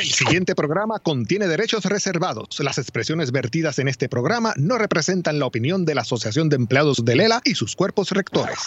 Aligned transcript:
El 0.00 0.10
siguiente 0.10 0.54
programa 0.54 0.98
contiene 0.98 1.46
derechos 1.46 1.84
reservados. 1.84 2.58
Las 2.60 2.78
expresiones 2.78 3.32
vertidas 3.32 3.78
en 3.78 3.86
este 3.86 4.08
programa 4.08 4.54
no 4.56 4.78
representan 4.78 5.38
la 5.38 5.44
opinión 5.44 5.84
de 5.84 5.94
la 5.94 6.00
Asociación 6.00 6.48
de 6.48 6.56
Empleados 6.56 7.04
de 7.04 7.16
Lela 7.16 7.42
y 7.44 7.54
sus 7.54 7.76
cuerpos 7.76 8.10
rectores. 8.10 8.58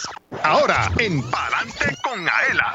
Ahora, 0.44 0.92
en 0.96 1.20
Palante 1.22 1.96
con 2.04 2.20
Aela. 2.20 2.74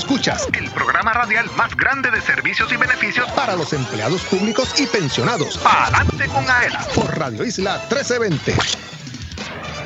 Escuchas 0.08 0.47
el 0.58 0.72
programa 0.72 1.11
radial 1.11 1.52
más 1.58 1.75
grande 1.75 2.09
de 2.09 2.22
servicios 2.22 2.72
y 2.72 2.77
beneficios 2.77 3.30
para 3.31 3.58
los 3.58 3.73
empleados 3.73 4.22
públicos 4.23 4.73
y 4.80 4.88
pensionados. 4.88 5.58
Palante 5.58 6.27
con 6.30 6.50
Aela 6.50 6.88
por 6.95 7.19
Radio 7.19 7.44
Isla 7.44 7.73
1320. 7.89 8.53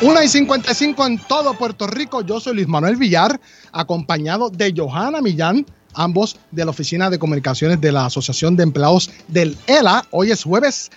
1 0.01 0.21
y 0.21 0.27
55 0.27 1.07
en 1.07 1.17
todo 1.17 1.55
Puerto 1.55 1.87
Rico. 1.87 2.21
Yo 2.21 2.39
soy 2.39 2.53
Luis 2.53 2.67
Manuel 2.67 2.97
Villar, 2.97 3.41
acompañado 3.71 4.51
de 4.51 4.71
Johanna 4.77 5.21
Millán, 5.21 5.65
ambos 5.95 6.37
de 6.51 6.65
la 6.65 6.69
Oficina 6.69 7.09
de 7.09 7.17
Comunicaciones 7.17 7.81
de 7.81 7.91
la 7.91 8.05
Asociación 8.05 8.55
de 8.55 8.61
Empleados 8.61 9.09
del 9.27 9.57
ELA. 9.65 10.05
Hoy 10.11 10.29
es 10.29 10.43
jueves 10.43 10.91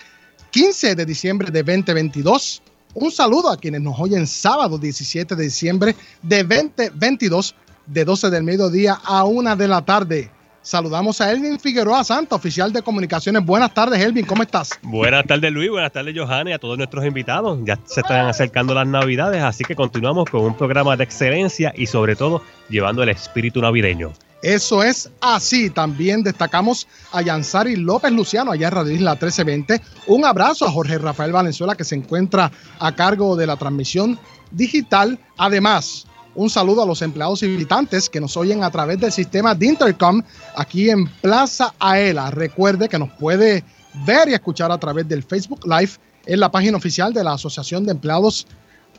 15 0.51 0.97
de 0.97 1.07
diciembre 1.07 1.51
de 1.51 1.63
2022. 1.63 2.61
Un 2.93 3.11
saludo 3.11 3.51
a 3.51 3.57
quienes 3.57 3.81
nos 3.81 3.99
oyen 3.99 4.27
sábado 4.27 4.77
17 4.77 5.35
de 5.35 5.45
diciembre 5.45 5.97
de 6.23 6.45
2022, 6.45 7.55
de 7.87 8.05
12 8.05 8.31
del 8.31 8.43
mediodía 8.43 8.99
a 9.05 9.25
1 9.25 9.57
de 9.57 9.69
la 9.69 9.85
tarde. 9.85 10.31
Saludamos 10.65 11.21
a 11.21 11.31
Elvin 11.31 11.61
Figueroa 11.61 12.03
Santa, 12.05 12.37
oficial 12.37 12.73
de 12.73 12.81
comunicaciones. 12.81 13.45
Buenas 13.45 13.75
tardes, 13.75 14.01
Elvin, 14.01 14.25
¿cómo 14.25 14.43
estás? 14.43 14.71
Buenas 14.83 15.27
tardes, 15.27 15.53
Luis. 15.53 15.69
Buenas 15.69 15.93
tardes, 15.93 16.15
Johanna, 16.17 16.51
y 16.51 16.53
a 16.55 16.59
todos 16.59 16.79
nuestros 16.79 17.05
invitados. 17.05 17.59
Ya 17.65 17.79
se 17.85 18.01
están 18.01 18.27
acercando 18.29 18.73
las 18.73 18.87
Navidades, 18.87 19.43
así 19.43 19.63
que 19.63 19.77
continuamos 19.77 20.25
con 20.31 20.41
un 20.41 20.57
programa 20.57 20.97
de 20.97 21.05
excelencia 21.05 21.75
y, 21.77 21.85
sobre 21.85 22.17
todo, 22.17 22.43
llevando 22.71 23.03
el 23.03 23.11
espíritu 23.11 23.61
navideño. 23.61 24.15
Eso 24.43 24.83
es 24.83 25.11
así. 25.21 25.69
También 25.69 26.23
destacamos 26.23 26.87
a 27.13 27.21
Yansari 27.21 27.77
López 27.77 28.13
Luciano, 28.13 28.53
allá 28.53 28.69
en 28.69 28.75
Radio 28.75 28.93
Isla 28.93 29.13
1320. 29.13 29.83
Un 30.07 30.25
abrazo 30.25 30.67
a 30.67 30.71
Jorge 30.71 30.97
Rafael 30.97 31.33
Valenzuela, 31.33 31.75
que 31.75 31.85
se 31.85 31.95
encuentra 31.95 32.51
a 32.79 32.93
cargo 32.95 33.37
de 33.37 33.47
la 33.47 33.57
transmisión 33.57 34.19
digital. 34.51 35.19
Además, 35.37 36.07
un 36.35 36.51
saludo 36.51 36.83
a 36.83 36.87
los 36.87 37.03
empleados 37.03 37.43
y 37.43 37.49
visitantes 37.49 38.09
que 38.09 38.21
nos 38.21 38.37
oyen 38.37 38.65
a 38.65 38.71
través 38.71 38.99
del 39.01 39.13
sistema 39.13 39.55
de 39.55 39.67
Intercom 39.67 40.23
aquí 40.57 40.91
en 40.91 41.07
Plaza 41.07 41.75
Aela. 41.79 42.31
Recuerde 42.31 42.89
que 42.89 42.99
nos 42.99 43.11
puede 43.11 43.65
ver 44.07 44.29
y 44.29 44.35
escuchar 44.35 44.73
a 44.73 44.79
través 44.79 45.09
del 45.09 45.23
Facebook 45.23 45.61
Live 45.65 45.93
en 46.27 46.41
la 46.41 46.51
página 46.51 46.77
oficial 46.77 47.13
de 47.13 47.23
la 47.23 47.35
Asociación 47.35 47.85
de 47.85 47.93
Empleados 47.93 48.47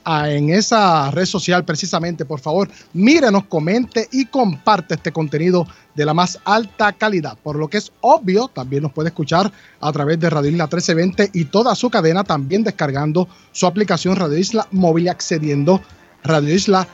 ah, 0.04 0.30
en 0.30 0.50
esa 0.50 1.12
red 1.12 1.26
social 1.26 1.66
precisamente. 1.66 2.26
Por 2.26 2.40
favor, 2.40 2.70
mírenos, 2.94 3.46
comente 3.46 4.08
y 4.12 4.26
comparte 4.26 4.96
este 4.96 5.12
contenido 5.12 5.68
de 5.96 6.06
la 6.06 6.14
más 6.14 6.40
alta 6.46 6.94
calidad. 6.94 7.38
Por 7.42 7.58
lo 7.58 7.68
que 7.68 7.78
es 7.78 7.92
obvio, 8.02 8.48
también 8.48 8.84
nos 8.84 8.94
puede 8.94 9.10
escuchar 9.10 9.52
a 9.82 9.92
través 9.92 10.20
de 10.20 10.30
Radio 10.30 10.52
Isla 10.52 10.66
1320 10.66 11.32
y 11.34 11.46
toda 11.46 11.76
su 11.76 11.90
cadena, 11.90 12.24
también 12.24 12.64
descargando 12.64 13.28
su 13.52 13.66
aplicación 13.66 14.16
Radio 14.16 14.38
Isla 14.38 14.68
móvil 14.72 15.06
y 15.06 15.10
accediendo 15.10 15.82
Radio 16.24 16.54
Isla 16.54 16.88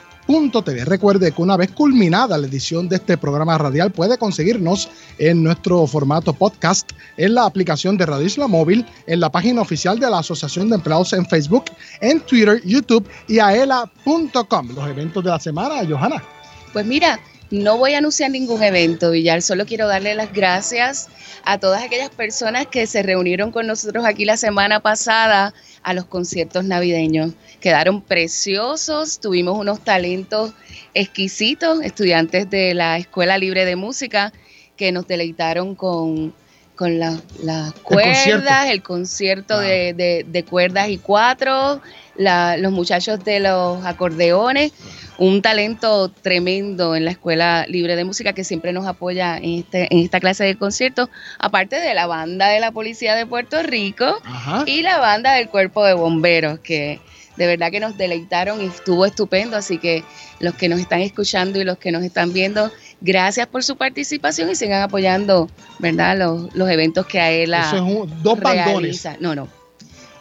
Recuerde 0.86 1.34
que 1.34 1.42
una 1.42 1.58
vez 1.58 1.72
culminada 1.72 2.38
la 2.38 2.48
edición 2.48 2.88
de 2.88 2.96
este 2.96 3.18
programa 3.18 3.58
radial 3.58 3.92
puede 3.92 4.18
conseguirnos 4.18 4.90
en 5.18 5.44
nuestro 5.44 5.86
formato 5.88 6.32
podcast 6.32 6.90
en 7.18 7.36
la 7.36 7.46
aplicación 7.46 7.98
de 7.98 8.06
Radio 8.06 8.26
Isla 8.26 8.48
Móvil, 8.48 8.86
en 9.08 9.20
la 9.20 9.30
página 9.30 9.62
oficial 9.62 10.00
de 10.00 10.10
la 10.10 10.20
Asociación 10.20 10.70
de 10.70 10.76
Empleados 10.76 11.12
en 11.12 11.26
Facebook, 11.26 11.66
en 12.00 12.22
Twitter, 12.22 12.62
YouTube 12.64 13.06
y 13.28 13.40
aela.com. 13.40 14.70
Los 14.74 14.88
eventos 14.88 15.22
de 15.22 15.30
la 15.30 15.40
semana, 15.40 15.86
Johanna. 15.86 16.24
Pues 16.72 16.86
mira, 16.86 17.20
no 17.50 17.78
voy 17.78 17.96
a 17.96 17.98
anunciar 17.98 18.32
ningún 18.32 18.64
evento, 18.64 19.12
Villar, 19.12 19.42
solo 19.42 19.66
quiero 19.66 19.88
darle 19.88 20.16
las 20.16 20.32
gracias 20.32 21.10
a 21.44 21.58
todas 21.58 21.84
aquellas 21.84 22.10
personas 22.10 22.68
que 22.68 22.88
se 22.88 23.04
reunieron 23.04 23.52
con 23.52 23.68
nosotros 23.68 24.06
aquí 24.06 24.24
la 24.24 24.38
semana 24.38 24.80
pasada 24.80 25.54
a 25.84 25.94
los 25.94 26.06
conciertos 26.06 26.66
navideños. 26.66 27.34
Quedaron 27.60 28.02
preciosos, 28.02 29.20
tuvimos 29.20 29.58
unos 29.58 29.84
talentos 29.84 30.54
exquisitos, 30.94 31.82
estudiantes 31.82 32.50
de 32.50 32.74
la 32.74 32.98
Escuela 32.98 33.38
Libre 33.38 33.66
de 33.66 33.76
Música 33.76 34.32
que 34.76 34.92
nos 34.92 35.08
deleitaron 35.08 35.76
con, 35.76 36.34
con 36.76 37.00
la- 37.00 37.20
las 37.44 37.74
cuerdas, 37.74 38.68
el 38.70 38.82
concierto, 38.84 39.60
de, 39.60 39.94
de- 39.94 40.26
de 40.28 40.44
cuerdas 40.46 40.90
y 40.90 40.98
cuatro, 40.98 41.82
la- 42.22 42.58
los 42.58 42.72
muchachos 42.72 43.24
de 43.24 43.40
los 43.40 43.84
acordeones, 43.86 44.72
un 45.18 45.42
talento 45.42 46.10
tremendo 46.10 46.96
en 46.96 47.06
la 47.06 47.12
Escuela 47.12 47.66
Libre 47.68 47.96
de 47.96 48.04
Música 48.06 48.34
que 48.34 48.44
siempre 48.44 48.74
nos 48.74 48.88
apoya 48.88 49.38
en, 49.38 49.60
este, 49.60 49.88
en 49.92 50.00
esta 50.00 50.20
clase 50.20 50.44
de 50.44 50.56
conciertos, 50.58 51.10
aparte 51.38 51.80
de 51.80 51.94
la 51.94 52.08
banda 52.08 52.48
de 52.50 52.60
la 52.60 52.72
Policía 52.72 53.14
de 53.16 53.26
Puerto 53.26 53.62
Rico 53.62 54.06
Ajá. 54.24 54.64
y 54.66 54.82
la 54.82 54.98
banda 55.00 55.34
del 55.34 55.50
Cuerpo 55.50 55.84
de 55.86 55.94
Bomberos, 55.94 56.60
que 56.60 57.00
de 57.38 57.48
verdad 57.48 57.72
que 57.72 57.80
nos 57.80 57.98
deleitaron 57.98 58.62
y 58.62 58.66
estuvo 58.66 59.06
estupendo, 59.06 59.58
así 59.58 59.78
que 59.78 60.04
los 60.40 60.54
que 60.56 60.70
nos 60.70 60.80
están 60.80 61.02
escuchando 61.02 61.60
y 61.60 61.64
los 61.64 61.78
que 61.78 61.92
nos 61.92 62.04
están 62.04 62.34
viendo, 62.34 62.72
gracias 63.00 63.48
por 63.48 63.64
su 63.64 63.78
participación 63.78 64.50
y 64.50 64.56
sigan 64.56 64.82
apoyando, 64.82 65.50
¿verdad? 65.80 66.18
Los, 66.18 66.54
los 66.56 66.70
eventos 66.70 67.06
que 67.06 67.20
a 67.20 67.32
él 67.32 67.54
Eso 67.54 67.76
es 67.78 67.82
un- 67.82 68.24
dos 68.24 68.40
bandones. 68.40 69.08
No, 69.20 69.34
no. 69.36 69.48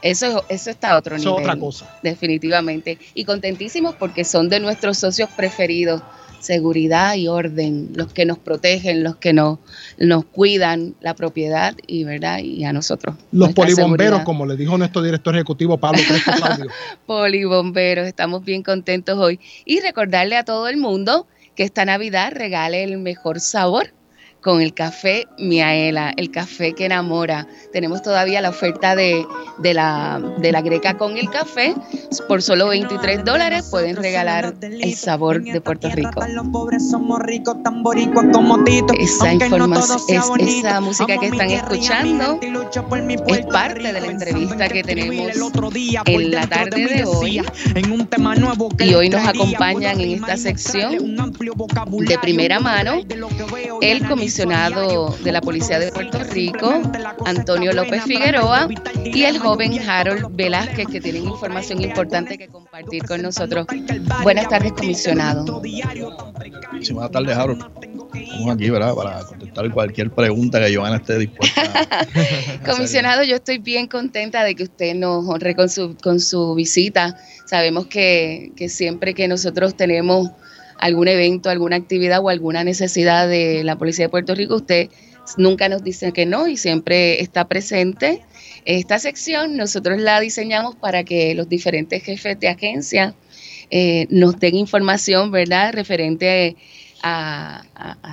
Eso, 0.02 0.44
eso 0.48 0.70
está 0.70 0.92
a 0.92 0.98
otro 0.98 1.16
Eso 1.16 1.36
es 1.36 1.42
otra 1.42 1.56
cosa. 1.56 1.98
Definitivamente. 2.02 2.98
Y 3.14 3.24
contentísimos 3.24 3.94
porque 3.94 4.24
son 4.24 4.48
de 4.48 4.60
nuestros 4.60 4.98
socios 4.98 5.28
preferidos. 5.36 6.02
Seguridad 6.40 7.16
y 7.16 7.28
orden, 7.28 7.90
los 7.94 8.14
que 8.14 8.24
nos 8.24 8.38
protegen, 8.38 9.02
los 9.04 9.16
que 9.16 9.34
nos, 9.34 9.58
nos 9.98 10.24
cuidan 10.24 10.94
la 11.02 11.12
propiedad 11.14 11.76
y 11.86 12.04
verdad 12.04 12.38
y 12.38 12.64
a 12.64 12.72
nosotros. 12.72 13.14
Los 13.30 13.52
polibomberos, 13.52 13.98
seguridad. 13.98 14.24
como 14.24 14.46
le 14.46 14.56
dijo 14.56 14.78
nuestro 14.78 15.02
director 15.02 15.34
ejecutivo 15.34 15.76
Pablo 15.76 16.00
Crespo 16.08 16.32
Claudio. 16.36 16.70
Polibomberos, 17.04 18.06
estamos 18.06 18.42
bien 18.42 18.62
contentos 18.62 19.18
hoy. 19.18 19.38
Y 19.66 19.80
recordarle 19.80 20.36
a 20.36 20.44
todo 20.44 20.68
el 20.68 20.78
mundo 20.78 21.26
que 21.54 21.62
esta 21.62 21.84
Navidad 21.84 22.32
regale 22.34 22.84
el 22.84 22.96
mejor 22.96 23.38
sabor 23.40 23.92
con 24.40 24.60
el 24.60 24.72
café 24.74 25.26
Miaela, 25.38 26.12
el 26.16 26.30
café 26.30 26.74
que 26.74 26.86
enamora. 26.86 27.46
Tenemos 27.72 28.02
todavía 28.02 28.40
la 28.40 28.50
oferta 28.50 28.96
de, 28.96 29.26
de, 29.58 29.74
la, 29.74 30.20
de 30.38 30.52
la 30.52 30.62
greca 30.62 30.96
con 30.96 31.16
el 31.16 31.28
café. 31.30 31.74
Por 32.28 32.42
solo 32.42 32.68
23 32.68 33.24
dólares 33.24 33.68
pueden 33.70 33.96
regalar 33.96 34.54
el 34.60 34.94
sabor 34.94 35.42
de 35.42 35.60
Puerto 35.60 35.88
Rico. 35.90 36.20
Esa 38.98 39.34
información, 39.34 40.40
es, 40.40 40.54
esa 40.64 40.80
música 40.80 41.18
que 41.18 41.26
están 41.26 41.50
escuchando 41.50 42.40
es 43.26 43.46
parte 43.46 43.92
de 43.92 44.00
la 44.00 44.06
entrevista 44.06 44.68
que 44.68 44.82
tenemos 44.82 45.32
en 46.06 46.30
la 46.30 46.46
tarde 46.46 46.86
de 46.86 47.04
hoy. 47.04 47.42
Y 48.78 48.94
hoy 48.94 49.08
nos 49.08 49.26
acompañan 49.26 50.00
en 50.00 50.10
esta 50.12 50.36
sección 50.36 51.16
de 52.00 52.18
primera 52.18 52.60
mano 52.60 53.00
el 53.80 54.06
comisionado 54.30 55.16
de 55.24 55.32
la 55.32 55.40
Policía 55.40 55.80
de 55.80 55.90
Puerto 55.90 56.22
Rico, 56.22 56.80
Antonio 57.26 57.72
López 57.72 58.04
Figueroa, 58.04 58.68
y 59.04 59.24
el 59.24 59.40
joven 59.40 59.76
Harold 59.80 60.36
Velázquez, 60.36 60.86
que 60.86 61.00
tienen 61.00 61.24
información 61.24 61.82
importante 61.82 62.38
que 62.38 62.46
compartir 62.46 63.02
con 63.06 63.22
nosotros. 63.22 63.66
Buenas 64.22 64.48
tardes, 64.48 64.72
comisionado. 64.74 65.60
Buenas 65.60 67.10
tardes, 67.10 67.36
Harold. 67.36 67.64
Estamos 68.14 68.54
aquí, 68.54 68.70
¿verdad? 68.70 68.94
Para 68.94 69.24
contestar 69.24 69.68
cualquier 69.72 70.12
pregunta 70.12 70.64
que 70.64 70.76
Joana 70.76 70.98
esté 70.98 71.18
dispuesta 71.18 71.62
a 71.62 72.64
Comisionado, 72.72 73.24
yo 73.24 73.34
estoy 73.34 73.58
bien 73.58 73.88
contenta 73.88 74.44
de 74.44 74.54
que 74.54 74.62
usted 74.62 74.94
nos 74.94 75.26
honre 75.26 75.56
con 75.56 75.68
su, 75.68 75.96
con 75.96 76.20
su 76.20 76.54
visita. 76.54 77.16
Sabemos 77.46 77.86
que, 77.86 78.52
que 78.54 78.68
siempre 78.68 79.12
que 79.12 79.26
nosotros 79.26 79.74
tenemos 79.74 80.30
algún 80.80 81.08
evento, 81.08 81.50
alguna 81.50 81.76
actividad 81.76 82.20
o 82.20 82.28
alguna 82.28 82.64
necesidad 82.64 83.28
de 83.28 83.62
la 83.64 83.76
Policía 83.76 84.06
de 84.06 84.08
Puerto 84.08 84.34
Rico, 84.34 84.56
usted 84.56 84.88
nunca 85.36 85.68
nos 85.68 85.84
dice 85.84 86.12
que 86.12 86.26
no 86.26 86.48
y 86.48 86.56
siempre 86.56 87.20
está 87.20 87.46
presente. 87.46 88.22
Esta 88.64 88.98
sección 88.98 89.56
nosotros 89.56 90.00
la 90.00 90.20
diseñamos 90.20 90.76
para 90.76 91.04
que 91.04 91.34
los 91.34 91.48
diferentes 91.48 92.02
jefes 92.02 92.38
de 92.40 92.48
agencia 92.48 93.14
eh, 93.70 94.06
nos 94.10 94.38
den 94.40 94.56
información, 94.56 95.30
¿verdad?, 95.30 95.72
referente 95.72 96.56
a, 97.02 97.62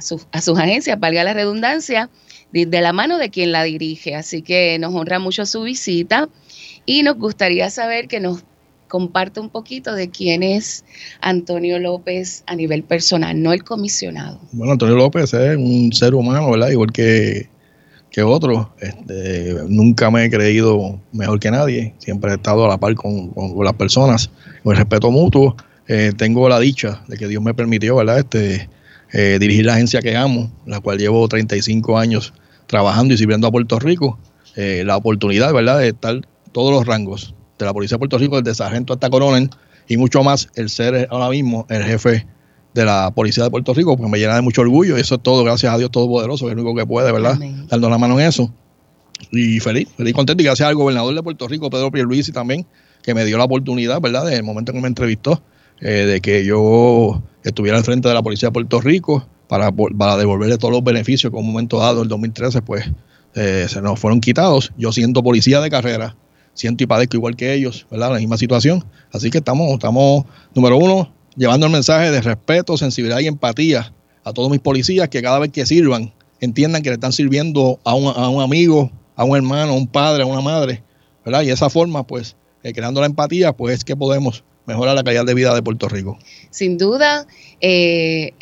sus, 0.01 0.27
a 0.31 0.41
sus 0.41 0.57
agencias, 0.57 0.99
valga 0.99 1.23
la 1.23 1.33
redundancia, 1.33 2.09
de 2.51 2.81
la 2.81 2.93
mano 2.93 3.17
de 3.17 3.29
quien 3.29 3.51
la 3.51 3.63
dirige. 3.63 4.15
Así 4.15 4.41
que 4.41 4.77
nos 4.79 4.93
honra 4.93 5.19
mucho 5.19 5.45
su 5.45 5.63
visita 5.63 6.29
y 6.85 7.03
nos 7.03 7.17
gustaría 7.17 7.69
saber 7.69 8.07
que 8.07 8.19
nos 8.19 8.43
comparte 8.87 9.39
un 9.39 9.49
poquito 9.49 9.93
de 9.93 10.09
quién 10.09 10.43
es 10.43 10.85
Antonio 11.21 11.79
López 11.79 12.43
a 12.47 12.55
nivel 12.55 12.83
personal, 12.83 13.41
no 13.41 13.53
el 13.53 13.63
comisionado. 13.63 14.39
Bueno, 14.51 14.73
Antonio 14.73 14.95
López 14.95 15.33
es 15.33 15.57
un 15.57 15.91
ser 15.93 16.15
humano, 16.15 16.51
¿verdad? 16.51 16.69
Igual 16.69 16.91
que, 16.91 17.49
que 18.09 18.23
otro. 18.23 18.73
Este, 18.79 19.55
nunca 19.67 20.09
me 20.09 20.25
he 20.25 20.29
creído 20.29 20.99
mejor 21.11 21.39
que 21.39 21.51
nadie. 21.51 21.93
Siempre 21.99 22.31
he 22.31 22.35
estado 22.35 22.65
a 22.65 22.69
la 22.69 22.77
par 22.77 22.95
con, 22.95 23.29
con, 23.29 23.63
las 23.63 23.73
personas, 23.73 24.29
con 24.63 24.73
el 24.73 24.77
respeto 24.77 25.11
mutuo. 25.11 25.55
Eh, 25.87 26.11
tengo 26.17 26.49
la 26.49 26.59
dicha 26.59 27.03
de 27.07 27.17
que 27.17 27.27
Dios 27.27 27.41
me 27.41 27.53
permitió, 27.53 27.95
¿verdad? 27.95 28.19
Este, 28.19 28.69
eh, 29.13 29.37
dirigir 29.39 29.65
la 29.65 29.73
agencia 29.73 30.01
que 30.01 30.15
amo, 30.15 30.51
la 30.65 30.79
cual 30.81 30.97
llevo 30.97 31.27
35 31.27 31.97
años 31.97 32.33
trabajando 32.67 33.13
y 33.13 33.17
sirviendo 33.17 33.47
a 33.47 33.51
Puerto 33.51 33.79
Rico. 33.79 34.19
Eh, 34.55 34.83
la 34.85 34.97
oportunidad, 34.97 35.53
¿verdad?, 35.53 35.79
de 35.79 35.89
estar 35.89 36.21
todos 36.51 36.71
los 36.71 36.85
rangos, 36.85 37.35
de 37.57 37.65
la 37.65 37.73
Policía 37.73 37.95
de 37.95 37.99
Puerto 37.99 38.17
Rico, 38.17 38.41
desde 38.41 38.55
sargento 38.55 38.93
hasta 38.93 39.09
coronel, 39.09 39.49
y 39.87 39.97
mucho 39.97 40.23
más 40.23 40.49
el 40.55 40.69
ser 40.69 41.07
ahora 41.09 41.29
mismo 41.29 41.65
el 41.69 41.83
jefe 41.83 42.27
de 42.73 42.85
la 42.85 43.11
Policía 43.11 43.43
de 43.43 43.49
Puerto 43.49 43.73
Rico, 43.73 43.97
porque 43.97 44.11
me 44.11 44.19
llena 44.19 44.35
de 44.35 44.41
mucho 44.41 44.61
orgullo, 44.61 44.97
y 44.97 45.01
eso 45.01 45.15
es 45.15 45.23
todo, 45.23 45.43
gracias 45.43 45.73
a 45.73 45.77
Dios 45.77 45.91
Todopoderoso, 45.91 46.45
que 46.45 46.51
es 46.51 46.53
el 46.53 46.59
único 46.59 46.77
que 46.77 46.85
puede, 46.85 47.11
¿verdad? 47.11 47.33
Amén. 47.33 47.65
Dando 47.67 47.89
la 47.89 47.97
mano 47.97 48.19
en 48.19 48.27
eso. 48.27 48.53
Y 49.31 49.59
feliz, 49.59 49.87
feliz, 49.97 50.13
contento, 50.13 50.41
y 50.43 50.45
gracias 50.45 50.67
al 50.67 50.75
gobernador 50.75 51.15
de 51.15 51.23
Puerto 51.23 51.47
Rico, 51.47 51.69
Pedro 51.69 51.91
Pierluisi, 51.91 52.31
también, 52.31 52.67
que 53.01 53.13
me 53.13 53.25
dio 53.25 53.37
la 53.37 53.45
oportunidad, 53.45 53.99
¿verdad?, 53.99 54.25
desde 54.25 54.37
el 54.37 54.43
momento 54.43 54.71
en 54.71 54.77
que 54.77 54.81
me 54.81 54.87
entrevistó, 54.87 55.41
eh, 55.79 56.05
de 56.05 56.21
que 56.21 56.45
yo 56.45 57.21
estuviera 57.43 57.77
al 57.77 57.83
frente 57.83 58.07
de 58.07 58.13
la 58.13 58.21
Policía 58.21 58.49
de 58.49 58.53
Puerto 58.53 58.81
Rico 58.81 59.27
para, 59.47 59.71
para 59.71 60.17
devolverle 60.17 60.57
todos 60.57 60.73
los 60.73 60.83
beneficios 60.83 61.31
que 61.31 61.37
en 61.37 61.45
un 61.45 61.51
momento 61.51 61.79
dado, 61.79 62.03
el 62.03 62.09
2013, 62.09 62.61
pues, 62.61 62.85
eh, 63.35 63.67
se 63.69 63.81
nos 63.81 63.99
fueron 63.99 64.19
quitados. 64.19 64.71
Yo 64.77 64.91
siendo 64.91 65.23
policía 65.23 65.61
de 65.61 65.69
carrera, 65.69 66.15
siento 66.57 66.83
y 66.83 66.87
padezco 66.87 67.15
igual 67.15 67.35
que 67.35 67.53
ellos, 67.53 67.85
¿verdad? 67.89 68.11
La 68.11 68.17
misma 68.17 68.37
situación. 68.37 68.83
Así 69.11 69.29
que 69.29 69.37
estamos, 69.37 69.71
estamos, 69.71 70.25
número 70.53 70.77
uno, 70.77 71.13
llevando 71.35 71.67
el 71.67 71.71
mensaje 71.71 72.11
de 72.11 72.19
respeto, 72.19 72.77
sensibilidad 72.77 73.19
y 73.19 73.27
empatía 73.27 73.93
a 74.23 74.33
todos 74.33 74.49
mis 74.49 74.59
policías 74.59 75.07
que 75.07 75.21
cada 75.21 75.39
vez 75.39 75.51
que 75.51 75.65
sirvan 75.65 76.11
entiendan 76.41 76.81
que 76.81 76.89
le 76.89 76.95
están 76.95 77.13
sirviendo 77.13 77.79
a 77.83 77.93
un, 77.93 78.07
a 78.07 78.27
un 78.29 78.41
amigo, 78.41 78.91
a 79.15 79.23
un 79.23 79.37
hermano, 79.37 79.73
a 79.73 79.75
un 79.75 79.87
padre, 79.87 80.23
a 80.23 80.25
una 80.25 80.41
madre, 80.41 80.83
¿verdad? 81.23 81.43
Y 81.43 81.51
esa 81.51 81.69
forma, 81.69 82.05
pues, 82.05 82.35
eh, 82.63 82.73
creando 82.73 82.99
la 83.01 83.07
empatía, 83.07 83.53
pues 83.53 83.75
es 83.75 83.83
que 83.83 83.95
podemos 83.95 84.43
mejorar 84.65 84.95
la 84.95 85.03
calidad 85.03 85.25
de 85.25 85.33
vida 85.33 85.55
de 85.55 85.61
Puerto 85.61 85.87
Rico. 85.87 86.17
Sin 86.49 86.77
duda, 86.77 87.25
eh, 87.61 88.33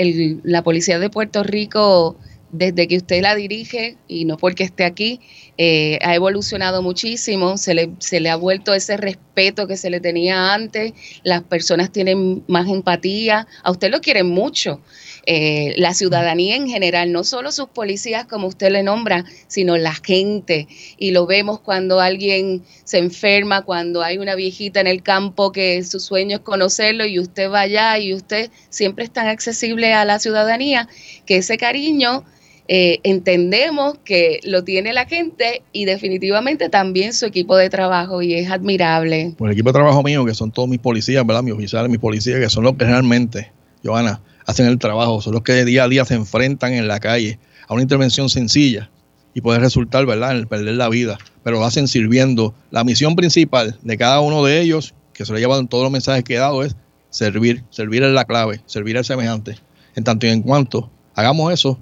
la 0.44 0.64
Policía 0.64 1.00
de 1.00 1.10
Puerto 1.10 1.44
Rico, 1.44 2.16
desde 2.52 2.88
que 2.88 2.98
usted 2.98 3.22
la 3.22 3.36
dirige, 3.36 3.98
y 4.08 4.26
no 4.26 4.38
porque 4.38 4.64
esté 4.64 4.86
aquí, 4.86 5.20
eh, 5.58 6.00
ha 6.02 6.16
evolucionado 6.16 6.82
muchísimo, 6.82 7.58
se 7.58 7.74
le, 7.74 7.92
se 8.00 8.20
le 8.20 8.30
ha 8.30 8.36
vuelto 8.36 8.74
ese 8.74 8.98
respeto 8.98 9.68
que 9.68 9.78
se 9.78 9.90
le 9.90 10.00
tenía 10.00 10.54
antes, 10.54 10.94
las 11.24 11.44
personas 11.44 11.92
tienen 11.92 12.44
más 12.48 12.68
empatía, 12.68 13.48
a 13.64 13.72
usted 13.72 13.90
lo 13.90 14.02
quieren 14.02 14.28
mucho. 14.28 14.82
Eh, 15.28 15.74
la 15.78 15.96
ciudadanía 15.96 16.56
en 16.56 16.68
general, 16.68 17.12
no 17.12 17.24
solo 17.24 17.52
sus 17.52 17.70
policías 17.70 18.26
como 18.26 18.48
usted 18.48 18.70
le 18.70 18.84
nombra, 18.84 19.26
sino 19.48 19.76
la 19.76 19.96
gente. 19.96 20.68
Y 20.98 21.12
lo 21.12 21.26
vemos 21.26 21.60
cuando 21.60 22.00
alguien 22.00 22.64
se 22.84 23.00
enferma, 23.00 23.64
cuando 23.64 24.04
hay 24.04 24.20
una 24.20 24.36
viejita 24.36 24.82
en 24.82 24.88
el 24.88 25.02
campo 25.02 25.52
que 25.52 25.84
su 25.84 26.00
sueño 26.00 26.38
es 26.38 26.44
conocerlo 26.44 27.06
y 27.06 27.20
usted 27.20 27.50
va 27.50 27.62
allá 27.62 27.98
y 27.98 28.14
usted 28.14 28.52
siempre 28.70 29.06
es 29.06 29.12
tan 29.12 29.28
accesible 29.28 29.94
a 29.94 30.06
la 30.06 30.20
ciudadanía 30.20 30.88
que 31.26 31.38
ese 31.38 31.58
cariño 31.58 32.24
eh, 32.68 33.00
entendemos 33.04 33.98
que 34.04 34.40
lo 34.44 34.64
tiene 34.64 34.92
la 34.92 35.06
gente 35.06 35.62
y 35.72 35.86
definitivamente 35.86 36.70
también 36.70 37.14
su 37.14 37.26
equipo 37.26 37.56
de 37.56 37.70
trabajo 37.70 38.22
y 38.22 38.34
es 38.34 38.50
admirable. 38.50 39.34
Pues 39.38 39.50
el 39.50 39.54
equipo 39.54 39.70
de 39.70 39.74
trabajo 39.74 40.02
mío, 40.02 40.26
que 40.26 40.34
son 40.34 40.52
todos 40.52 40.68
mis 40.68 40.80
policías, 40.80 41.26
¿verdad? 41.26 41.44
Mis 41.44 41.54
oficiales, 41.54 41.90
mis 41.90 42.00
policías, 42.00 42.40
que 42.40 42.50
son 42.50 42.64
los 42.64 42.76
que 42.76 42.86
realmente, 42.86 43.52
Joana, 43.84 44.22
hacen 44.48 44.66
el 44.66 44.80
trabajo, 44.80 45.22
son 45.22 45.34
los 45.34 45.44
que 45.44 45.64
día 45.66 45.84
a 45.84 45.88
día 45.88 46.06
se 46.06 46.16
enfrentan 46.16 46.74
en 46.74 46.88
la 46.88 47.00
calle 47.00 47.40
a 47.68 47.74
una 47.74 47.84
intervención 47.84 48.30
sencilla 48.30 48.90
y 49.36 49.42
puede 49.42 49.60
resultar, 49.60 50.06
¿verdad?, 50.06 50.32
en 50.32 50.38
el 50.38 50.48
perder 50.48 50.76
la 50.76 50.90
vida, 50.90 51.18
pero 51.44 51.60
lo 51.60 51.66
hacen 51.66 51.88
sirviendo. 51.88 52.56
La 52.72 52.84
misión 52.84 53.16
principal 53.16 53.78
de 53.84 53.98
cada 53.98 54.22
uno 54.22 54.44
de 54.44 54.62
ellos, 54.62 54.96
que 55.14 55.26
se 55.26 55.34
lo 55.34 55.60
en 55.60 55.68
todos 55.68 55.84
los 55.84 55.92
mensajes 55.92 56.24
que 56.24 56.36
he 56.36 56.40
dado, 56.40 56.64
es 56.64 56.76
servir. 57.10 57.64
Servir 57.70 58.04
es 58.04 58.14
la 58.14 58.26
clave, 58.26 58.62
servir 58.66 58.98
al 58.98 59.06
semejante. 59.06 59.58
En 59.96 60.04
tanto 60.04 60.26
y 60.26 60.30
en 60.30 60.42
cuanto 60.42 60.90
hagamos 61.14 61.54
eso, 61.54 61.78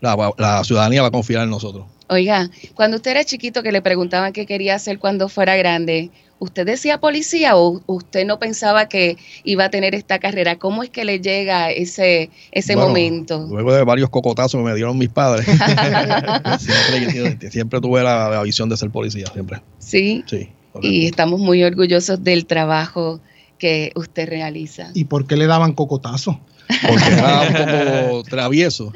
la, 0.00 0.32
la, 0.36 0.64
ciudadanía 0.64 1.02
va 1.02 1.08
a 1.08 1.10
confiar 1.10 1.44
en 1.44 1.50
nosotros. 1.50 1.86
Oiga, 2.08 2.50
cuando 2.74 2.96
usted 2.96 3.10
era 3.12 3.24
chiquito 3.24 3.62
que 3.62 3.72
le 3.72 3.82
preguntaban 3.82 4.32
qué 4.32 4.46
quería 4.46 4.74
hacer 4.74 4.98
cuando 4.98 5.28
fuera 5.28 5.56
grande, 5.56 6.10
¿usted 6.38 6.64
decía 6.64 7.00
policía 7.00 7.56
o 7.56 7.82
usted 7.86 8.24
no 8.24 8.38
pensaba 8.38 8.88
que 8.88 9.16
iba 9.44 9.64
a 9.64 9.70
tener 9.70 9.94
esta 9.94 10.18
carrera? 10.18 10.56
¿Cómo 10.56 10.82
es 10.82 10.90
que 10.90 11.04
le 11.04 11.20
llega 11.20 11.70
ese, 11.70 12.30
ese 12.50 12.74
bueno, 12.74 12.88
momento? 12.88 13.46
Luego 13.50 13.74
de 13.74 13.84
varios 13.84 14.08
cocotazos 14.08 14.58
que 14.58 14.64
me 14.64 14.74
dieron 14.74 14.96
mis 14.96 15.10
padres, 15.10 15.44
siempre, 16.58 17.50
siempre, 17.50 17.80
tuve 17.80 18.02
la, 18.02 18.30
la, 18.30 18.42
visión 18.42 18.68
de 18.68 18.76
ser 18.76 18.90
policía, 18.90 19.26
siempre. 19.32 19.60
Sí. 19.78 20.24
Sí. 20.26 20.48
Y 20.80 21.06
estamos 21.06 21.40
muy 21.40 21.62
orgullosos 21.64 22.22
del 22.22 22.46
trabajo 22.46 23.20
que 23.58 23.92
usted 23.94 24.28
realiza. 24.28 24.90
¿Y 24.94 25.04
por 25.04 25.26
qué 25.26 25.36
le 25.36 25.46
daban 25.46 25.72
cocotazo? 25.72 26.40
Porque 26.88 27.12
era 27.12 27.40
un 27.42 28.08
poco 28.08 28.22
travieso. 28.24 28.92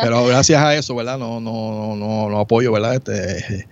Pero 0.00 0.26
gracias 0.26 0.62
a 0.62 0.74
eso, 0.74 0.94
¿verdad? 0.94 1.18
No, 1.18 1.40
no, 1.40 1.96
no, 1.96 2.28
no 2.28 2.38
apoyo, 2.38 2.72
¿verdad? 2.72 2.94
Este, 2.94 3.66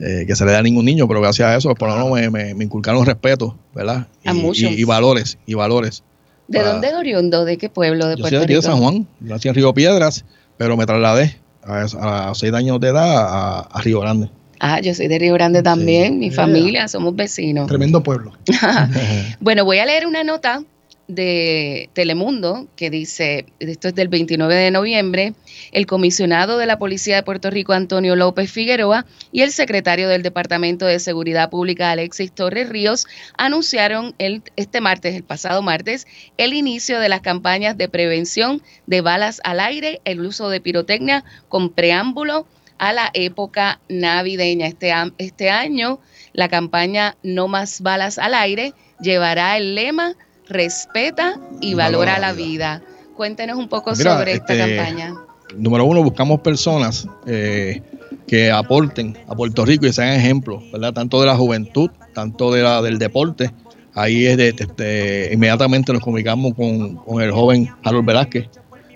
eh, 0.00 0.24
que 0.26 0.34
se 0.34 0.44
le 0.44 0.52
da 0.52 0.58
a 0.58 0.62
ningún 0.62 0.84
niño, 0.84 1.06
pero 1.06 1.20
gracias 1.20 1.48
a 1.48 1.56
eso, 1.56 1.74
por 1.74 1.88
lo 1.88 1.94
menos 1.94 2.10
me, 2.10 2.30
me, 2.30 2.54
me 2.54 2.64
inculcaron 2.64 3.06
respeto, 3.06 3.56
¿verdad? 3.74 4.08
Y, 4.24 4.28
a 4.28 4.34
muchos. 4.34 4.72
Y, 4.72 4.80
y, 4.80 4.84
valores, 4.84 5.38
y 5.46 5.54
valores. 5.54 6.02
¿De 6.48 6.58
para, 6.58 6.72
dónde 6.72 6.88
es 6.88 6.94
oriundo? 6.94 7.44
¿De 7.44 7.56
qué 7.56 7.68
pueblo 7.68 8.06
de 8.06 8.16
yo 8.16 8.22
Puerto 8.22 8.38
soy 8.38 8.46
Rico? 8.46 8.60
de 8.60 8.66
San 8.66 8.78
Juan, 8.78 9.06
nací 9.20 9.48
en 9.48 9.54
Río 9.54 9.72
Piedras, 9.72 10.24
pero 10.56 10.76
me 10.76 10.84
trasladé 10.84 11.36
a, 11.62 12.30
a 12.30 12.34
seis 12.34 12.52
años 12.52 12.80
de 12.80 12.88
edad 12.88 13.16
a, 13.16 13.60
a 13.60 13.80
Río 13.80 14.00
Grande. 14.00 14.28
Ah, 14.60 14.80
yo 14.80 14.94
soy 14.94 15.08
de 15.08 15.18
Río 15.18 15.34
Grande 15.34 15.62
también, 15.62 16.14
sí. 16.14 16.18
mi 16.18 16.30
familia, 16.30 16.88
somos 16.88 17.14
vecinos. 17.14 17.66
Tremendo 17.66 18.02
pueblo. 18.02 18.32
bueno, 19.40 19.64
voy 19.64 19.78
a 19.78 19.86
leer 19.86 20.06
una 20.06 20.24
nota 20.24 20.62
de 21.08 21.90
Telemundo, 21.92 22.66
que 22.76 22.88
dice, 22.88 23.46
esto 23.58 23.88
es 23.88 23.94
del 23.94 24.08
29 24.08 24.54
de 24.54 24.70
noviembre, 24.70 25.34
el 25.72 25.86
comisionado 25.86 26.56
de 26.56 26.66
la 26.66 26.78
Policía 26.78 27.16
de 27.16 27.22
Puerto 27.22 27.50
Rico, 27.50 27.72
Antonio 27.72 28.16
López 28.16 28.50
Figueroa, 28.50 29.04
y 29.30 29.42
el 29.42 29.52
secretario 29.52 30.08
del 30.08 30.22
Departamento 30.22 30.86
de 30.86 30.98
Seguridad 30.98 31.50
Pública, 31.50 31.90
Alexis 31.90 32.32
Torres 32.32 32.68
Ríos, 32.68 33.06
anunciaron 33.36 34.14
el, 34.18 34.42
este 34.56 34.80
martes, 34.80 35.14
el 35.14 35.24
pasado 35.24 35.62
martes, 35.62 36.06
el 36.38 36.54
inicio 36.54 36.98
de 37.00 37.08
las 37.08 37.20
campañas 37.20 37.76
de 37.76 37.88
prevención 37.88 38.62
de 38.86 39.00
balas 39.02 39.40
al 39.44 39.60
aire, 39.60 40.00
el 40.04 40.20
uso 40.20 40.48
de 40.48 40.60
pirotecnia 40.60 41.24
con 41.48 41.70
preámbulo 41.70 42.46
a 42.78 42.92
la 42.92 43.10
época 43.14 43.80
navideña. 43.88 44.66
Este, 44.66 44.92
este 45.18 45.50
año, 45.50 46.00
la 46.32 46.48
campaña 46.48 47.16
No 47.22 47.48
más 47.48 47.80
balas 47.80 48.18
al 48.18 48.34
aire 48.34 48.72
llevará 49.00 49.56
el 49.56 49.74
lema 49.74 50.14
respeta 50.48 51.40
y 51.60 51.74
valora 51.74 52.18
la 52.18 52.32
vida. 52.32 52.82
Cuéntenos 53.16 53.56
un 53.58 53.68
poco 53.68 53.92
Mira, 53.96 54.16
sobre 54.18 54.32
esta 54.32 54.54
este, 54.54 54.76
campaña. 54.76 55.14
Número 55.56 55.84
uno, 55.84 56.02
buscamos 56.02 56.40
personas 56.40 57.06
eh, 57.26 57.80
que 58.26 58.50
aporten 58.50 59.16
a 59.28 59.34
Puerto 59.34 59.64
Rico 59.64 59.86
y 59.86 59.92
sean 59.92 60.08
ejemplos, 60.08 60.62
¿verdad? 60.72 60.92
Tanto 60.92 61.20
de 61.20 61.26
la 61.26 61.36
juventud, 61.36 61.90
tanto 62.12 62.52
de 62.52 62.62
la, 62.62 62.82
del 62.82 62.98
deporte. 62.98 63.50
Ahí 63.94 64.26
es 64.26 64.36
de, 64.36 64.52
de- 64.52 64.66
de- 64.76 65.30
inmediatamente 65.32 65.92
nos 65.92 66.02
comunicamos 66.02 66.54
con, 66.54 66.96
con 66.96 67.22
el 67.22 67.30
joven 67.30 67.70
Harold 67.84 68.04
Velázquez, 68.04 68.48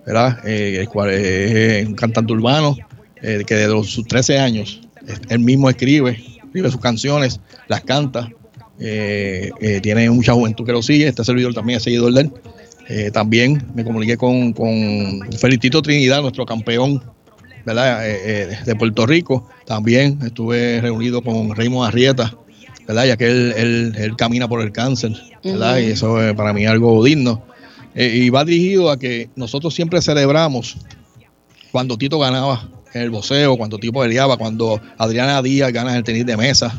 ¿verdad? 0.05 0.41
Eh, 0.45 0.79
el 0.81 0.89
cual 0.89 1.11
es 1.11 1.87
un 1.87 1.95
cantante 1.95 2.33
urbano 2.33 2.77
eh, 3.23 3.45
que 3.47 3.55
desde 3.55 3.73
los- 3.73 3.89
sus 3.91 4.07
13 4.07 4.39
años 4.39 4.81
eh, 5.07 5.15
él 5.31 5.39
mismo 5.41 5.69
escribe, 5.71 6.23
escribe 6.45 6.71
sus 6.71 6.81
canciones, 6.81 7.41
las 7.69 7.83
canta. 7.83 8.29
eh, 8.81 9.51
eh, 9.61 9.81
tiene 9.83 10.09
mucha 10.11 10.33
juventud 10.35 10.65
que 10.65 10.71
lo 10.73 10.83
sigue, 10.83 11.09
este 11.09 11.25
servidor 11.25 11.53
también 11.53 11.79
es 11.79 11.83
seguidor 11.83 12.13
de 12.13 12.21
él. 12.23 12.33
También 13.13 13.67
me 13.75 13.85
comuniqué 13.85 14.17
con, 14.17 14.53
con 14.55 15.21
Felicito 15.39 15.83
Trinidad, 15.83 16.23
nuestro 16.23 16.47
campeón 16.47 17.03
¿verdad? 17.67 18.01
De 18.65 18.77
Puerto 18.77 19.05
Rico. 19.05 19.47
También 19.67 20.19
estuve 20.25 20.81
reunido 20.81 21.21
con 21.21 21.55
Raymond 21.55 21.87
Arrieta, 21.89 22.35
¿verdad? 22.87 23.05
ya 23.05 23.17
que 23.19 23.27
él, 23.27 23.53
él- 23.59 23.93
él 23.99 24.17
camina 24.17 24.49
por 24.49 24.63
el 24.63 24.73
cáncer, 24.73 25.13
¿verdad? 25.45 25.79
Y 25.81 25.87
eso 25.91 26.23
es 26.23 26.33
para 26.35 26.53
mí 26.55 26.65
algo 26.65 27.05
digno. 27.05 27.43
Y 27.95 28.31
va 28.31 28.45
dirigido 28.45 28.91
a 28.91 28.99
que 28.99 29.29
nosotros 29.37 29.75
siempre 29.75 30.01
celebramos 30.01 30.77
cuando 31.73 31.99
Tito 31.99 32.19
ganaba 32.19 32.69
en 32.95 33.03
el 33.03 33.11
boxeo, 33.11 33.57
cuando 33.57 33.79
Tito 33.79 34.01
peleaba, 34.01 34.37
cuando 34.37 34.81
Adriana 34.97 35.41
Díaz 35.43 35.73
gana 35.73 35.97
el 35.97 36.05
tenis 36.05 36.27
de 36.27 36.37
mesa, 36.37 36.73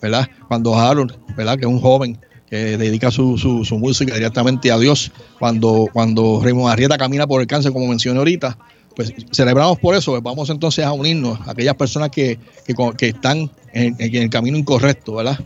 ¿verdad? 0.00 0.28
Cuando 0.48 0.74
Harold, 0.74 1.14
¿verdad? 1.36 1.56
Que 1.58 1.62
es 1.66 1.70
un 1.70 1.80
joven 1.80 2.18
que 2.48 2.76
dedica 2.76 3.10
su, 3.10 3.38
su- 3.38 3.64
su 3.64 3.78
música 3.78 4.14
directamente 4.14 4.72
a 4.72 4.78
Dios, 4.78 5.12
cuando, 5.38 5.86
cuando 5.92 6.40
Raymond 6.42 6.72
Arrieta 6.72 6.98
camina 6.98 7.26
por 7.26 7.40
el 7.40 7.46
cáncer, 7.46 7.72
como 7.72 7.86
mencioné 7.86 8.18
ahorita, 8.18 8.58
pues 8.96 9.12
celebramos 9.32 9.78
por 9.78 9.94
eso, 9.94 10.10
pues 10.12 10.22
vamos 10.22 10.50
entonces 10.50 10.84
a 10.84 10.92
unirnos 10.92 11.38
a 11.46 11.52
aquellas 11.52 11.76
personas 11.76 12.10
que, 12.10 12.38
que, 12.66 12.74
que 12.98 13.08
están 13.08 13.50
en, 13.72 13.94
en 13.98 14.14
el 14.16 14.30
camino 14.30 14.58
incorrecto, 14.58 15.14
¿verdad? 15.14 15.38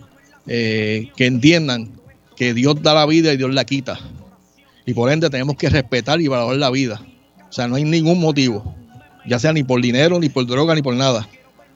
Eh, 0.46 1.10
que 1.16 1.26
entiendan 1.26 1.90
que 2.36 2.54
Dios 2.54 2.82
da 2.82 2.94
la 2.94 3.06
vida 3.06 3.32
y 3.32 3.36
Dios 3.36 3.52
la 3.52 3.64
quita. 3.64 3.98
Y 4.86 4.94
por 4.94 5.10
ende 5.10 5.28
tenemos 5.30 5.56
que 5.56 5.68
respetar 5.68 6.20
y 6.20 6.28
valorar 6.28 6.56
la 6.56 6.70
vida. 6.70 7.00
O 7.48 7.52
sea, 7.52 7.68
no 7.68 7.76
hay 7.76 7.84
ningún 7.84 8.18
motivo, 8.20 8.74
ya 9.26 9.38
sea 9.38 9.52
ni 9.52 9.62
por 9.62 9.80
dinero, 9.80 10.18
ni 10.18 10.28
por 10.28 10.46
droga, 10.46 10.74
ni 10.74 10.82
por 10.82 10.94
nada. 10.94 11.28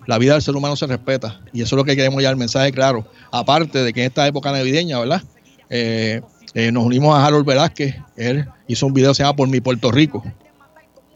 La 0.06 0.18
vida 0.18 0.32
del 0.32 0.42
ser 0.42 0.56
humano 0.56 0.74
se 0.76 0.86
respeta. 0.86 1.40
Y 1.52 1.60
eso 1.60 1.76
es 1.76 1.78
lo 1.78 1.84
que 1.84 1.94
queremos 1.94 2.22
ya 2.22 2.30
el 2.30 2.36
mensaje 2.36 2.72
claro. 2.72 3.06
Aparte 3.30 3.82
de 3.82 3.92
que 3.92 4.00
en 4.00 4.06
esta 4.06 4.26
época 4.26 4.50
navideña, 4.52 4.98
¿verdad? 4.98 5.22
Eh, 5.68 6.22
eh, 6.54 6.72
nos 6.72 6.84
unimos 6.84 7.14
a 7.14 7.26
Harold 7.26 7.46
Velázquez. 7.46 7.96
Él 8.16 8.46
hizo 8.68 8.86
un 8.86 8.94
video 8.94 9.10
que 9.10 9.16
se 9.16 9.22
llama 9.22 9.36
Por 9.36 9.48
mi 9.48 9.60
Puerto 9.60 9.92
Rico, 9.92 10.24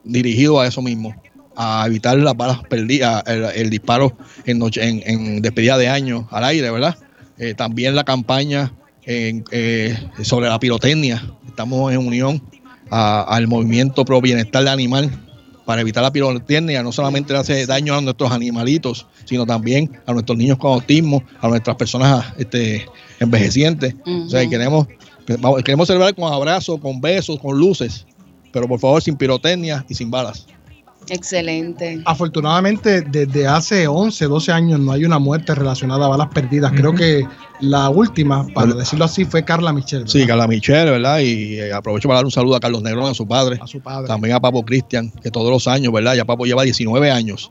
dirigido 0.05 0.61
a 0.61 0.67
eso 0.67 0.83
mismo, 0.83 1.15
a 1.57 1.85
evitar 1.87 2.19
las 2.19 2.37
balas 2.37 2.59
perdidas, 2.69 3.25
el, 3.27 3.71
disparo 3.71 4.15
en, 4.45 4.59
noche, 4.59 4.87
en, 4.87 5.41
despedida 5.41 5.79
de 5.79 5.89
año 5.89 6.29
al 6.31 6.45
aire, 6.45 6.71
¿verdad? 6.71 6.99
Eh, 7.39 7.55
también 7.55 7.95
la 7.95 8.05
campaña 8.05 8.75
sobre 10.23 10.49
la 10.49 10.61
pirotecnia. 10.61 11.23
Estamos 11.49 11.93
en 11.93 11.99
unión 11.99 12.43
al 12.91 13.49
movimiento 13.49 14.05
pro 14.05 14.21
bienestar 14.21 14.65
del 14.65 14.73
animal 14.73 15.22
para 15.65 15.81
evitar 15.81 16.03
la 16.03 16.13
pirotecnia. 16.13 16.83
No 16.83 16.93
solamente 16.93 17.33
le 17.33 17.41
hace 17.41 17.67
daño 17.67 17.95
a 17.95 18.01
nuestros 18.01 18.31
animalitos, 18.33 19.07
sino 19.25 19.47
también 19.47 19.91
a 20.07 20.13
nuestros 20.13 20.39
niños 20.39 20.59
con 20.59 20.73
autismo, 20.73 21.23
a 21.41 21.49
nuestras 21.49 21.77
personas 21.77 22.27
este, 22.39 22.87
envejecientes. 23.21 23.95
O 24.07 24.29
sea, 24.29 24.49
queremos, 24.49 24.87
queremos 25.65 25.87
celebrar 25.87 26.15
con 26.15 26.33
abrazos, 26.33 26.81
con 26.81 27.01
besos, 27.01 27.39
con 27.41 27.59
luces, 27.59 28.07
pero 28.53 28.69
por 28.69 28.81
favor 28.81 29.03
sin 29.03 29.17
pirotecnia 29.17 29.85
y 29.89 29.95
sin 29.95 30.11
balas. 30.11 30.47
Excelente. 31.09 32.01
Afortunadamente, 32.05 33.03
desde 33.03 33.47
hace 33.47 33.87
11, 33.87 34.25
12 34.27 34.53
años 34.53 34.81
no 34.81 34.93
hay 34.93 35.05
una 35.05 35.19
muerte 35.19 35.55
relacionada 35.55 36.07
a 36.07 36.09
balas 36.09 36.29
perdidas. 36.33 36.73
Creo 36.73 36.95
que 36.95 37.27
la 37.61 37.91
última, 37.91 38.45
para 38.55 38.67
Bueno. 38.67 38.75
decirlo 38.77 39.05
así, 39.05 39.25
fue 39.25 39.45
Carla 39.45 39.73
Michelle. 39.73 40.05
Sí. 40.07 40.27
Carla 40.27 40.47
Michelle, 40.47 40.91
¿verdad? 40.91 41.19
Y 41.21 41.59
eh, 41.61 41.73
aprovecho 41.73 42.09
para 42.09 42.19
dar 42.19 42.25
un 42.25 42.31
saludo 42.31 42.57
a 42.57 42.61
Carlos 42.61 42.83
Negrón, 42.83 43.11
a 43.11 43.15
su 43.15 43.27
padre, 43.27 43.59
a 43.61 43.67
su 43.67 43.81
padre. 43.81 44.07
también 44.09 44.35
a 44.35 44.41
Papo 44.41 44.65
Cristian, 44.65 45.11
que 45.23 45.31
todos 45.31 45.51
los 45.51 45.67
años, 45.69 45.93
¿verdad? 45.93 46.15
Ya 46.15 46.25
Papo 46.25 46.45
lleva 46.47 46.63
19 46.63 47.11
años 47.11 47.51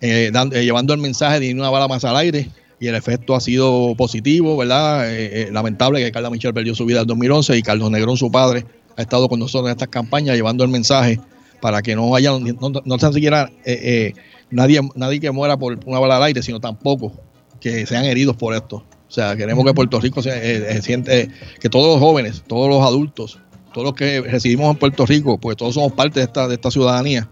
eh, 0.00 0.30
eh, 0.52 0.62
llevando 0.64 0.92
el 0.94 1.00
mensaje 1.00 1.40
de 1.40 1.52
una 1.54 1.70
bala 1.70 1.88
más 1.88 2.04
al 2.04 2.16
aire 2.16 2.48
y 2.80 2.88
el 2.88 2.94
efecto 2.94 3.34
ha 3.34 3.40
sido 3.40 3.94
positivo, 3.96 4.56
¿verdad? 4.56 5.10
Eh, 5.10 5.42
eh, 5.42 5.48
lamentable 5.52 6.02
que 6.02 6.12
Carla 6.12 6.28
Michelle 6.30 6.52
perdió 6.52 6.74
su 6.74 6.84
vida 6.84 7.00
en 7.02 7.06
2011 7.06 7.56
y 7.56 7.62
Carlos 7.62 7.90
Negrón, 7.90 8.16
su 8.16 8.30
padre, 8.30 8.66
ha 8.96 9.02
estado 9.02 9.28
con 9.28 9.38
nosotros 9.40 9.68
en 9.68 9.72
estas 9.72 9.88
campañas 9.88 10.36
llevando 10.36 10.62
el 10.64 10.70
mensaje 10.70 11.20
para 11.64 11.80
que 11.80 11.96
no 11.96 12.14
haya, 12.14 12.30
no, 12.30 12.82
no 12.84 12.98
tan 12.98 13.14
siquiera 13.14 13.50
eh, 13.64 13.80
eh, 13.82 14.14
nadie, 14.50 14.82
nadie 14.96 15.18
que 15.18 15.30
muera 15.30 15.56
por 15.56 15.80
una 15.86 15.98
bala 15.98 16.18
al 16.18 16.24
aire, 16.24 16.42
sino 16.42 16.60
tampoco 16.60 17.14
que 17.58 17.86
sean 17.86 18.04
heridos 18.04 18.36
por 18.36 18.54
esto. 18.54 18.84
O 19.08 19.10
sea, 19.10 19.34
queremos 19.34 19.64
que 19.64 19.72
Puerto 19.72 19.98
Rico 19.98 20.20
se 20.20 20.28
eh, 20.28 20.76
eh, 20.76 20.82
siente, 20.82 21.30
que 21.58 21.70
todos 21.70 21.86
los 21.86 22.00
jóvenes, 22.06 22.42
todos 22.46 22.68
los 22.68 22.82
adultos, 22.82 23.38
todos 23.72 23.86
los 23.86 23.94
que 23.94 24.20
residimos 24.20 24.70
en 24.72 24.76
Puerto 24.76 25.06
Rico, 25.06 25.38
pues 25.38 25.56
todos 25.56 25.72
somos 25.72 25.94
parte 25.94 26.20
de 26.20 26.26
esta, 26.26 26.46
de 26.48 26.56
esta 26.56 26.70
ciudadanía, 26.70 27.30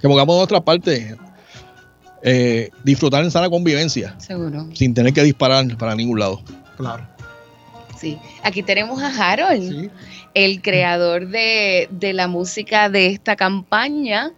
que 0.00 0.08
pongamos 0.08 0.34
nuestra 0.34 0.60
parte, 0.60 1.14
eh, 2.24 2.70
disfrutar 2.82 3.22
en 3.22 3.30
sana 3.30 3.48
convivencia, 3.48 4.18
Seguro. 4.18 4.66
sin 4.74 4.92
tener 4.92 5.12
que 5.12 5.22
disparar 5.22 5.78
para 5.78 5.94
ningún 5.94 6.18
lado. 6.18 6.42
Claro. 6.76 7.06
Sí. 8.00 8.18
Aquí 8.42 8.62
tenemos 8.62 9.02
a 9.02 9.08
Harold, 9.32 9.68
Sí. 9.68 9.90
el 10.34 10.62
creador 10.62 11.28
de, 11.28 11.86
de 11.90 12.12
la 12.14 12.28
música 12.28 12.88
de 12.88 13.06
esta 13.06 13.36
campaña. 13.36 14.32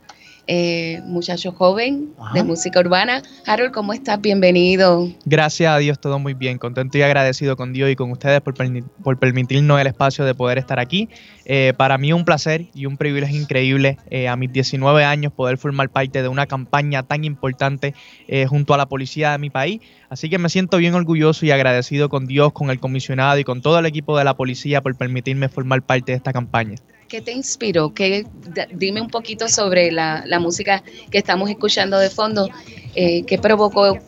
Eh, 0.54 1.00
muchacho 1.06 1.52
joven 1.52 2.12
Ajá. 2.18 2.34
de 2.34 2.44
música 2.44 2.78
urbana. 2.80 3.22
Harold, 3.46 3.72
¿cómo 3.72 3.94
estás? 3.94 4.20
Bienvenido. 4.20 5.08
Gracias 5.24 5.72
a 5.72 5.78
Dios, 5.78 5.98
todo 5.98 6.18
muy 6.18 6.34
bien. 6.34 6.58
Contento 6.58 6.98
y 6.98 7.02
agradecido 7.02 7.56
con 7.56 7.72
Dios 7.72 7.88
y 7.88 7.96
con 7.96 8.10
ustedes 8.10 8.42
por, 8.42 8.54
por 9.02 9.18
permitirnos 9.18 9.80
el 9.80 9.86
espacio 9.86 10.26
de 10.26 10.34
poder 10.34 10.58
estar 10.58 10.78
aquí. 10.78 11.08
Eh, 11.46 11.72
para 11.78 11.96
mí 11.96 12.12
un 12.12 12.26
placer 12.26 12.66
y 12.74 12.84
un 12.84 12.98
privilegio 12.98 13.40
increíble 13.40 13.96
eh, 14.10 14.28
a 14.28 14.36
mis 14.36 14.52
19 14.52 15.04
años 15.04 15.32
poder 15.32 15.56
formar 15.56 15.88
parte 15.88 16.20
de 16.20 16.28
una 16.28 16.46
campaña 16.46 17.02
tan 17.02 17.24
importante 17.24 17.94
eh, 18.28 18.44
junto 18.44 18.74
a 18.74 18.76
la 18.76 18.86
policía 18.86 19.32
de 19.32 19.38
mi 19.38 19.48
país. 19.48 19.80
Así 20.10 20.28
que 20.28 20.36
me 20.36 20.50
siento 20.50 20.76
bien 20.76 20.94
orgulloso 20.94 21.46
y 21.46 21.50
agradecido 21.50 22.10
con 22.10 22.26
Dios, 22.26 22.52
con 22.52 22.68
el 22.68 22.78
comisionado 22.78 23.38
y 23.38 23.44
con 23.44 23.62
todo 23.62 23.78
el 23.78 23.86
equipo 23.86 24.18
de 24.18 24.24
la 24.24 24.34
policía 24.34 24.82
por 24.82 24.94
permitirme 24.96 25.48
formar 25.48 25.80
parte 25.80 26.12
de 26.12 26.16
esta 26.16 26.34
campaña. 26.34 26.74
¿Qué 27.12 27.20
te 27.20 27.32
inspiró? 27.32 27.92
¿Qué, 27.92 28.24
dime 28.72 29.02
un 29.02 29.10
poquito 29.10 29.46
sobre 29.46 29.92
la, 29.92 30.24
la 30.26 30.40
música 30.40 30.82
que 31.10 31.18
estamos 31.18 31.50
escuchando 31.50 31.98
de 31.98 32.08
fondo. 32.08 32.48
Eh, 32.94 33.24
¿Qué 33.26 33.36
provocó? 33.36 33.98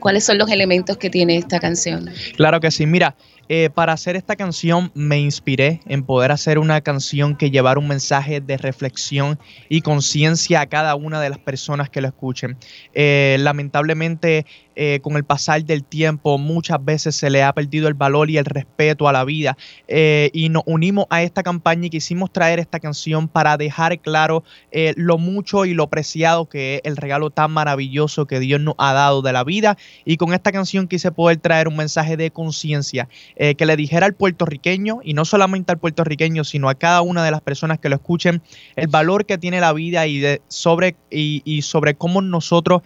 ¿Cuáles 0.00 0.24
son 0.24 0.38
los 0.38 0.50
elementos 0.50 0.96
que 0.96 1.10
tiene 1.10 1.36
esta 1.36 1.60
canción? 1.60 2.08
Claro 2.34 2.58
que 2.58 2.70
sí. 2.70 2.86
Mira, 2.86 3.14
eh, 3.50 3.68
para 3.68 3.92
hacer 3.92 4.16
esta 4.16 4.36
canción 4.36 4.90
me 4.94 5.18
inspiré 5.20 5.80
en 5.84 6.02
poder 6.04 6.32
hacer 6.32 6.58
una 6.58 6.80
canción 6.80 7.36
que 7.36 7.50
llevara 7.50 7.78
un 7.78 7.88
mensaje 7.88 8.40
de 8.40 8.56
reflexión 8.56 9.38
y 9.68 9.82
conciencia 9.82 10.62
a 10.62 10.66
cada 10.66 10.94
una 10.94 11.20
de 11.20 11.28
las 11.28 11.38
personas 11.38 11.90
que 11.90 12.00
lo 12.00 12.08
escuchen. 12.08 12.56
Eh, 12.94 13.36
lamentablemente, 13.38 14.46
eh, 14.78 15.00
con 15.00 15.16
el 15.16 15.24
pasar 15.24 15.64
del 15.64 15.82
tiempo, 15.82 16.36
muchas 16.36 16.84
veces 16.84 17.16
se 17.16 17.30
le 17.30 17.42
ha 17.42 17.50
perdido 17.54 17.88
el 17.88 17.94
valor 17.94 18.28
y 18.28 18.36
el 18.36 18.44
respeto 18.44 19.08
a 19.08 19.12
la 19.12 19.24
vida. 19.24 19.56
eh, 19.88 20.30
y 20.34 20.50
nos 20.50 20.64
unimos 20.66 21.06
a 21.08 21.22
esta 21.22 21.42
campaña 21.42 21.86
y 21.86 21.90
quisimos 21.90 22.30
traer 22.30 22.58
esta 22.58 22.78
canción 22.78 23.26
para 23.26 23.56
dejar 23.56 23.98
claro 24.00 24.44
eh, 24.72 24.92
lo 24.96 25.16
mucho 25.16 25.64
y 25.64 25.72
lo 25.72 25.86
preciado 25.86 26.46
que 26.46 26.76
es 26.76 26.80
el 26.84 26.96
regalo 26.96 27.30
tan 27.30 27.52
maravilloso 27.52 28.26
que 28.26 28.38
Dios 28.38 28.60
nos 28.60 28.74
ha 28.76 28.92
dado 28.92 29.22
de 29.22 29.32
la 29.32 29.44
vida. 29.44 29.78
Y 30.04 30.18
con 30.18 30.34
esta 30.34 30.52
canción 30.52 30.88
quise 30.88 31.10
poder 31.10 31.38
traer 31.38 31.68
un 31.68 31.76
mensaje 31.76 32.18
de 32.18 32.30
conciencia 32.30 33.08
que 33.36 33.66
le 33.66 33.76
dijera 33.76 34.06
al 34.06 34.14
puertorriqueño, 34.14 35.00
y 35.02 35.14
no 35.14 35.24
solamente 35.24 35.72
al 35.72 35.78
puertorriqueño, 35.78 36.44
sino 36.44 36.68
a 36.68 36.74
cada 36.74 37.00
una 37.00 37.24
de 37.24 37.30
las 37.30 37.40
personas 37.40 37.78
que 37.78 37.88
lo 37.88 37.96
escuchen, 37.96 38.42
el 38.76 38.88
valor 38.88 39.24
que 39.24 39.38
tiene 39.38 39.60
la 39.60 39.72
vida 39.72 40.06
y, 40.06 40.22
sobre, 40.48 40.96
y, 41.10 41.62
sobre 41.62 41.94
cómo 41.94 42.20
nosotros 42.20 42.82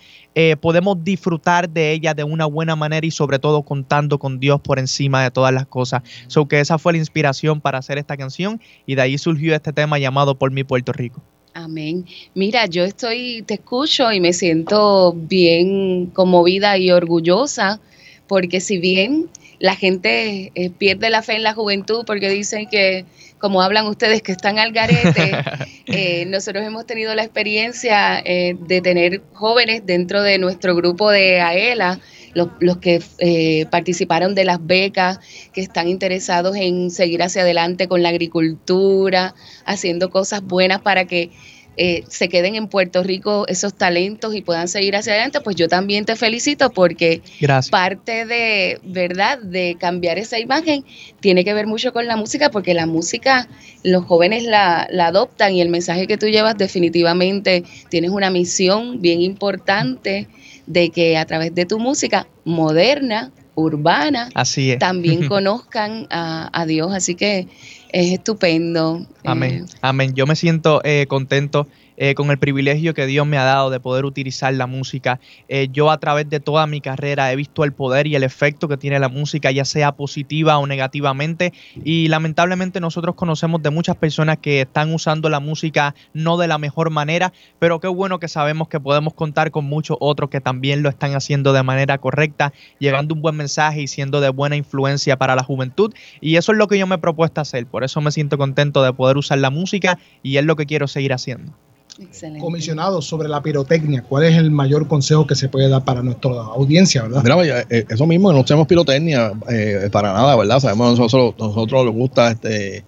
podemos 0.61 1.03
disfrutar 1.03 1.69
de 1.69 1.80
ella 1.81 2.15
de 2.15 2.25
una 2.25 2.47
buena 2.47 2.77
manera 2.77 3.07
y 3.07 3.11
sobre 3.11 3.39
todo 3.39 3.63
contando 3.63 4.19
con 4.19 4.39
Dios 4.39 4.61
por 4.61 4.79
encima 4.79 5.23
de 5.23 5.31
todas 5.31 5.53
las 5.53 5.67
cosas. 5.67 6.03
So 6.27 6.47
que 6.47 6.61
esa 6.61 6.79
fue 6.79 6.93
la 6.93 6.99
inspiración 6.99 7.61
para 7.61 7.79
hacer 7.79 7.99
esta 7.99 8.17
canción 8.17 8.61
y 8.87 8.95
de 8.95 9.03
ahí 9.03 9.19
surgió 9.19 9.55
este 9.55 9.73
tema 9.73 9.99
llamado 9.99 10.37
Por 10.37 10.51
mi 10.51 10.65
Puerto 10.65 10.93
Rico. 10.93 11.23
Amén. 11.55 12.07
Mira, 12.35 12.67
yo 12.67 12.85
estoy, 12.85 13.43
te 13.43 13.55
escucho 13.55 14.13
y 14.13 14.21
me 14.21 14.33
siento 14.33 15.13
bien 15.15 16.07
conmovida 16.07 16.79
y 16.79 16.91
orgullosa, 16.91 17.81
porque 18.29 18.61
si 18.61 18.79
bien 18.79 19.29
la 19.59 19.75
gente 19.75 20.53
eh, 20.55 20.71
pierde 20.71 21.11
la 21.11 21.23
fe 21.23 21.35
en 21.35 21.43
la 21.43 21.55
juventud 21.55 22.05
porque 22.07 22.31
dicen 22.31 22.69
que, 22.69 23.05
como 23.41 23.63
hablan 23.63 23.87
ustedes, 23.87 24.23
que 24.23 24.33
están 24.33 24.59
al 24.59 24.73
garete, 24.73 25.33
eh, 25.87 26.27
nosotros 26.27 26.65
hemos 26.65 26.87
tenido 26.87 27.15
la 27.15 27.25
experiencia 27.25 28.21
eh, 28.21 28.55
de 28.61 28.81
tener 28.83 29.23
jóvenes 29.33 29.83
dentro 29.85 30.23
de 30.23 30.39
nuestro 30.39 30.77
grupo 30.77 31.11
de 31.11 31.41
AELA, 31.41 31.99
los, 32.35 32.49
los 32.61 32.77
que 32.77 33.03
eh, 33.19 33.67
participaron 33.71 34.35
de 34.35 34.45
las 34.45 34.65
becas, 34.65 35.19
que 35.53 35.63
están 35.63 35.89
interesados 35.89 36.55
en 36.55 36.91
seguir 36.91 37.23
hacia 37.23 37.43
adelante 37.43 37.89
con 37.89 38.03
la 38.03 38.11
agricultura, 38.11 39.35
haciendo 39.65 40.11
cosas 40.11 40.43
buenas 40.43 40.83
para 40.83 41.07
que 41.07 41.31
eh, 41.77 42.05
se 42.09 42.29
queden 42.29 42.57
en 42.57 42.69
Puerto 42.69 43.03
Rico 43.03 43.47
esos 43.49 43.75
talentos 43.75 44.35
y 44.35 44.43
puedan 44.43 44.69
seguir 44.69 44.97
hacia 44.97 45.13
adelante, 45.13 45.41
pues 45.41 45.57
yo 45.57 45.69
también 45.69 46.05
te 46.05 46.17
felicito 46.17 46.71
porque 46.71 47.23
Gracias. 47.41 47.71
parte 47.71 48.27
de, 48.27 48.81
¿verdad?, 48.83 49.39
de 49.39 49.77
cambiar 49.79 50.19
esa 50.19 50.39
imagen 50.39 50.85
tiene 51.21 51.45
que 51.45 51.55
ver 51.55 51.67
mucho 51.67 51.93
con 51.93 52.07
la 52.07 52.17
música, 52.17 52.51
porque 52.51 52.75
la 52.75 52.87
música 52.87 53.49
los 53.83 54.05
jóvenes 54.05 54.45
la, 54.45 54.89
la 54.91 55.07
adoptan 55.07 55.55
y 55.55 55.61
el 55.61 55.69
mensaje 55.69 56.07
que 56.07 56.19
tú 56.19 56.27
llevas 56.27 56.57
definitivamente 56.59 57.65
tienes 57.89 58.11
una 58.11 58.31
misión 58.31 59.01
bien 59.01 59.23
importante 59.23 60.29
de 60.67 60.91
que 60.91 61.17
a 61.17 61.25
través 61.25 61.55
de 61.55 61.67
tu 61.67 61.79
música 61.79 62.27
moderna, 62.45 63.33
urbana, 63.61 64.29
Así 64.35 64.71
es. 64.73 64.79
también 64.79 65.29
conozcan 65.29 66.07
a, 66.11 66.49
a 66.53 66.67
Dios. 66.67 66.93
Así 66.93 67.15
que 67.15 67.47
es 67.93 68.13
estupendo. 68.13 69.07
Amén, 69.25 69.67
Eh, 69.69 69.77
amén. 69.83 70.15
Yo 70.15 70.27
me 70.27 70.37
siento 70.37 70.81
eh, 70.85 71.07
contento 71.09 71.67
eh, 72.03 72.15
con 72.15 72.31
el 72.31 72.39
privilegio 72.39 72.95
que 72.95 73.05
Dios 73.05 73.27
me 73.27 73.37
ha 73.37 73.45
dado 73.45 73.69
de 73.69 73.79
poder 73.79 74.07
utilizar 74.07 74.55
la 74.55 74.67
música. 74.67 75.21
Eh, 75.49 75.69
yo 75.71 75.91
a 75.91 76.01
través 76.01 76.31
de 76.31 76.41
toda 76.41 76.67
mi 76.67 76.81
carrera 76.81 77.31
he 77.31 77.37
visto 77.37 77.63
el 77.63 77.75
poder 77.75 78.07
y 78.07 78.17
el 78.17 78.23
efecto 78.23 78.69
que 78.69 78.79
tiene 78.79 78.99
la 78.99 79.11
música, 79.11 79.51
ya 79.51 79.67
sea 79.67 79.93
positiva 79.93 80.57
o 80.57 80.67
negativamente. 80.67 81.53
Y 81.85 82.09
lamentablemente 82.09 82.81
nosotros 82.81 83.17
conocemos 83.17 83.63
de 83.63 83.69
muchas 83.69 83.97
personas 83.97 84.39
que 84.39 84.63
están 84.63 84.95
usando 84.95 85.29
la 85.29 85.41
música 85.41 85.95
no 86.15 86.39
de 86.39 86.49
la 86.49 86.57
mejor 86.57 86.89
manera, 86.89 87.35
pero 87.59 87.81
qué 87.81 87.89
bueno 87.89 88.19
que 88.19 88.29
sabemos 88.29 88.69
que 88.69 88.81
podemos 88.81 89.13
contar 89.13 89.51
con 89.51 89.67
muchos 89.67 89.99
otros 90.01 90.31
que 90.31 90.41
también 90.41 90.83
lo 90.83 90.89
están 90.89 91.15
haciendo 91.15 91.53
de 91.53 91.63
manera 91.63 91.99
correcta, 91.99 92.55
llevando 92.79 93.15
un 93.15 93.21
buen 93.21 93.37
mensaje 93.37 93.83
y 93.83 93.87
siendo 93.89 94.23
de 94.23 94.31
buena 94.31 94.57
influencia 94.57 95.19
para 95.19 95.37
la 95.37 95.43
juventud. 95.43 95.93
Y 96.23 96.37
eso 96.37 96.53
es 96.53 96.57
lo 96.57 96.67
que 96.67 96.79
yo 96.79 96.87
me 96.87 96.95
he 96.95 96.99
propuesto 96.99 97.43
hacer. 97.43 97.67
Por 97.67 97.85
eso 97.85 98.01
me 98.01 98.11
siento 98.11 98.39
contento 98.39 98.83
de 98.83 98.95
poder 98.95 99.19
usar 99.19 99.37
la 99.37 99.51
música 99.51 99.99
y 100.23 100.39
es 100.39 100.47
lo 100.47 100.57
que 100.57 100.65
quiero 100.65 100.89
seguir 100.89 101.13
haciendo. 101.13 101.53
Excelente. 102.01 102.41
Comisionado 102.41 103.03
sobre 103.03 103.29
la 103.29 103.43
pirotecnia, 103.43 104.03
¿cuál 104.03 104.25
es 104.25 104.37
el 104.37 104.51
mayor 104.51 104.89
consejo 104.89 105.27
que 105.27 105.35
se 105.35 105.49
puede 105.49 105.69
dar 105.69 105.85
para 105.85 106.03
nuestra 106.03 106.31
audiencia, 106.31 107.03
verdad? 107.03 107.23
Mira, 107.23 107.35
vaya, 107.37 107.67
eh, 107.71 107.85
eso 107.89 108.07
mismo, 108.07 108.33
no 108.33 108.45
tenemos 108.45 108.67
pirotecnia 108.67 109.33
eh, 109.49 109.89
para 109.93 110.13
nada, 110.13 110.37
¿verdad? 110.37 110.61
Sabemos 110.61 110.95
que 110.95 111.03
nosotros, 111.03 111.35
nosotros 111.39 111.85
nos 111.85 111.95
gusta 111.95 112.31
este, 112.31 112.85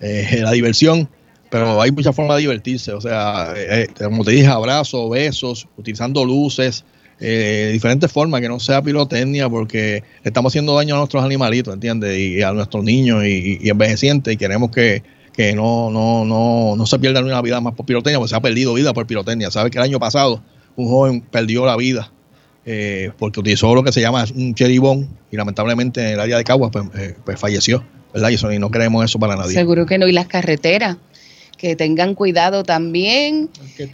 eh, 0.00 0.40
la 0.42 0.52
diversión, 0.52 1.08
pero 1.50 1.80
hay 1.80 1.90
muchas 1.90 2.14
formas 2.14 2.36
de 2.36 2.42
divertirse. 2.42 2.92
O 2.92 3.00
sea, 3.00 3.54
eh, 3.56 3.82
eh, 3.82 3.88
como 4.04 4.24
te 4.24 4.32
dije, 4.32 4.46
abrazos, 4.46 5.08
besos, 5.10 5.68
utilizando 5.76 6.24
luces, 6.24 6.84
eh, 7.20 7.70
diferentes 7.72 8.12
formas, 8.12 8.40
que 8.40 8.48
no 8.48 8.60
sea 8.60 8.82
pirotecnia, 8.82 9.48
porque 9.48 10.02
estamos 10.22 10.50
haciendo 10.50 10.74
daño 10.74 10.96
a 10.96 10.98
nuestros 10.98 11.24
animalitos, 11.24 11.72
¿entiendes? 11.72 12.18
Y 12.18 12.42
a 12.42 12.52
nuestros 12.52 12.84
niños 12.84 13.24
y, 13.24 13.58
y 13.60 13.70
envejecientes, 13.70 14.34
y 14.34 14.36
queremos 14.36 14.70
que, 14.70 15.02
que 15.36 15.54
no, 15.54 15.90
no, 15.90 16.24
no, 16.24 16.74
no 16.76 16.86
se 16.86 16.98
pierda 16.98 17.20
una 17.20 17.42
vida 17.42 17.60
más 17.60 17.74
por 17.74 17.86
pirotecnia, 17.86 18.18
porque 18.18 18.30
se 18.30 18.36
ha 18.36 18.40
perdido 18.40 18.74
vida 18.74 18.94
por 18.94 19.06
pirotecnia. 19.06 19.50
¿Sabes 19.50 19.70
que 19.70 19.78
el 19.78 19.84
año 19.84 19.98
pasado 19.98 20.42
un 20.76 20.88
joven 20.88 21.20
perdió 21.20 21.66
la 21.66 21.76
vida? 21.76 22.10
eh, 22.66 23.12
porque 23.16 23.40
utilizó 23.40 23.74
lo 23.74 23.84
que 23.84 23.92
se 23.92 24.00
llama 24.00 24.24
un 24.34 24.54
cheribón 24.54 25.08
y 25.30 25.36
lamentablemente 25.36 26.00
en 26.00 26.14
el 26.14 26.20
área 26.20 26.36
de 26.36 26.44
Caguas 26.44 26.72
pues, 26.72 26.84
eh, 26.98 27.14
pues 27.24 27.38
falleció, 27.38 27.84
¿verdad? 28.12 28.30
Y, 28.30 28.34
eso, 28.34 28.52
y 28.52 28.58
no 28.58 28.70
queremos 28.70 29.04
eso 29.04 29.20
para 29.20 29.36
nadie. 29.36 29.54
Seguro 29.54 29.86
que 29.86 29.98
no. 29.98 30.08
Y 30.08 30.12
las 30.12 30.26
carreteras, 30.26 30.96
que 31.56 31.74
tengan 31.74 32.14
cuidado 32.14 32.64
también. 32.64 33.48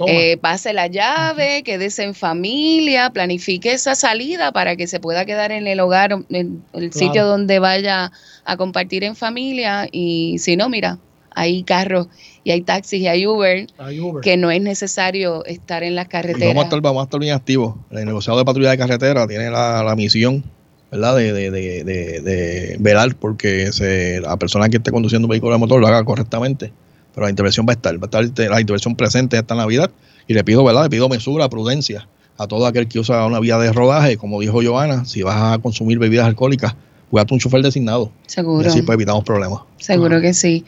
Eh, 0.09 0.37
pase 0.39 0.73
la 0.73 0.89
llave, 0.89 1.63
quédese 1.63 2.03
en 2.03 2.15
familia, 2.15 3.11
planifique 3.11 3.73
esa 3.73 3.95
salida 3.95 4.51
para 4.51 4.75
que 4.75 4.89
se 4.89 4.99
pueda 4.99 5.25
quedar 5.27 5.53
en 5.53 5.69
el 5.69 5.79
hogar, 5.79 6.13
en 6.31 6.65
el 6.73 6.93
sitio 6.93 7.25
donde 7.25 7.61
vaya 7.61 8.11
a 8.45 8.57
compartir 8.57 9.05
en 9.05 9.15
familia. 9.15 9.87
Y 9.93 10.39
si 10.39 10.57
no, 10.57 10.69
mira, 10.69 10.99
hay 11.35 11.63
carros 11.65 12.09
y 12.45 12.51
hay 12.51 12.63
taxis 12.63 13.01
y 13.01 13.07
hay 13.07 13.27
Uber, 13.27 13.67
Hay 13.79 14.01
Uber. 14.01 14.23
que 14.23 14.37
no 14.37 14.51
es 14.51 14.61
necesario 14.63 15.45
estar 15.45 15.83
en 15.83 15.95
las 15.95 16.07
Y 16.07 16.09
carreteras. 16.09 16.49
vamos 16.49 16.63
a 16.65 16.67
estar, 16.67 16.81
vamos 16.81 17.01
a 17.01 17.05
estar 17.05 17.21
bien 17.21 17.35
activos. 17.35 17.75
El 17.91 18.05
negociado 18.05 18.39
de 18.39 18.45
patrulla 18.45 18.71
de 18.71 18.79
carretera 18.79 19.27
tiene 19.27 19.51
la, 19.51 19.83
la 19.85 19.95
misión, 19.97 20.43
¿verdad? 20.91 21.17
De, 21.17 21.33
de, 21.33 21.51
de, 21.51 21.85
de, 21.85 22.21
de 22.21 22.77
velar 22.81 23.15
porque 23.17 23.73
se, 23.73 24.21
la 24.21 24.37
persona 24.37 24.69
que 24.69 24.79
esté 24.79 24.91
conduciendo 24.91 25.27
un 25.27 25.31
vehículo 25.31 25.53
de 25.53 25.59
motor 25.59 25.81
lo 25.81 25.87
haga 25.87 26.05
correctamente. 26.05 26.73
Pero 27.15 27.27
la 27.27 27.31
intervención 27.31 27.67
va 27.69 27.73
a 27.73 27.75
estar, 27.77 27.95
va 27.97 28.09
a 28.11 28.23
estar 28.25 28.51
la 28.51 28.61
intervención 28.61 28.97
presente 28.97 29.37
esta 29.37 29.55
Navidad. 29.55 29.91
Y 30.27 30.35
le 30.35 30.43
pido, 30.45 30.65
¿verdad? 30.65 30.85
Le 30.85 30.91
pido 30.91 31.09
mesura, 31.09 31.49
prudencia 31.49 32.09
a 32.39 32.47
todo 32.47 32.67
aquel 32.67 32.89
que 32.89 32.99
usa 32.99 33.27
una 33.27 33.39
vía 33.39 33.59
de 33.59 33.71
rodaje. 33.73 34.17
Como 34.17 34.41
dijo 34.41 34.61
Joana, 34.65 35.05
si 35.05 35.23
vas 35.23 35.37
a 35.55 35.59
consumir 35.59 35.99
bebidas 35.99 36.27
alcohólicas, 36.27 36.75
búscate 37.11 37.35
un 37.35 37.41
chofer 37.41 37.63
designado. 37.63 38.11
Y 38.27 38.33
Seguro. 38.33 38.67
así 38.69 38.81
pues 38.83 38.97
evitamos 38.97 39.25
problemas. 39.25 39.61
Seguro 39.79 40.21
que 40.23 40.33
sí. 40.33 40.65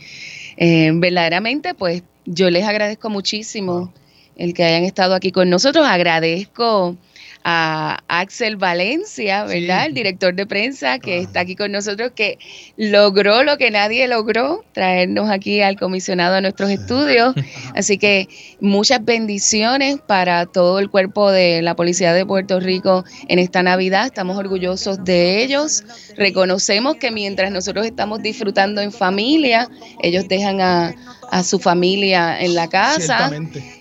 Eh, 0.56 0.92
verdaderamente, 0.94 1.74
pues 1.74 2.02
yo 2.24 2.50
les 2.50 2.64
agradezco 2.64 3.10
muchísimo 3.10 3.92
el 4.36 4.54
que 4.54 4.64
hayan 4.64 4.84
estado 4.84 5.14
aquí 5.14 5.32
con 5.32 5.50
nosotros. 5.50 5.86
Agradezco 5.86 6.96
a 7.44 8.02
Axel 8.08 8.56
Valencia, 8.56 9.44
¿verdad? 9.44 9.82
Sí. 9.82 9.86
El 9.88 9.94
director 9.94 10.34
de 10.34 10.46
prensa 10.46 10.98
que 10.98 11.18
está 11.18 11.40
aquí 11.40 11.54
con 11.54 11.72
nosotros, 11.72 12.12
que 12.14 12.38
logró 12.78 13.44
lo 13.44 13.58
que 13.58 13.70
nadie 13.70 14.08
logró, 14.08 14.64
traernos 14.72 15.30
aquí 15.30 15.60
al 15.60 15.78
comisionado 15.78 16.36
a 16.36 16.40
nuestros 16.40 16.70
estudios. 16.70 17.34
Así 17.74 17.98
que 17.98 18.28
muchas 18.60 19.04
bendiciones 19.04 19.98
para 20.06 20.46
todo 20.46 20.78
el 20.78 20.88
cuerpo 20.88 21.30
de 21.30 21.60
la 21.60 21.76
Policía 21.76 22.14
de 22.14 22.24
Puerto 22.24 22.60
Rico 22.60 23.04
en 23.28 23.38
esta 23.38 23.62
Navidad. 23.62 24.06
Estamos 24.06 24.38
orgullosos 24.38 25.04
de 25.04 25.42
ellos. 25.42 25.84
Reconocemos 26.16 26.96
que 26.96 27.10
mientras 27.10 27.52
nosotros 27.52 27.84
estamos 27.84 28.22
disfrutando 28.22 28.80
en 28.80 28.90
familia, 28.90 29.68
ellos 30.02 30.26
dejan 30.28 30.62
a, 30.62 30.94
a 31.30 31.42
su 31.42 31.58
familia 31.58 32.40
en 32.40 32.54
la 32.54 32.68
casa. 32.68 33.30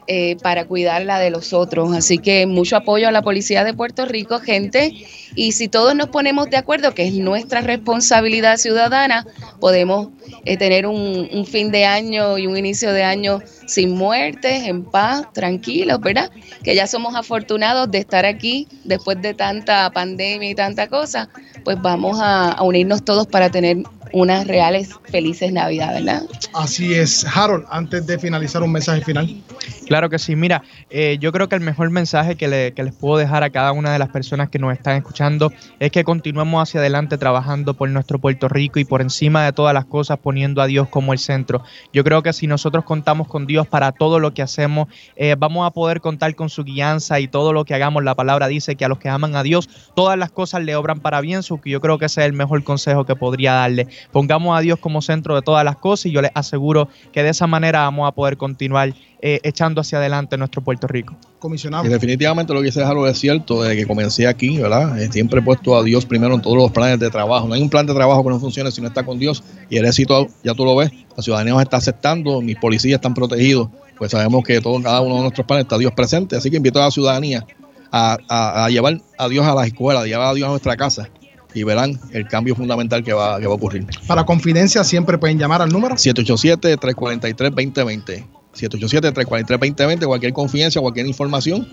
Eh, 0.08 0.38
para 0.42 0.66
cuidarla 0.66 1.20
de 1.20 1.30
los 1.30 1.54
otros. 1.54 1.94
Así 1.94 2.18
que 2.18 2.46
mucho 2.46 2.76
apoyo 2.76 3.08
a 3.08 3.12
la 3.12 3.22
Policía 3.22 3.63
de 3.63 3.74
Puerto 3.74 4.06
Rico, 4.06 4.39
gente. 4.39 4.94
Y 5.36 5.54
si 5.54 5.68
todos 5.68 5.96
nos 5.96 6.10
ponemos 6.10 6.50
de 6.50 6.58
acuerdo, 6.58 6.94
que 6.94 7.08
es 7.08 7.13
nuestra 7.13 7.62
responsabilidad 7.62 8.58
ciudadana, 8.58 9.26
podemos 9.60 10.10
eh, 10.46 10.58
tener 10.58 10.86
un, 10.86 11.46
fin 11.46 11.72
de 11.72 11.86
año 11.86 12.38
y 12.38 12.48
un 12.48 12.58
inicio 12.58 12.94
de 12.94 13.04
año 13.04 13.39
sin 13.68 13.92
muertes, 13.92 14.63
en 14.63 14.84
paz, 14.84 15.32
tranquilos, 15.34 16.00
¿verdad? 16.02 16.32
Que 16.63 16.76
ya 16.76 16.88
somos 16.88 17.16
afortunados 17.16 17.89
de 17.89 18.00
estar 18.00 18.26
aquí 18.26 18.68
después 18.84 19.22
de 19.22 19.34
tanta 19.34 19.89
pandemia 19.92 20.50
y 20.50 20.56
tanta 20.56 20.88
cosa, 20.88 21.30
pues 21.63 21.78
vamos 21.82 22.20
a 22.22 22.62
unirnos 22.62 23.04
todos 23.04 23.28
para 23.28 23.50
tener 23.50 23.84
unas 24.13 24.47
reales 24.47 24.91
felices 25.12 25.52
Navidad, 25.52 25.93
¿verdad? 25.95 26.21
Así 26.54 26.93
es. 26.93 27.26
Harold, 27.26 27.65
antes 27.69 28.06
de 28.08 28.17
finalizar 28.19 28.62
un 28.63 28.71
mensaje 28.71 29.02
final. 29.02 29.41
Claro 29.88 30.10
que 30.10 30.19
sí, 30.19 30.36
mira, 30.36 30.63
eh, 30.89 31.17
yo 31.19 31.32
creo 31.32 31.49
que 31.49 31.56
el 31.56 31.62
mejor 31.62 31.89
mensaje 31.89 32.36
que, 32.36 32.47
le- 32.47 32.73
que 32.73 32.84
les 32.84 32.93
puedo 32.93 33.17
dejar 33.17 33.43
a 33.43 33.49
cada 33.49 33.71
una 33.71 33.91
de 33.91 33.99
las 33.99 34.10
personas 34.10 34.49
que 34.49 34.60
nos 34.60 34.71
están 34.71 34.95
escuchando 34.95 35.52
es 35.80 35.91
que 35.91 36.04
continuemos 36.04 36.62
hacia 36.62 36.80
adelante 36.80 37.17
trabajando 37.17 37.73
por 37.73 37.89
nuestro 37.89 38.19
Puerto 38.19 38.47
Rico 38.47 38.80
y 38.80 38.86
por 38.86 39.02
encima 39.02 39.43
de 39.45 39.52
todas 39.52 39.73
las 39.73 39.86
cosas 39.86 40.19
poniendo 40.19 40.62
a 40.62 40.67
Dios 40.67 40.88
como 40.89 41.12
el 41.12 41.19
centro. 41.19 41.63
Yo 41.91 42.04
creo 42.04 42.21
que 42.23 42.34
si 42.34 42.47
nosotros 42.47 42.86
contamos 42.86 43.28
con 43.28 43.45
Dios 43.47 43.67
para 43.67 43.91
todo 43.91 44.19
lo 44.19 44.34
que 44.34 44.41
hacemos, 44.43 44.88
eh, 45.15 45.36
vamos 45.38 45.65
a 45.67 45.71
poder 45.71 46.02
contar 46.02 46.36
con 46.36 46.49
su 46.49 46.63
guianza 46.63 47.19
y 47.19 47.28
todo 47.28 47.52
lo 47.52 47.65
que 47.65 47.73
hagamos. 47.73 48.04
La 48.04 48.15
palabra 48.15 48.47
dice 48.47 48.76
que 48.76 48.86
a 48.86 48.88
los 48.88 48.99
que 48.99 49.10
aman 49.10 49.36
a 49.36 49.41
Dios, 49.43 49.67
todas 49.95 50.17
las 50.17 50.32
cosas 50.32 50.62
le 50.63 50.76
obran 50.76 50.99
para 50.99 51.19
bien, 51.19 51.41
que 51.63 51.69
yo 51.71 51.82
creo 51.82 51.97
que 51.97 52.06
ese 52.06 52.21
es 52.21 52.28
el 52.28 52.34
mejor 52.34 52.63
consejo 52.63 53.06
que 53.06 53.15
podría 53.15 53.54
darle. 53.54 53.88
Pongamos 54.12 54.58
a 54.58 54.62
Dios 54.62 54.80
como 54.80 55.02
centro 55.02 55.36
de 55.36 55.42
todas 55.42 55.63
las 55.66 55.78
cosas 55.78 56.08
y 56.08 56.12
yo 56.12 56.22
les 56.22 56.32
aseguro 56.34 56.89
que 57.12 57.24
de 57.24 57.30
esa 57.30 57.48
manera 57.48 57.80
vamos 57.82 58.08
a 58.08 58.12
poder 58.12 58.38
continuar 58.38 58.94
eh, 59.22 59.39
echando 59.44 59.82
hacia 59.82 59.98
adelante 60.00 60.38
nuestro 60.38 60.62
Puerto 60.62 60.88
Rico. 60.88 61.16
Comisionado. 61.39 61.86
Y 61.86 61.89
definitivamente 61.89 62.54
lo 62.54 62.62
que 62.62 62.68
hice 62.70 62.82
es 62.82 62.88
algo 62.88 63.06
de 63.06 63.13
cierto, 63.13 63.63
desde 63.63 63.76
que 63.78 63.86
comencé 63.88 64.28
aquí, 64.28 64.58
¿verdad? 64.58 65.02
Eh, 65.02 65.10
Siempre 65.12 65.39
he 65.39 65.44
puesto 65.44 65.76
a 65.78 65.84
Dios 65.84 66.06
primero 66.06 66.36
en 66.36 66.42
todos 66.42 66.58
los 66.58 66.72
planes 66.72 67.00
de 67.00 67.10
trabajo. 67.10 67.48
No 67.48 67.54
hay 67.54 67.62
un 67.62 67.70
plan 67.70 67.86
de 67.86 67.94
trabajo 67.94 68.24
que 68.24 68.30
no 68.30 68.39
funcione 68.39 68.72
si 68.72 68.82
no 68.82 68.88
está 68.88 69.04
con 69.06 69.20
Dios. 69.20 69.44
Y 69.70 69.78
el 69.78 69.86
éxito, 69.86 70.28
ya 70.44 70.54
tú 70.54 70.66
lo 70.66 70.76
ves, 70.76 70.92
la 71.16 71.24
ciudadanía 71.24 71.54
nos 71.54 71.62
está 71.62 71.78
aceptando, 71.78 72.42
mis 72.42 72.56
policías 72.58 72.96
están 72.96 73.13
protegidos, 73.13 73.70
pues 73.98 74.12
sabemos 74.12 74.44
que 74.44 74.60
todo, 74.62 74.82
cada 74.82 75.02
uno 75.02 75.16
de 75.16 75.22
nuestros 75.22 75.46
planes 75.48 75.63
está 75.66 75.78
Dios 75.78 75.92
presente. 75.94 76.36
Así 76.36 76.50
que 76.50 76.58
invito 76.58 76.80
a 76.82 76.86
la 76.86 76.92
ciudadanía 76.92 77.46
a, 77.92 78.18
a- 78.30 78.66
a 78.66 78.70
llevar 78.70 79.00
a 79.18 79.28
Dios 79.30 79.46
a 79.46 79.54
las 79.54 79.68
escuelas, 79.68 80.04
a 80.04 80.06
llevar 80.08 80.28
a 80.30 80.34
Dios 80.34 80.48
a 80.48 80.52
nuestra 80.52 80.76
casa 80.78 81.10
y 81.54 81.63
verán 81.63 82.00
el 82.12 82.28
cambio 82.28 82.56
fundamental 82.56 83.04
que 83.04 83.13
va, 83.13 83.39
que 83.39 83.48
va 83.48 83.54
a 83.54 83.56
ocurrir. 83.56 83.88
Para 84.08 84.26
confidencia 84.26 84.84
siempre 84.84 85.18
pueden 85.18 85.39
llamar 85.39 85.62
al 85.62 85.70
número 85.70 85.96
787-343-2020. 85.96 88.26
787-343-2020, 88.54 90.06
cualquier 90.06 90.34
confidencia, 90.34 90.82
cualquier 90.82 91.08
información. 91.08 91.66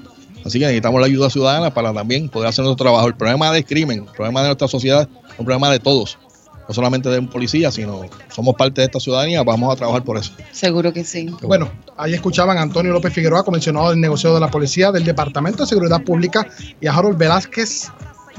Así 0.44 0.58
que 0.58 0.64
necesitamos 0.64 1.00
la 1.00 1.06
ayuda 1.06 1.28
ciudadana 1.28 1.74
para 1.74 1.92
también 1.92 2.28
poder 2.28 2.48
hacer 2.48 2.64
nuestro 2.64 2.84
trabajo. 2.84 3.08
El 3.08 3.14
problema 3.14 3.52
del 3.52 3.64
crimen, 3.64 4.04
el 4.06 4.14
problema 4.14 4.40
de 4.40 4.48
nuestra 4.48 4.68
sociedad, 4.68 5.02
es 5.02 5.38
un 5.38 5.44
problema 5.44 5.70
de 5.70 5.78
todos. 5.78 6.18
No 6.66 6.74
solamente 6.74 7.10
de 7.10 7.18
un 7.18 7.28
policía, 7.28 7.70
sino 7.72 8.02
somos 8.32 8.54
parte 8.54 8.80
de 8.80 8.86
esta 8.86 9.00
ciudadanía, 9.00 9.42
vamos 9.42 9.72
a 9.72 9.76
trabajar 9.76 10.04
por 10.04 10.16
eso. 10.16 10.32
Seguro 10.52 10.92
que 10.92 11.02
sí. 11.02 11.28
Bueno, 11.42 11.68
ahí 11.96 12.14
escuchaban 12.14 12.56
a 12.58 12.62
Antonio 12.62 12.92
López 12.92 13.12
Figueroa, 13.12 13.44
comisionado 13.44 13.90
del 13.90 14.00
negocio 14.00 14.32
de 14.32 14.40
la 14.40 14.50
policía 14.50 14.92
del 14.92 15.04
Departamento 15.04 15.64
de 15.64 15.68
Seguridad 15.68 16.02
Pública, 16.04 16.46
y 16.80 16.86
a 16.86 16.94
Harold 16.94 17.18
Velázquez, 17.18 17.90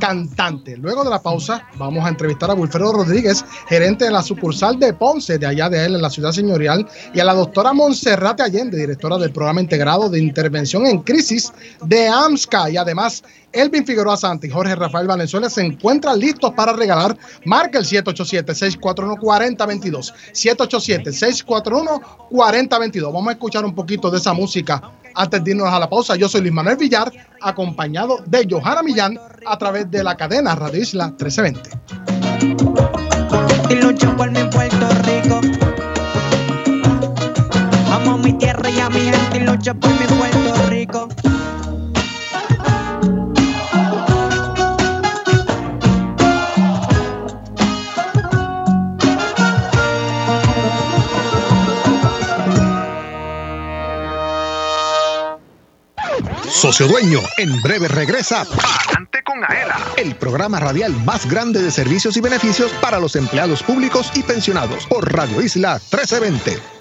cantante. 0.02 0.76
Luego 0.78 1.04
de 1.04 1.12
la 1.12 1.22
pausa, 1.22 1.68
vamos 1.78 2.04
a 2.04 2.10
entrevistar 2.10 2.50
a 2.50 2.56
Wilfredo 2.56 2.92
Rodríguez, 2.92 3.46
gerente 3.70 4.06
de 4.06 4.12
la 4.12 4.24
sucursal 4.24 4.80
de 4.80 4.94
Ponce, 4.94 5.38
de 5.38 5.46
allá 5.46 5.70
de 5.70 5.86
él, 5.86 5.94
en 5.96 6.02
la 6.02 6.10
ciudad 6.10 6.32
señorial, 6.32 6.88
y 7.14 7.20
a 7.20 7.26
la 7.26 7.36
doctora 7.36 7.72
Monserrate 7.72 8.42
Allende, 8.42 8.78
directora 8.78 9.20
del 9.20 9.32
programa 9.32 9.62
integrado 9.62 10.10
de 10.10 10.20
intervención 10.20 10.88
en 10.88 11.04
crisis 11.04 11.54
de 11.86 12.08
AMSCA. 12.08 12.72
Y 12.72 12.78
además, 12.78 13.24
Elvin 13.52 13.86
Figueroa 13.86 14.18
Santi 14.18 14.48
y 14.48 14.50
Jorge 14.50 14.74
Rafael 14.76 15.06
Valenzuela 15.08 15.52
se 15.52 15.62
encuentran 15.62 16.18
listos 16.18 16.52
para 16.56 16.74
regalar. 16.74 17.16
Marca 17.46 17.78
el 17.78 17.86
787-641-4022. 17.86 20.14
787-641-4022. 20.34 23.14
Vamos 23.14 23.28
a 23.28 23.34
escuchar 23.34 23.64
un 23.66 23.76
poquito 23.76 24.10
de 24.10 24.18
esa 24.18 24.34
música 24.34 24.82
antes 25.16 25.44
de 25.44 25.52
irnos 25.52 25.68
a 25.68 25.80
la 25.80 25.90
pausa. 25.90 26.16
Yo 26.16 26.30
soy 26.30 26.42
Luis 26.42 26.54
Manuel 26.54 26.78
Villar, 26.78 27.12
acompañado 27.42 28.20
de 28.26 28.48
Johanna 28.50 28.84
Millán 28.84 29.20
a 29.46 29.58
través 29.58 29.90
de 29.90 29.91
la 29.92 30.16
cadena 30.16 30.56
Radio 30.56 30.82
Isla 30.82 31.08
1320. 31.08 31.70
y 33.70 33.76
lucho 33.76 34.16
por 34.16 34.32
mi 34.32 34.44
Puerto 34.46 34.88
Rico. 35.04 35.42
Amo 37.92 38.18
mi 38.18 38.34
tierra 38.34 38.70
y 38.70 38.80
a 38.80 38.90
mi 38.90 39.00
gente 39.02 39.38
y 39.38 39.40
lucho 39.42 39.76
por 39.76 39.90
mi 39.92 40.06
Puerto 40.08 40.70
Rico. 40.70 41.08
Socio 56.50 56.88
Dueño, 56.88 57.20
en 57.38 57.62
breve 57.62 57.88
regresa 57.88 58.46
el 59.98 60.16
programa 60.16 60.60
radial 60.60 60.94
más 61.06 61.30
grande 61.30 61.62
de 61.62 61.72
servicios 61.72 62.18
y 62.18 62.22
beneficios 62.22 62.72
para 62.82 63.00
los 63.00 63.16
empleados 63.16 63.64
públicos 63.64 64.12
y 64.16 64.24
pensionados 64.24 64.86
por 64.88 65.12
Radio 65.12 65.42
Isla 65.42 65.74
1320. 65.74 66.81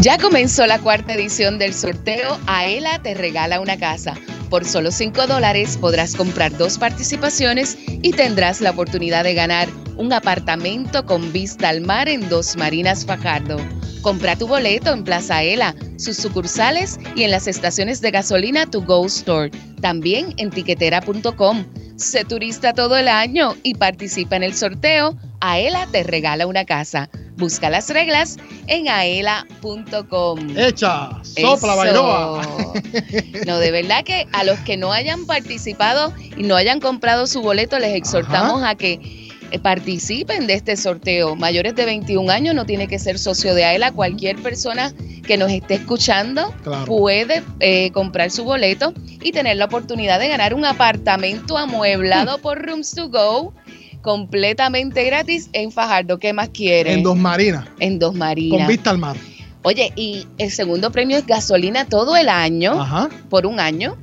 Ya 0.00 0.16
comenzó 0.16 0.64
la 0.66 0.78
cuarta 0.78 1.14
edición 1.14 1.58
del 1.58 1.74
sorteo 1.74 2.38
Aela 2.46 3.02
te 3.02 3.14
regala 3.14 3.60
una 3.60 3.76
casa. 3.76 4.14
Por 4.48 4.64
solo 4.64 4.92
5 4.92 5.26
dólares 5.26 5.76
podrás 5.76 6.14
comprar 6.14 6.56
dos 6.56 6.78
participaciones 6.78 7.76
y 7.88 8.12
tendrás 8.12 8.60
la 8.60 8.70
oportunidad 8.70 9.24
de 9.24 9.34
ganar 9.34 9.66
un 9.96 10.12
apartamento 10.12 11.04
con 11.04 11.32
vista 11.32 11.70
al 11.70 11.80
mar 11.80 12.08
en 12.08 12.28
Dos 12.28 12.56
Marinas 12.56 13.04
Fajardo. 13.04 13.56
Compra 14.00 14.36
tu 14.36 14.46
boleto 14.46 14.92
en 14.92 15.02
Plaza 15.02 15.38
Aela, 15.38 15.74
sus 15.96 16.16
sucursales 16.16 17.00
y 17.16 17.24
en 17.24 17.32
las 17.32 17.48
estaciones 17.48 18.00
de 18.00 18.12
gasolina 18.12 18.66
To 18.70 18.82
Go 18.82 19.04
Store. 19.06 19.50
También 19.80 20.32
en 20.36 20.50
tiquetera.com. 20.50 21.66
Sé 21.96 22.24
turista 22.24 22.72
todo 22.72 22.96
el 22.96 23.08
año 23.08 23.56
y 23.64 23.74
participa 23.74 24.36
en 24.36 24.44
el 24.44 24.54
sorteo. 24.54 25.16
Aela 25.40 25.88
te 25.90 26.04
regala 26.04 26.46
una 26.46 26.64
casa. 26.64 27.10
Busca 27.38 27.70
las 27.70 27.88
reglas 27.88 28.36
en 28.66 28.88
aela.com. 28.88 30.38
Hecha, 30.56 31.10
sopla, 31.22 31.74
bailoa. 31.74 32.42
No, 33.46 33.58
de 33.58 33.70
verdad 33.70 34.04
que 34.04 34.26
a 34.32 34.44
los 34.44 34.58
que 34.60 34.76
no 34.76 34.92
hayan 34.92 35.24
participado 35.26 36.12
y 36.36 36.42
no 36.42 36.56
hayan 36.56 36.80
comprado 36.80 37.26
su 37.26 37.40
boleto, 37.40 37.78
les 37.78 37.94
exhortamos 37.94 38.62
a 38.64 38.74
que 38.74 39.28
eh, 39.50 39.58
participen 39.58 40.46
de 40.46 40.54
este 40.54 40.76
sorteo. 40.76 41.36
Mayores 41.36 41.74
de 41.74 41.84
21 41.86 42.30
años 42.30 42.54
no 42.54 42.66
tiene 42.66 42.88
que 42.88 42.98
ser 42.98 43.18
socio 43.18 43.54
de 43.54 43.64
AELA. 43.64 43.92
Cualquier 43.92 44.36
persona 44.42 44.92
que 45.26 45.36
nos 45.36 45.50
esté 45.50 45.74
escuchando 45.74 46.52
Claro. 46.62 46.84
puede 46.86 47.42
eh, 47.60 47.90
comprar 47.92 48.30
su 48.30 48.44
boleto 48.44 48.92
y 49.22 49.32
tener 49.32 49.56
la 49.56 49.66
oportunidad 49.66 50.18
de 50.18 50.28
ganar 50.28 50.54
un 50.54 50.64
apartamento 50.64 51.56
amueblado 51.56 52.38
por 52.38 52.64
Rooms 52.66 52.94
to 52.94 53.08
Go 53.08 53.54
completamente 54.02 55.04
gratis 55.04 55.48
en 55.52 55.72
Fajardo. 55.72 56.18
¿Qué 56.18 56.32
más 56.32 56.48
quiere? 56.50 56.92
En 56.92 57.02
Dos 57.02 57.16
Marinas, 57.16 57.66
En 57.80 57.98
Dos 57.98 58.14
Marinas. 58.14 58.58
con 58.58 58.66
vista 58.66 58.90
al 58.90 58.98
mar. 58.98 59.16
Oye, 59.62 59.92
y 59.96 60.26
el 60.38 60.50
segundo 60.50 60.90
premio 60.92 61.16
es 61.18 61.26
gasolina 61.26 61.84
todo 61.84 62.16
el 62.16 62.28
año, 62.28 62.80
Ajá. 62.80 63.08
por 63.28 63.44
un 63.44 63.58
año, 63.60 63.96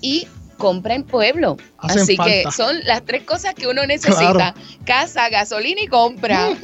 y 0.00 0.26
compra 0.58 0.94
en 0.94 1.04
pueblo. 1.04 1.56
Hacen 1.78 2.02
Así 2.02 2.18
que 2.18 2.44
son 2.54 2.76
las 2.84 3.02
tres 3.04 3.22
cosas 3.22 3.54
que 3.54 3.68
uno 3.68 3.86
necesita. 3.86 4.32
Claro. 4.32 4.54
Casa, 4.84 5.28
gasolina 5.30 5.80
y 5.80 5.86
compra. 5.86 6.50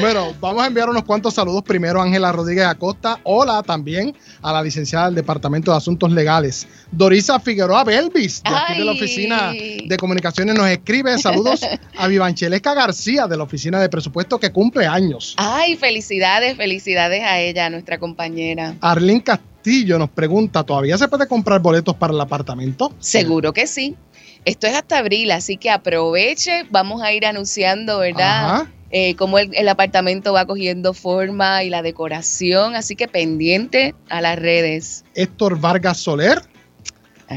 Bueno, 0.00 0.34
vamos 0.40 0.62
a 0.62 0.66
enviar 0.66 0.88
unos 0.88 1.04
cuantos 1.04 1.34
saludos. 1.34 1.62
Primero, 1.62 2.00
a 2.00 2.04
Ángela 2.04 2.32
Rodríguez 2.32 2.64
Acosta. 2.64 3.20
Hola 3.24 3.62
también 3.62 4.16
a 4.40 4.52
la 4.52 4.62
licenciada 4.62 5.06
del 5.06 5.14
Departamento 5.14 5.70
de 5.70 5.76
Asuntos 5.76 6.10
Legales. 6.10 6.66
Dorisa 6.90 7.38
Figueroa 7.38 7.84
Belvis, 7.84 8.42
de 8.42 8.50
aquí 8.50 8.78
de 8.78 8.84
la. 8.84 8.92
Oficina 8.92 9.52
de 9.52 9.96
Comunicaciones, 9.98 10.54
nos 10.54 10.68
escribe 10.68 11.18
saludos 11.18 11.60
a 11.96 12.06
Vivancheleca 12.06 12.74
García, 12.74 13.26
de 13.26 13.36
la 13.36 13.44
Oficina 13.44 13.80
de 13.80 13.88
Presupuesto, 13.88 14.38
que 14.38 14.50
cumple 14.50 14.86
años. 14.86 15.34
Ay, 15.36 15.76
felicidades, 15.76 16.56
felicidades 16.56 17.22
a 17.22 17.40
ella, 17.40 17.66
a 17.66 17.70
nuestra 17.70 17.98
compañera. 17.98 18.76
Arlín 18.80 19.20
Castillo 19.20 19.51
nos 19.98 20.10
pregunta, 20.10 20.64
¿todavía 20.64 20.98
se 20.98 21.08
puede 21.08 21.26
comprar 21.26 21.60
boletos 21.60 21.94
para 21.96 22.12
el 22.12 22.20
apartamento? 22.20 22.92
Seguro 22.98 23.52
que 23.52 23.66
sí. 23.66 23.96
Esto 24.44 24.66
es 24.66 24.74
hasta 24.74 24.98
abril, 24.98 25.30
así 25.30 25.56
que 25.56 25.70
aproveche. 25.70 26.64
Vamos 26.70 27.02
a 27.02 27.12
ir 27.12 27.26
anunciando, 27.26 27.98
¿verdad? 27.98 28.66
Eh, 28.90 29.14
cómo 29.16 29.38
el, 29.38 29.54
el 29.54 29.68
apartamento 29.68 30.32
va 30.32 30.44
cogiendo 30.44 30.92
forma 30.94 31.62
y 31.62 31.70
la 31.70 31.82
decoración. 31.82 32.74
Así 32.74 32.96
que 32.96 33.08
pendiente 33.08 33.94
a 34.08 34.20
las 34.20 34.38
redes. 34.38 35.04
Héctor 35.14 35.60
Vargas 35.60 35.98
Soler, 35.98 36.42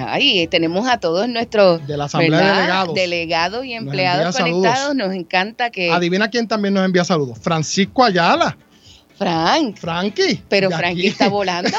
Ay, 0.04 0.48
tenemos 0.48 0.88
a 0.88 1.00
todos 1.00 1.28
nuestros 1.30 1.86
de 1.88 1.98
la 1.98 2.06
Asamblea 2.06 2.40
de 2.40 2.46
¿verdad? 2.46 2.58
Delegados. 2.66 2.96
delegados 2.96 3.66
y 3.66 3.74
empleados 3.74 4.38
conectados. 4.38 4.96
Nos 4.96 5.14
encanta 5.14 5.70
que 5.70 5.92
Adivina 5.92 6.30
quién 6.30 6.48
también 6.48 6.74
nos 6.74 6.86
envía 6.86 7.04
saludos. 7.04 7.38
Francisco 7.40 8.04
Ayala. 8.04 8.58
Frank, 9.18 9.78
Frankie. 9.78 10.44
pero 10.50 10.70
Frankie 10.70 11.08
está 11.08 11.30
volando, 11.30 11.70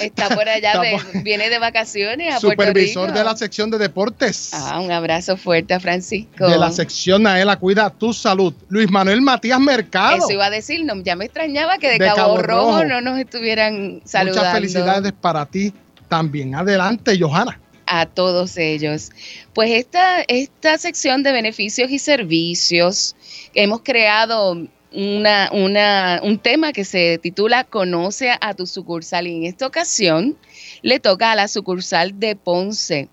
está 0.00 0.28
por 0.30 0.48
allá, 0.48 0.80
de- 0.80 1.22
viene 1.22 1.50
de 1.50 1.58
vacaciones 1.58 2.34
a 2.34 2.40
Puerto 2.40 2.62
Supervisor 2.62 3.08
Rico. 3.08 3.18
de 3.18 3.24
la 3.24 3.36
sección 3.36 3.70
de 3.70 3.78
deportes. 3.78 4.50
Ah, 4.54 4.80
un 4.80 4.90
abrazo 4.90 5.36
fuerte 5.36 5.74
a 5.74 5.80
Francisco. 5.80 6.48
de 6.48 6.56
la 6.56 6.70
sección 6.72 7.24
Naela 7.24 7.56
Cuida 7.58 7.90
tu 7.90 8.12
Salud. 8.14 8.54
Luis 8.68 8.90
Manuel 8.90 9.20
Matías 9.20 9.60
Mercado. 9.60 10.16
Eso 10.16 10.30
iba 10.32 10.46
a 10.46 10.50
decir, 10.50 10.84
no, 10.84 10.94
ya 11.02 11.16
me 11.16 11.26
extrañaba 11.26 11.76
que 11.78 11.88
de, 11.88 11.98
De 11.98 12.06
Cabo, 12.06 12.16
Cabo 12.16 12.36
Rojo, 12.38 12.70
Rojo. 12.72 12.84
no 12.84 13.00
nos 13.02 13.18
estuvieran 13.18 14.00
saludando. 14.04 14.40
Muchas 14.40 14.54
felicidades 14.54 15.12
para 15.12 15.44
ti 15.46 15.74
también. 16.08 16.54
Adelante, 16.54 17.18
Johanna. 17.20 17.60
a 17.86 18.06
todos 18.06 18.56
ellos. 18.56 19.10
Pues 19.52 19.70
esta, 19.70 20.22
esta 20.28 20.78
sección 20.78 21.22
de 21.22 21.32
beneficios 21.32 21.90
y 21.90 21.98
servicios, 21.98 23.14
hemos 23.54 23.82
creado 23.82 24.66
una, 24.92 25.50
una, 25.52 26.20
un 26.22 26.38
tema 26.38 26.72
que 26.72 26.84
se 26.84 27.18
titula 27.18 27.64
Conoce 27.64 28.30
a 28.40 28.54
tu 28.54 28.66
sucursal 28.66 29.26
y 29.26 29.36
en 29.36 29.44
esta 29.44 29.66
ocasión 29.66 30.36
le 30.82 31.00
toca 31.00 31.32
a 31.32 31.36
la 31.36 31.48
sucursal 31.48 32.18
de 32.18 32.36
Ponce 32.36 33.08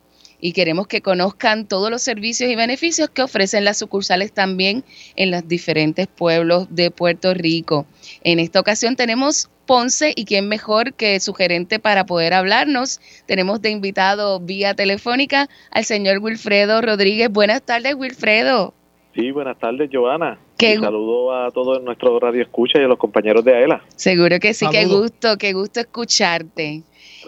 y 0.46 0.52
queremos 0.52 0.88
que 0.88 1.02
conozcan 1.02 1.68
todos 1.68 1.90
los 1.90 2.02
servicios 2.02 2.52
y 2.52 2.56
beneficios 2.56 3.10
que 3.10 3.22
ofrecen 3.22 3.64
las 3.64 3.78
sucursales 3.78 4.34
también 4.34 4.84
en 5.16 5.32
los 5.32 5.48
diferentes 5.48 6.08
pueblos 6.08 6.68
de 6.70 6.92
Puerto 6.92 7.34
Rico. 7.34 7.86
En 8.26 8.40
esta 8.40 8.60
ocasión 8.60 8.98
tenemos 8.98 9.50
Ponce 9.66 10.12
y 10.14 10.26
quién 10.26 10.50
mejor 10.50 10.96
que 10.96 11.18
su 11.22 11.34
gerente 11.34 11.80
para 11.80 12.06
poder 12.06 12.34
hablarnos. 12.34 13.00
Tenemos 13.26 13.62
de 13.62 13.70
invitado 13.70 14.42
vía 14.42 14.74
telefónica 14.74 15.48
al 15.72 15.86
señor 15.86 16.18
Wilfredo 16.20 16.82
Rodríguez. 16.82 17.30
Buenas 17.30 17.62
tardes, 17.62 17.96
Wilfredo. 17.96 18.74
Sí, 19.16 19.32
buenas 19.32 19.60
tardes, 19.60 19.90
Joana. 19.94 20.40
Qué 20.58 20.74
Y 20.74 20.78
saludo 20.78 21.34
a 21.34 21.52
todos 21.52 21.84
nuestros 21.84 22.20
radio 22.20 22.42
escucha 22.42 22.80
y 22.80 22.84
a 22.84 22.88
los 22.88 22.98
compañeros 22.98 23.46
de 23.46 23.54
AELA. 23.54 23.84
Seguro 23.96 24.40
que 24.40 24.54
sí, 24.54 24.66
qué 24.72 24.84
Saludos. 24.84 25.02
gusto, 25.02 25.38
qué 25.38 25.54
gusto 25.54 25.80
escucharte. 25.80 26.82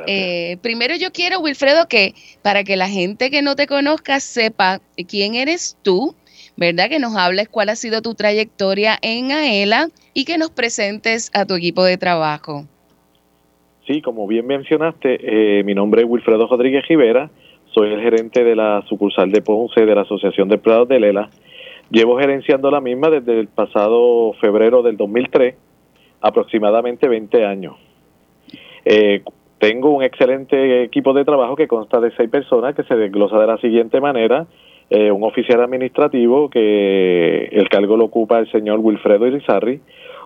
Eh, 0.08 0.58
primero 0.62 0.96
yo 0.96 1.12
quiero, 1.12 1.40
Wilfredo, 1.40 1.88
que 1.88 2.14
para 2.42 2.64
que 2.64 2.76
la 2.76 2.90
gente 2.90 3.30
que 3.30 3.42
no 3.42 3.56
te 3.56 3.68
conozca 3.68 4.20
sepa 4.20 4.80
quién 5.08 5.36
eres 5.36 5.78
tú, 5.84 6.16
¿verdad? 6.58 6.90
Que 6.90 7.00
nos 7.00 7.16
hables 7.16 7.50
cuál 7.50 7.70
ha 7.70 7.76
sido 7.76 8.02
tu 8.02 8.16
trayectoria 8.16 8.98
en 9.02 9.32
AELA 9.32 9.90
y 10.14 10.26
que 10.26 10.38
nos 10.38 10.50
presentes 10.50 11.30
a 11.34 11.46
tu 11.46 11.54
equipo 11.54 11.84
de 11.84 11.98
trabajo. 11.98 12.66
Sí, 13.86 14.02
como 14.02 14.26
bien 14.26 14.48
mencionaste, 14.48 15.60
eh, 15.60 15.64
mi 15.64 15.76
nombre 15.76 16.02
es 16.02 16.08
Wilfredo 16.10 16.48
Rodríguez 16.48 16.88
Rivera, 16.88 17.30
soy 17.74 17.94
el 17.94 18.02
gerente 18.02 18.44
de 18.44 18.56
la 18.56 18.84
sucursal 18.88 19.32
de 19.32 19.42
Ponce 19.42 19.86
de 19.86 19.94
la 19.94 20.02
Asociación 20.02 20.48
de 20.50 20.56
Empleados 20.56 20.88
de 20.88 21.00
Lela. 21.00 21.30
Llevo 21.90 22.18
gerenciando 22.18 22.72
la 22.72 22.82
misma 22.82 23.10
desde 23.10 23.40
el 23.40 23.48
pasado 23.48 24.34
febrero 24.42 24.82
del 24.82 24.98
2003, 24.98 25.56
aproximadamente 26.22 27.08
20 27.08 27.46
años. 27.46 27.76
Eh, 28.84 29.24
tengo 29.60 29.90
un 29.90 30.04
excelente 30.04 30.84
equipo 30.84 31.14
de 31.14 31.26
trabajo 31.26 31.56
que 31.56 31.68
consta 31.68 32.00
de 32.00 32.12
seis 32.16 32.30
personas 32.30 32.76
que 32.76 32.84
se 32.84 32.96
desglosa 32.96 33.40
de 33.40 33.48
la 33.48 33.58
siguiente 33.58 34.02
manera. 34.02 34.48
Eh, 34.90 35.12
un 35.12 35.24
oficial 35.24 35.62
administrativo 35.62 36.50
que 36.50 37.46
el 37.52 37.70
cargo 37.70 37.98
lo 37.98 38.06
ocupa 38.06 38.38
el 38.40 38.52
señor 38.52 38.80
Wilfredo 38.80 39.26
Irizarri, 39.26 39.82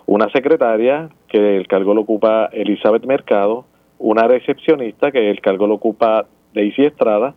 una 0.05 0.29
secretaria 0.31 1.09
que 1.29 1.55
el 1.55 1.67
cargo 1.67 1.93
lo 1.93 2.01
ocupa 2.01 2.49
Elizabeth 2.51 3.05
Mercado, 3.05 3.65
una 3.99 4.27
recepcionista 4.27 5.11
que 5.11 5.29
el 5.29 5.39
cargo 5.39 5.67
lo 5.67 5.75
ocupa 5.75 6.25
Daisy 6.53 6.85
Estrada 6.85 7.35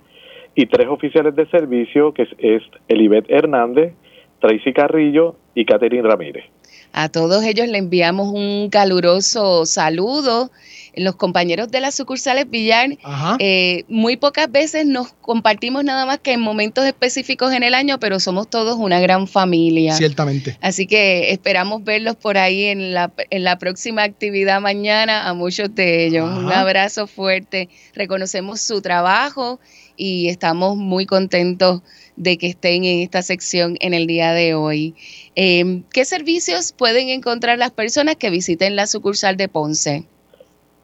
y 0.54 0.66
tres 0.66 0.88
oficiales 0.88 1.36
de 1.36 1.46
servicio 1.46 2.12
que 2.12 2.22
es, 2.22 2.30
es 2.38 2.62
Elibet 2.88 3.26
Hernández, 3.28 3.94
Tracy 4.42 4.72
Carrillo 4.72 5.36
y 5.54 5.64
Catherine 5.64 6.02
Ramírez. 6.02 6.44
A 6.92 7.08
todos 7.08 7.42
ellos 7.44 7.68
le 7.68 7.78
enviamos 7.78 8.28
un 8.34 8.68
caluroso 8.68 9.64
saludo. 9.64 10.50
Los 10.94 11.16
compañeros 11.16 11.70
de 11.70 11.80
las 11.80 11.94
sucursales 11.94 12.50
Villar, 12.50 12.98
eh, 13.38 13.84
muy 13.88 14.18
pocas 14.18 14.52
veces 14.52 14.84
nos 14.84 15.14
compartimos 15.14 15.84
nada 15.84 16.04
más 16.04 16.18
que 16.18 16.34
en 16.34 16.40
momentos 16.42 16.84
específicos 16.84 17.54
en 17.54 17.62
el 17.62 17.72
año, 17.72 17.98
pero 17.98 18.20
somos 18.20 18.50
todos 18.50 18.76
una 18.78 19.00
gran 19.00 19.26
familia. 19.26 19.94
Ciertamente. 19.94 20.58
Así 20.60 20.86
que 20.86 21.30
esperamos 21.30 21.82
verlos 21.82 22.16
por 22.16 22.36
ahí 22.36 22.64
en 22.64 22.92
la, 22.92 23.10
en 23.30 23.42
la 23.42 23.56
próxima 23.56 24.02
actividad 24.02 24.60
mañana 24.60 25.26
a 25.26 25.32
muchos 25.32 25.74
de 25.74 26.04
ellos. 26.04 26.28
Un 26.28 26.52
abrazo 26.52 27.06
fuerte. 27.06 27.70
Reconocemos 27.94 28.60
su 28.60 28.82
trabajo 28.82 29.60
y 29.96 30.28
estamos 30.28 30.76
muy 30.76 31.06
contentos 31.06 31.80
de 32.16 32.38
que 32.38 32.48
estén 32.48 32.84
en 32.84 33.00
esta 33.00 33.22
sección 33.22 33.76
en 33.80 33.94
el 33.94 34.06
día 34.06 34.32
de 34.32 34.54
hoy. 34.54 34.94
Eh, 35.34 35.82
¿Qué 35.92 36.04
servicios 36.04 36.72
pueden 36.72 37.08
encontrar 37.08 37.58
las 37.58 37.70
personas 37.70 38.16
que 38.16 38.30
visiten 38.30 38.76
la 38.76 38.86
sucursal 38.86 39.36
de 39.36 39.48
Ponce? 39.48 40.04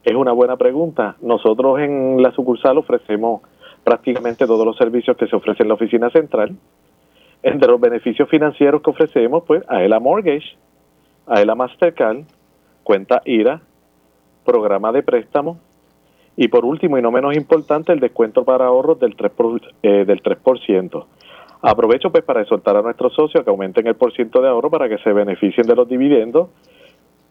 Es 0.05 0.15
una 0.15 0.33
buena 0.33 0.57
pregunta. 0.57 1.17
Nosotros 1.21 1.81
en 1.81 2.23
la 2.23 2.33
sucursal 2.33 2.79
ofrecemos 2.79 3.43
prácticamente 3.85 4.47
todos 4.47 4.65
los 4.65 4.77
servicios 4.77 5.17
que 5.17 5.27
se 5.27 5.37
ofrecen 5.37 5.65
en 5.65 5.69
la 5.69 5.75
oficina 5.75 6.11
central. 6.11 6.57
Entre 7.43 7.69
los 7.69 7.81
beneficios 7.81 8.29
financieros 8.29 8.83
que 8.83 8.91
ofrecemos, 8.91 9.45
pues, 9.47 9.63
AELA 9.69 10.01
Mortgage, 10.01 10.57
AELA 11.27 11.55
Mastercard, 11.55 12.25
cuenta 12.83 13.23
IRA, 13.25 13.61
programa 14.45 14.93
de 14.93 15.03
préstamo 15.03 15.59
Y 16.41 16.47
por 16.47 16.65
último 16.65 16.97
y 16.97 17.03
no 17.03 17.11
menos 17.11 17.37
importante, 17.37 17.93
el 17.93 17.99
descuento 17.99 18.45
para 18.45 18.67
ahorros 18.67 19.01
del 19.01 19.17
3%. 19.17 19.31
Por, 19.33 19.61
eh, 19.83 20.05
del 20.05 20.23
3%. 20.23 21.05
Aprovecho 21.63 22.13
pues 22.13 22.23
para 22.23 22.43
exhortar 22.43 22.77
a 22.77 22.83
nuestros 22.83 23.13
socios 23.13 23.43
que 23.43 23.51
aumenten 23.51 23.89
el 23.89 23.97
por 23.97 24.13
ciento 24.13 24.41
de 24.41 24.49
ahorro 24.49 24.71
para 24.71 24.89
que 24.89 24.99
se 24.99 25.13
beneficien 25.13 25.67
de 25.67 25.75
los 25.75 25.89
dividendos 25.89 26.51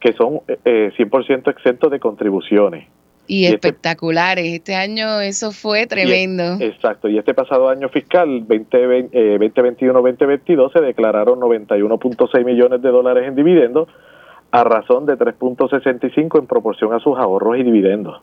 que 0.02 0.12
son 0.12 0.42
eh, 0.66 0.92
100% 0.98 1.50
exentos 1.50 1.90
de 1.90 2.02
contribuciones. 2.02 2.90
Y, 3.28 3.46
este- 3.46 3.56
espectaculares. 3.56 4.46
Este 4.46 4.76
año 4.76 5.22
eso 5.22 5.54
fue 5.54 5.88
tremendo. 5.88 6.58
Y- 6.60 6.66
exacto. 6.66 7.08
Y 7.08 7.18
este 7.18 7.34
pasado 7.34 7.70
año 7.70 7.88
fiscal, 7.88 8.46
2020, 8.46 9.10
eh, 9.14 9.40
2021-2022, 9.40 10.74
se 10.74 10.82
declararon 10.82 11.40
91.6 11.40 12.44
millones 12.44 12.82
de 12.82 12.90
dólares 12.90 13.26
en 13.26 13.36
dividendos 13.36 13.88
a 14.52 14.66
razón 14.66 15.06
de 15.06 15.16
3.65 15.18 16.40
en 16.40 16.46
proporción 16.46 16.92
a 16.94 17.00
sus 17.00 17.18
ahorros 17.18 17.58
y 17.58 17.64
dividendos. 17.64 18.22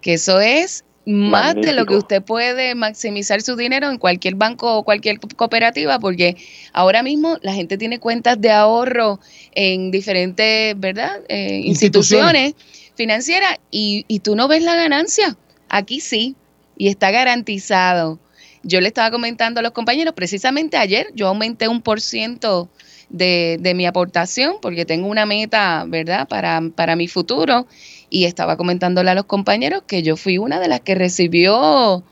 Que 0.00 0.14
eso 0.14 0.40
es 0.40 0.84
más 1.04 1.54
de 1.54 1.72
lo 1.72 1.86
que 1.86 1.96
usted 1.96 2.22
puede 2.22 2.74
maximizar 2.74 3.40
su 3.40 3.56
dinero 3.56 3.88
en 3.88 3.96
cualquier 3.98 4.34
banco 4.34 4.76
o 4.76 4.82
cualquier 4.84 5.18
co- 5.18 5.28
cooperativa, 5.36 5.98
porque 5.98 6.36
ahora 6.74 7.02
mismo 7.02 7.38
la 7.40 7.54
gente 7.54 7.78
tiene 7.78 7.98
cuentas 7.98 8.38
de 8.40 8.50
ahorro 8.50 9.18
en 9.54 9.90
diferentes, 9.90 10.78
¿verdad? 10.78 11.20
Eh, 11.28 11.62
instituciones 11.64 12.54
financieras 12.94 13.56
y, 13.70 14.04
y 14.06 14.20
tú 14.20 14.36
no 14.36 14.48
ves 14.48 14.62
la 14.62 14.74
ganancia. 14.74 15.36
Aquí 15.70 16.00
sí, 16.00 16.36
y 16.76 16.88
está 16.88 17.10
garantizado. 17.10 18.18
Yo 18.62 18.80
le 18.80 18.88
estaba 18.88 19.10
comentando 19.10 19.60
a 19.60 19.62
los 19.62 19.72
compañeros, 19.72 20.12
precisamente 20.14 20.76
ayer 20.76 21.08
yo 21.14 21.28
aumenté 21.28 21.68
un 21.68 21.80
por 21.80 22.00
ciento 22.02 22.68
de, 23.08 23.56
de 23.60 23.72
mi 23.72 23.86
aportación, 23.86 24.56
porque 24.60 24.84
tengo 24.84 25.08
una 25.08 25.24
meta, 25.24 25.84
¿verdad?, 25.86 26.28
para, 26.28 26.60
para 26.74 26.96
mi 26.96 27.08
futuro. 27.08 27.66
Y 28.10 28.24
estaba 28.24 28.56
comentándole 28.56 29.10
a 29.10 29.14
los 29.14 29.24
compañeros 29.26 29.82
que 29.86 30.02
yo 30.02 30.16
fui 30.16 30.38
una 30.38 30.60
de 30.60 30.68
las 30.68 30.80
que 30.80 30.94
recibió 30.94 32.04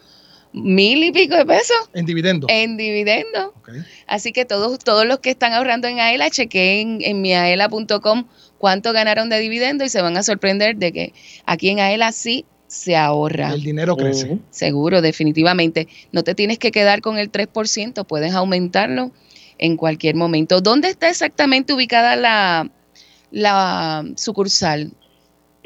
mil 0.53 1.05
y 1.05 1.13
pico 1.13 1.37
de 1.37 1.45
pesos 1.45 1.77
En 1.93 2.07
dividendo. 2.07 2.47
en 2.49 2.77
dividendo. 2.77 3.55
Así 4.07 4.33
que 4.33 4.45
todos, 4.45 4.79
todos 4.79 5.07
los 5.07 5.19
que 5.19 5.31
están 5.31 5.53
ahorrando 5.53 5.87
en 5.89 6.01
AELA, 6.01 6.31
chequeen 6.31 6.99
en 7.03 7.21
miaela.com 7.21 8.25
cuánto 8.59 8.93
ganaron 8.93 9.29
de 9.29 9.39
dividendo 9.39 9.85
y 9.85 9.89
se 9.89 10.01
van 10.01 10.17
a 10.17 10.23
sorprender 10.23 10.77
de 10.77 10.93
que 10.93 11.13
aquí 11.45 11.69
en 11.69 11.81
AELA 11.81 12.13
sí 12.13 12.47
se 12.69 12.97
ahorra. 12.97 13.53
El 13.53 13.63
dinero 13.63 13.97
crece. 13.97 14.39
Seguro, 14.51 15.01
definitivamente. 15.03 15.89
No 16.13 16.25
te 16.25 16.35
tienes 16.35 16.59
que 16.59 16.73
quedar 16.73 17.01
con 17.01 17.19
el 17.19 17.31
3%, 17.31 18.07
puedes 18.07 18.33
aumentarlo 18.35 19.13
en 19.59 19.77
cualquier 19.77 20.17
momento. 20.17 20.61
¿Dónde 20.61 20.89
está 20.89 21.09
exactamente 21.09 21.73
ubicada 21.73 22.17
la, 22.17 22.71
la 23.31 24.05
sucursal? 24.17 24.93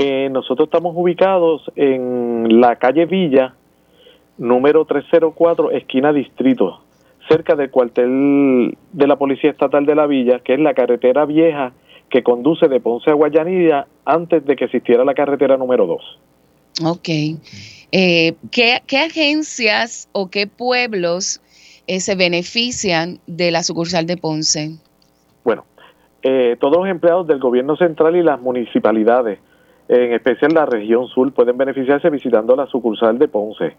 Eh, 0.03 0.31
nosotros 0.31 0.69
estamos 0.69 0.95
ubicados 0.97 1.71
en 1.77 2.59
la 2.59 2.77
calle 2.77 3.05
Villa, 3.05 3.53
número 4.39 4.87
304, 4.87 5.73
esquina 5.73 6.11
Distrito, 6.11 6.81
cerca 7.29 7.55
del 7.55 7.71
cuartel 7.71 8.79
de 8.93 9.07
la 9.07 9.17
Policía 9.17 9.51
Estatal 9.51 9.85
de 9.85 9.95
la 9.95 10.07
Villa, 10.07 10.39
que 10.39 10.55
es 10.55 10.61
la 10.61 10.73
carretera 10.73 11.27
vieja 11.27 11.75
que 12.09 12.23
conduce 12.23 12.67
de 12.69 12.81
Ponce 12.81 13.11
a 13.11 13.13
Guayanilla 13.13 13.89
antes 14.07 14.43
de 14.47 14.57
que 14.57 14.65
existiera 14.65 15.05
la 15.05 15.13
carretera 15.13 15.59
número 15.59 15.87
2. 15.87 16.19
Ok. 16.87 17.09
Eh, 17.93 18.33
¿qué, 18.51 18.81
qué 18.87 18.99
agencias 19.01 20.09
o 20.13 20.31
qué 20.31 20.47
pueblos 20.47 21.43
eh, 21.87 22.01
se 22.01 22.15
benefician 22.15 23.19
de 23.27 23.51
la 23.51 23.63
sucursal 23.63 24.07
de 24.07 24.17
Ponce? 24.17 24.79
Bueno, 25.45 25.67
eh, 26.23 26.57
todos 26.59 26.79
los 26.79 26.89
empleados 26.89 27.27
del 27.27 27.39
gobierno 27.39 27.77
central 27.77 28.17
y 28.17 28.23
las 28.23 28.41
municipalidades, 28.41 29.41
en 29.91 30.13
especial 30.13 30.53
la 30.55 30.67
región 30.67 31.09
sur, 31.09 31.33
pueden 31.33 31.59
beneficiarse 31.59 32.11
visitando 32.11 32.55
la 32.55 32.67
sucursal 32.67 33.19
de 33.19 33.27
Ponce. 33.27 33.77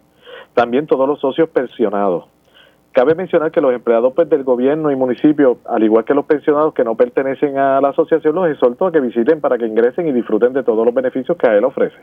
También 0.54 0.86
todos 0.86 1.08
los 1.08 1.22
socios 1.22 1.48
pensionados. 1.50 2.26
Cabe 2.92 3.16
mencionar 3.16 3.52
que 3.52 3.62
los 3.62 3.74
empleados 3.74 4.12
pues, 4.14 4.30
del 4.30 4.44
gobierno 4.44 4.92
y 4.92 4.98
municipio, 4.98 5.60
al 5.66 5.84
igual 5.84 6.04
que 6.04 6.14
los 6.14 6.26
pensionados 6.26 6.74
que 6.74 6.84
no 6.84 6.96
pertenecen 6.96 7.58
a 7.58 7.80
la 7.80 7.90
asociación, 7.90 8.36
los 8.36 8.50
exhorto 8.50 8.88
a 8.88 8.92
que 8.92 9.00
visiten 9.00 9.40
para 9.40 9.58
que 9.58 9.66
ingresen 9.66 10.10
y 10.10 10.12
disfruten 10.12 10.52
de 10.52 10.64
todos 10.64 10.86
los 10.86 10.94
beneficios 10.94 11.38
que 11.38 11.48
a 11.48 11.56
él 11.56 11.64
ofrece. 11.64 11.96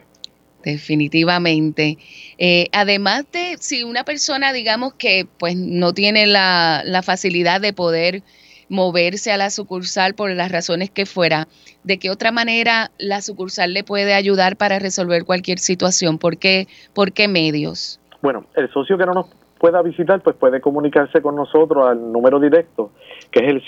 Definitivamente. 0.65 1.99
Eh, 2.39 2.69
además 2.73 3.27
de 3.31 3.57
si 3.61 3.83
una 3.85 4.05
persona, 4.05 4.55
digamos 4.55 4.95
que 4.95 5.27
pues 5.39 5.55
no 5.55 5.93
tiene 5.93 6.27
la, 6.27 6.83
la 6.87 7.03
facilidad 7.03 7.61
de 7.61 7.75
poder 7.75 8.23
moverse 8.71 9.33
a 9.33 9.37
la 9.37 9.51
sucursal 9.51 10.15
por 10.15 10.31
las 10.31 10.51
razones 10.51 10.91
que 10.91 11.07
fuera, 11.07 11.49
¿de 11.85 11.99
qué 11.99 12.11
otra 12.11 12.33
manera 12.33 12.91
la 12.99 13.23
sucursal 13.23 13.73
le 13.73 13.85
puede 13.85 14.15
ayudar 14.15 14.57
para 14.57 14.79
resolver 14.79 15.25
cualquier 15.25 15.59
situación? 15.59 16.19
¿Por 16.19 16.39
qué, 16.39 16.67
por 16.95 17.13
qué 17.13 17.29
medios? 17.29 18.01
Bueno, 18.23 18.47
el 18.55 18.71
socio 18.73 18.99
que 18.99 19.07
no 19.07 19.15
nos 19.15 19.27
pueda 19.59 19.83
visitar, 19.83 20.21
pues 20.21 20.37
puede 20.37 20.61
comunicarse 20.61 21.21
con 21.21 21.35
nosotros 21.37 21.89
al 21.89 22.13
número 22.13 22.41
directo, 22.41 22.91
que 23.31 23.41
es 23.41 23.49
el 23.49 23.63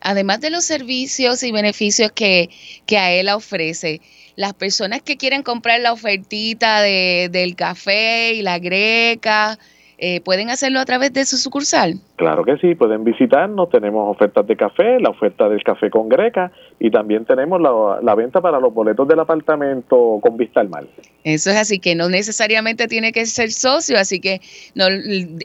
Además 0.00 0.40
de 0.40 0.50
los 0.50 0.64
servicios 0.64 1.42
y 1.42 1.52
beneficios 1.52 2.12
que, 2.12 2.50
que 2.84 2.98
a 2.98 3.12
él 3.12 3.30
ofrece, 3.30 4.02
las 4.36 4.52
personas 4.52 5.02
que 5.02 5.16
quieren 5.16 5.42
comprar 5.42 5.80
la 5.80 5.92
ofertita 5.92 6.82
de, 6.82 7.28
del 7.30 7.56
café 7.56 8.34
y 8.34 8.42
la 8.42 8.58
greca, 8.58 9.58
eh, 9.98 10.20
¿pueden 10.20 10.50
hacerlo 10.50 10.78
a 10.80 10.84
través 10.84 11.12
de 11.12 11.24
su 11.24 11.38
sucursal? 11.38 12.00
Claro 12.16 12.44
que 12.44 12.58
sí, 12.58 12.74
pueden 12.74 13.02
visitarnos, 13.02 13.70
tenemos 13.70 14.14
ofertas 14.14 14.46
de 14.46 14.56
café, 14.56 15.00
la 15.00 15.08
oferta 15.08 15.48
del 15.48 15.62
café 15.62 15.88
con 15.88 16.08
greca 16.08 16.52
y 16.78 16.90
también 16.90 17.24
tenemos 17.24 17.60
la, 17.60 18.00
la 18.02 18.14
venta 18.14 18.40
para 18.42 18.60
los 18.60 18.74
boletos 18.74 19.08
del 19.08 19.20
apartamento 19.20 20.18
con 20.20 20.36
vista 20.36 20.60
al 20.60 20.68
mar. 20.68 20.84
Eso 21.24 21.50
es 21.50 21.56
así, 21.56 21.78
que 21.78 21.94
no 21.94 22.08
necesariamente 22.08 22.88
tiene 22.88 23.12
que 23.12 23.24
ser 23.24 23.50
socio, 23.52 23.98
así 23.98 24.20
que 24.20 24.40
no, 24.74 24.86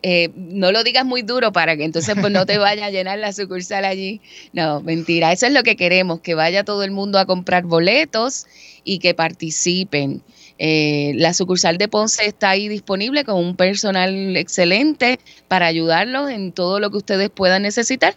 eh, 0.03 0.29
no 0.35 0.71
lo 0.71 0.83
digas 0.83 1.05
muy 1.05 1.21
duro 1.21 1.51
para 1.51 1.77
que 1.77 1.85
entonces 1.85 2.15
pues 2.19 2.31
no 2.31 2.45
te 2.45 2.57
vaya 2.57 2.87
a 2.87 2.89
llenar 2.89 3.19
la 3.19 3.31
sucursal 3.31 3.85
allí. 3.85 4.19
No, 4.51 4.81
mentira, 4.81 5.31
eso 5.31 5.45
es 5.45 5.53
lo 5.53 5.63
que 5.63 5.77
queremos, 5.77 6.19
que 6.19 6.35
vaya 6.35 6.65
todo 6.65 6.83
el 6.83 6.91
mundo 6.91 7.19
a 7.19 7.25
comprar 7.25 7.63
boletos 7.63 8.47
y 8.83 8.99
que 8.99 9.13
participen. 9.13 10.21
Eh, 10.63 11.13
la 11.15 11.33
sucursal 11.33 11.79
de 11.79 11.87
Ponce 11.87 12.23
está 12.23 12.51
ahí 12.51 12.67
disponible 12.67 13.23
con 13.23 13.35
un 13.37 13.55
personal 13.55 14.37
excelente 14.37 15.19
para 15.47 15.65
ayudarlos 15.65 16.29
en 16.29 16.51
todo 16.51 16.79
lo 16.79 16.91
que 16.91 16.97
ustedes 16.97 17.31
puedan 17.31 17.63
necesitar. 17.63 18.13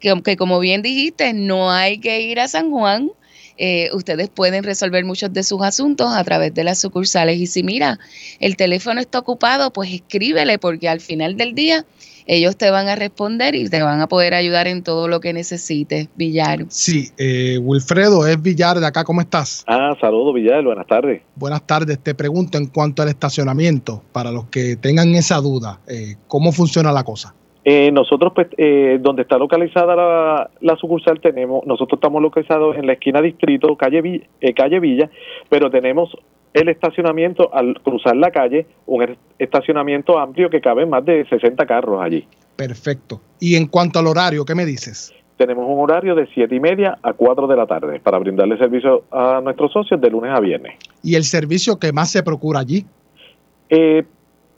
Que, 0.00 0.38
como 0.38 0.58
bien 0.58 0.80
dijiste, 0.80 1.34
no 1.34 1.70
hay 1.70 1.98
que 1.98 2.22
ir 2.22 2.40
a 2.40 2.48
San 2.48 2.70
Juan. 2.70 3.10
Eh, 3.58 3.90
ustedes 3.92 4.30
pueden 4.30 4.64
resolver 4.64 5.04
muchos 5.04 5.34
de 5.34 5.42
sus 5.42 5.60
asuntos 5.60 6.14
a 6.14 6.24
través 6.24 6.54
de 6.54 6.64
las 6.64 6.80
sucursales. 6.80 7.38
Y 7.38 7.46
si 7.46 7.62
mira, 7.62 7.98
el 8.40 8.56
teléfono 8.56 8.98
está 8.98 9.18
ocupado, 9.18 9.70
pues 9.70 9.92
escríbele 9.92 10.58
porque 10.58 10.88
al 10.88 11.00
final 11.00 11.36
del 11.36 11.54
día 11.54 11.84
ellos 12.26 12.56
te 12.56 12.70
van 12.70 12.88
a 12.88 12.96
responder 12.96 13.54
y 13.54 13.68
te 13.68 13.82
van 13.82 14.00
a 14.00 14.08
poder 14.08 14.34
ayudar 14.34 14.66
en 14.66 14.82
todo 14.82 15.08
lo 15.08 15.20
que 15.20 15.32
necesites, 15.32 16.08
Villar. 16.16 16.66
Sí, 16.68 17.08
eh, 17.18 17.58
Wilfredo, 17.58 18.26
es 18.26 18.40
Villar 18.40 18.78
de 18.80 18.86
acá, 18.86 19.04
¿cómo 19.04 19.20
estás? 19.20 19.64
Ah, 19.66 19.94
saludos 20.00 20.34
Villar, 20.34 20.62
buenas 20.64 20.86
tardes. 20.86 21.22
Buenas 21.36 21.66
tardes, 21.66 21.98
te 21.98 22.14
pregunto 22.14 22.58
en 22.58 22.66
cuanto 22.66 23.02
al 23.02 23.08
estacionamiento, 23.08 24.02
para 24.12 24.30
los 24.30 24.46
que 24.46 24.76
tengan 24.76 25.14
esa 25.14 25.36
duda, 25.40 25.80
eh, 25.88 26.16
¿cómo 26.28 26.52
funciona 26.52 26.92
la 26.92 27.04
cosa? 27.04 27.34
Eh, 27.64 27.92
nosotros, 27.92 28.32
pues, 28.34 28.48
eh, 28.56 28.98
donde 29.00 29.22
está 29.22 29.38
localizada 29.38 29.94
la, 29.94 30.50
la, 30.60 30.76
sucursal, 30.76 31.20
tenemos, 31.20 31.64
nosotros 31.64 31.98
estamos 31.98 32.20
localizados 32.20 32.76
en 32.76 32.86
la 32.86 32.94
esquina 32.94 33.22
Distrito, 33.22 33.76
calle 33.76 34.02
Villa, 34.02 34.26
eh, 34.40 34.52
calle 34.52 34.80
Villa, 34.80 35.08
pero 35.48 35.70
tenemos 35.70 36.16
el 36.54 36.68
estacionamiento 36.68 37.54
al 37.54 37.80
cruzar 37.82 38.16
la 38.16 38.30
calle, 38.30 38.66
un 38.86 39.16
estacionamiento 39.38 40.18
amplio 40.18 40.50
que 40.50 40.60
cabe 40.60 40.86
más 40.86 41.04
de 41.04 41.26
60 41.26 41.64
carros 41.66 42.00
allí. 42.02 42.26
Perfecto. 42.56 43.20
Y 43.40 43.56
en 43.56 43.66
cuanto 43.66 43.98
al 43.98 44.06
horario, 44.06 44.44
¿qué 44.44 44.54
me 44.54 44.64
dices? 44.64 45.12
Tenemos 45.36 45.64
un 45.66 45.80
horario 45.80 46.14
de 46.14 46.28
7 46.32 46.54
y 46.54 46.60
media 46.60 46.98
a 47.02 47.14
4 47.14 47.46
de 47.46 47.56
la 47.56 47.66
tarde 47.66 48.00
para 48.00 48.18
brindarle 48.18 48.58
servicio 48.58 49.04
a 49.10 49.40
nuestros 49.42 49.72
socios 49.72 50.00
de 50.00 50.10
lunes 50.10 50.30
a 50.32 50.40
viernes. 50.40 50.74
¿Y 51.02 51.14
el 51.16 51.24
servicio 51.24 51.78
que 51.78 51.92
más 51.92 52.10
se 52.10 52.22
procura 52.22 52.60
allí? 52.60 52.84
Eh, 53.68 54.04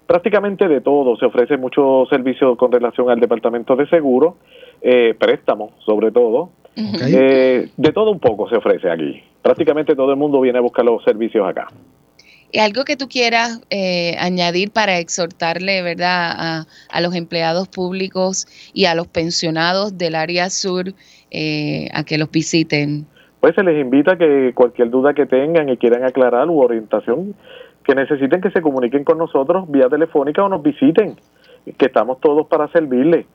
prácticamente 0.07 0.69
de 0.69 0.81
todo. 0.81 1.17
Se 1.17 1.27
ofrece 1.27 1.57
mucho 1.57 2.05
servicio 2.11 2.57
con 2.57 2.73
relación 2.73 3.09
al 3.09 3.21
departamento 3.21 3.77
de 3.77 3.89
seguro, 3.89 4.37
eh, 4.83 5.15
préstamos 5.19 5.73
sobre 5.85 6.11
todo. 6.11 6.51
Okay. 6.77 7.15
Eh, 7.15 7.69
de 7.77 7.93
todo 7.93 8.11
un 8.11 8.19
poco 8.19 8.49
se 8.49 8.57
ofrece 8.57 8.91
aquí. 8.91 9.23
prácticamente 9.43 9.95
todo 9.95 10.11
el 10.11 10.17
mundo 10.17 10.41
viene 10.41 10.59
a 10.59 10.63
buscar 10.63 10.85
los 10.85 11.03
servicios 11.05 11.49
acá. 11.49 11.69
Y 12.51 12.59
algo 12.59 12.85
que 12.85 12.97
tú 12.97 13.09
quieras 13.09 13.61
eh, 13.71 14.17
añadir 14.19 14.71
para 14.71 14.99
exhortarle, 14.99 15.83
¿verdad?, 15.83 16.33
a, 16.37 16.67
a, 16.89 17.01
los 17.01 17.15
empleados 17.15 17.67
públicos 17.69 18.47
y 18.73 18.85
a 18.85 18.95
los 18.95 19.09
pensionados 19.09 19.99
del 19.99 20.15
área 20.15 20.51
sur 20.51 20.87
eh, 21.33 21.89
a 21.93 22.05
que 22.05 22.17
los 22.17 22.31
visiten. 22.31 23.07
Pues 23.41 23.57
se 23.57 23.65
les 23.65 23.81
invita 23.81 24.13
a 24.13 24.17
que 24.17 24.53
cualquier 24.55 24.89
duda 24.91 25.15
que 25.15 25.27
tengan 25.27 25.69
y 25.69 25.77
quieran 25.77 26.05
aclarar 26.05 26.49
u 26.49 26.61
orientación 26.61 27.35
que 27.85 27.95
necesiten 27.95 28.41
que 28.41 28.51
se 28.51 28.63
comuniquen 28.63 29.05
con 29.05 29.19
nosotros 29.19 29.71
vía 29.71 29.89
telefónica 29.89 30.45
o 30.45 30.49
nos 30.49 30.63
visiten, 30.63 31.17
que 31.77 31.87
estamos 31.87 32.21
todos 32.21 32.47
para 32.47 32.69
servirles. 32.69 33.27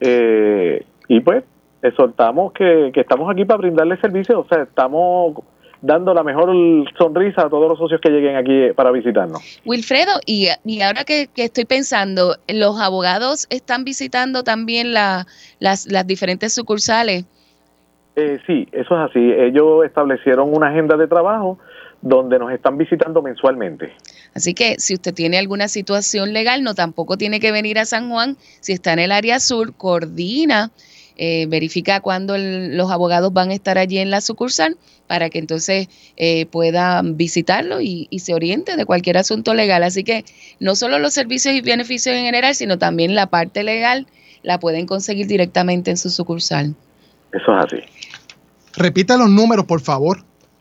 Eh, 0.00 0.84
y 1.08 1.20
pues 1.20 1.42
exhortamos 1.82 2.52
que, 2.52 2.90
que 2.92 3.00
estamos 3.00 3.30
aquí 3.30 3.44
para 3.44 3.58
brindarles 3.58 4.00
servicios, 4.00 4.44
o 4.44 4.48
sea, 4.48 4.62
estamos 4.64 5.36
dando 5.80 6.12
la 6.12 6.24
mejor 6.24 6.50
sonrisa 6.98 7.42
a 7.42 7.48
todos 7.48 7.68
los 7.68 7.78
socios 7.78 8.00
que 8.00 8.10
lleguen 8.10 8.36
aquí 8.36 8.72
para 8.74 8.90
visitarnos. 8.90 9.40
Wilfredo, 9.64 10.20
y, 10.26 10.48
y 10.64 10.82
ahora 10.82 11.04
que, 11.04 11.28
que, 11.28 11.44
estoy 11.44 11.64
pensando, 11.64 12.36
¿los 12.48 12.80
abogados 12.80 13.46
están 13.50 13.84
visitando 13.84 14.42
también 14.42 14.92
la, 14.92 15.26
las, 15.60 15.86
las 15.90 16.06
diferentes 16.06 16.52
sucursales? 16.52 17.24
Eh, 18.16 18.40
sí, 18.46 18.66
eso 18.72 18.96
es 18.96 19.10
así. 19.10 19.20
Ellos 19.20 19.84
establecieron 19.84 20.52
una 20.52 20.68
agenda 20.68 20.96
de 20.96 21.06
trabajo 21.06 21.58
donde 22.00 22.38
nos 22.38 22.52
están 22.52 22.76
visitando 22.76 23.22
mensualmente. 23.22 23.92
Así 24.34 24.54
que 24.54 24.76
si 24.78 24.94
usted 24.94 25.14
tiene 25.14 25.38
alguna 25.38 25.68
situación 25.68 26.32
legal, 26.32 26.62
no 26.62 26.74
tampoco 26.74 27.16
tiene 27.16 27.40
que 27.40 27.52
venir 27.52 27.78
a 27.78 27.84
San 27.84 28.10
Juan. 28.10 28.36
Si 28.60 28.72
está 28.72 28.92
en 28.92 29.00
el 29.00 29.12
área 29.12 29.38
sur, 29.38 29.74
coordina 29.74 30.70
eh, 31.18 31.46
verifica 31.48 32.00
cuándo 32.00 32.36
los 32.38 32.90
abogados 32.90 33.32
van 33.32 33.50
a 33.50 33.54
estar 33.54 33.76
allí 33.76 33.98
en 33.98 34.10
la 34.10 34.20
sucursal 34.20 34.76
para 35.06 35.30
que 35.30 35.38
entonces 35.38 35.88
eh, 36.16 36.46
puedan 36.46 37.16
visitarlo 37.16 37.80
y, 37.80 38.06
y, 38.10 38.20
se 38.20 38.34
oriente 38.34 38.76
de 38.76 38.86
cualquier 38.86 39.18
asunto 39.18 39.52
legal. 39.52 39.82
Así 39.82 40.04
que 40.04 40.24
no 40.60 40.76
solo 40.76 40.98
los 40.98 41.12
servicios 41.12 41.54
y 41.54 41.60
beneficios 41.60 42.14
en 42.14 42.24
general, 42.24 42.54
sino 42.54 42.78
también 42.78 43.14
la 43.14 43.26
parte 43.26 43.64
legal 43.64 44.06
la 44.42 44.60
pueden 44.60 44.86
conseguir 44.86 45.26
directamente 45.26 45.90
en 45.90 45.96
su 45.96 46.10
sucursal. 46.10 46.74
Eso 47.32 47.58
es 47.58 47.64
así. 47.64 47.76
Repita 48.76 49.16
los 49.16 49.28
números, 49.28 49.64
por 49.64 49.80
favor, 49.80 50.18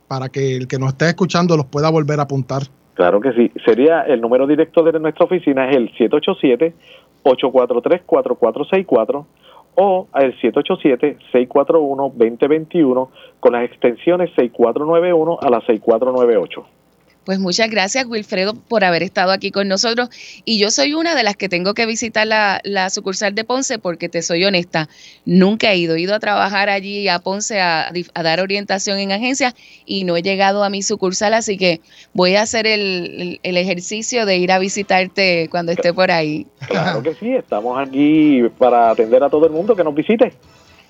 para 0.08 0.30
que 0.30 0.56
el 0.56 0.68
que 0.68 0.80
nos 0.80 0.90
esté 0.90 1.08
escuchando 1.08 1.56
los 1.56 1.68
pueda 1.68 1.90
volver 1.90 2.20
a 2.20 2.24
apuntar. 2.24 2.64
Claro 2.96 3.22
que 3.22 3.32
sí. 3.34 3.52
Sería 3.64 4.02
el 4.02 4.22
número 4.22 4.48
directo 4.48 4.82
de 4.82 5.00
nuestra 5.00 5.26
oficina 5.26 5.70
es 5.70 5.78
el 5.78 5.90
787 5.98 6.74
843 7.24 8.02
4464 8.06 9.28
o 9.80 10.08
al 10.12 10.36
787-641-2021 10.40 13.10
con 13.40 13.54
las 13.54 13.64
extensiones 13.64 14.32
6491 14.32 15.38
a 15.40 15.50
la 15.52 15.62
6498. 15.62 16.66
Pues 17.28 17.40
muchas 17.40 17.70
gracias, 17.70 18.06
Wilfredo, 18.06 18.54
por 18.54 18.86
haber 18.86 19.04
estado 19.04 19.34
aquí 19.34 19.52
con 19.52 19.68
nosotros. 19.68 20.08
Y 20.46 20.60
yo 20.60 20.72
soy 20.72 20.94
una 20.94 21.14
de 21.14 21.24
las 21.24 21.36
que 21.36 21.50
tengo 21.50 21.74
que 21.74 21.86
visitar 21.86 22.26
la, 22.26 22.62
la 22.64 22.90
sucursal 22.90 23.36
de 23.36 23.44
Ponce 23.44 23.80
porque 23.80 24.08
te 24.08 24.22
soy 24.22 24.46
honesta, 24.46 24.88
nunca 25.26 25.74
he 25.74 25.78
ido. 25.78 25.96
He 25.96 26.00
ido 26.04 26.16
a 26.16 26.22
trabajar 26.22 26.70
allí 26.70 27.10
a 27.10 27.20
Ponce 27.20 27.60
a, 27.60 27.92
a 28.14 28.24
dar 28.24 28.40
orientación 28.40 28.98
en 29.00 29.12
agencias 29.12 29.56
y 29.86 30.06
no 30.06 30.16
he 30.16 30.22
llegado 30.22 30.64
a 30.64 30.70
mi 30.70 30.82
sucursal, 30.82 31.34
así 31.34 31.58
que 31.58 31.82
voy 32.14 32.36
a 32.36 32.44
hacer 32.44 32.66
el, 32.66 32.80
el, 32.82 33.40
el 33.44 33.58
ejercicio 33.58 34.26
de 34.26 34.38
ir 34.38 34.54
a 34.54 34.60
visitarte 34.60 35.50
cuando 35.52 35.74
esté 35.74 35.92
por 35.92 36.12
ahí. 36.12 36.48
Claro 36.70 37.04
que 37.04 37.14
sí, 37.16 37.34
estamos 37.34 37.78
aquí 37.78 38.44
para 38.58 38.92
atender 38.92 39.22
a 39.22 39.30
todo 39.30 39.48
el 39.48 39.52
mundo 39.52 39.76
que 39.76 39.84
nos 39.84 39.94
visite. 39.94 40.32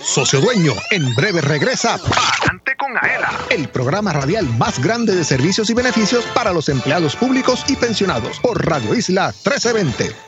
Socio 0.01 0.41
Dueño, 0.41 0.73
en 0.93 1.13
breve 1.17 1.41
regresa 1.41 1.99
Palante 1.99 2.77
con 2.77 2.97
Aela, 2.97 3.29
el 3.51 3.69
programa 3.69 4.13
radial 4.13 4.49
más 4.57 4.79
grande 4.79 5.17
de 5.17 5.25
servicios 5.25 5.69
y 5.69 5.75
beneficios 5.75 6.25
para 6.27 6.53
los 6.53 6.69
empleados 6.69 7.17
públicos 7.17 7.65
y 7.67 7.75
pensionados 7.75 8.39
por 8.39 8.65
Radio 8.65 8.95
Isla 8.95 9.33
1320. 9.45 10.28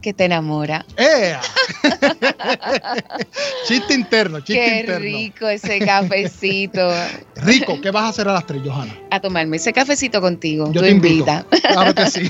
que 0.00 0.12
te 0.12 0.24
enamora. 0.24 0.84
¡Ea! 0.96 1.40
chiste 3.66 3.94
interno, 3.94 4.40
chiste 4.40 4.54
Qué 4.54 4.80
interno. 4.80 4.98
rico 5.00 5.48
ese 5.48 5.78
cafecito. 5.80 6.88
Rico, 7.36 7.80
¿qué 7.80 7.90
vas 7.90 8.04
a 8.04 8.08
hacer 8.08 8.28
a 8.28 8.32
las 8.32 8.46
tres, 8.46 8.62
Johanna? 8.64 8.94
A 9.10 9.20
tomarme 9.20 9.56
ese 9.56 9.72
cafecito 9.72 10.20
contigo. 10.20 10.72
Yo 10.72 10.80
te 10.80 10.90
invito. 10.90 11.30
invita. 11.30 11.46
Claro 11.72 11.94
que 11.94 12.10
sí. 12.10 12.28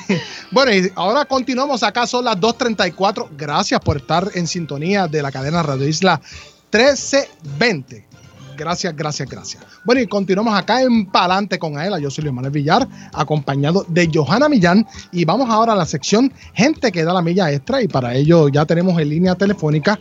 Bueno, 0.50 0.72
y 0.74 0.90
ahora 0.94 1.24
continuamos. 1.24 1.82
Acá 1.82 2.06
son 2.06 2.24
las 2.24 2.36
2.34. 2.36 3.28
Gracias 3.36 3.80
por 3.80 3.96
estar 3.98 4.28
en 4.34 4.46
sintonía 4.46 5.06
de 5.06 5.22
la 5.22 5.32
cadena 5.32 5.62
Radio 5.62 5.86
Isla 5.88 6.20
1320. 6.72 8.07
Gracias, 8.58 8.94
gracias, 8.96 9.30
gracias. 9.30 9.64
Bueno, 9.84 10.00
y 10.00 10.06
continuamos 10.08 10.52
acá 10.58 10.82
en 10.82 11.06
Palante 11.06 11.58
con 11.58 11.78
Aela. 11.78 12.00
Yo 12.00 12.10
soy 12.10 12.24
Luis 12.24 12.34
Manuel 12.34 12.52
Villar, 12.52 12.88
acompañado 13.14 13.84
de 13.88 14.10
Johanna 14.12 14.48
Millán. 14.48 14.84
Y 15.12 15.24
vamos 15.24 15.48
ahora 15.48 15.74
a 15.74 15.76
la 15.76 15.86
sección 15.86 16.32
Gente 16.54 16.90
que 16.90 17.04
da 17.04 17.12
la 17.14 17.22
milla 17.22 17.52
extra. 17.52 17.80
Y 17.80 17.86
para 17.86 18.14
ello 18.14 18.48
ya 18.48 18.66
tenemos 18.66 19.00
en 19.00 19.08
línea 19.08 19.36
telefónica 19.36 19.98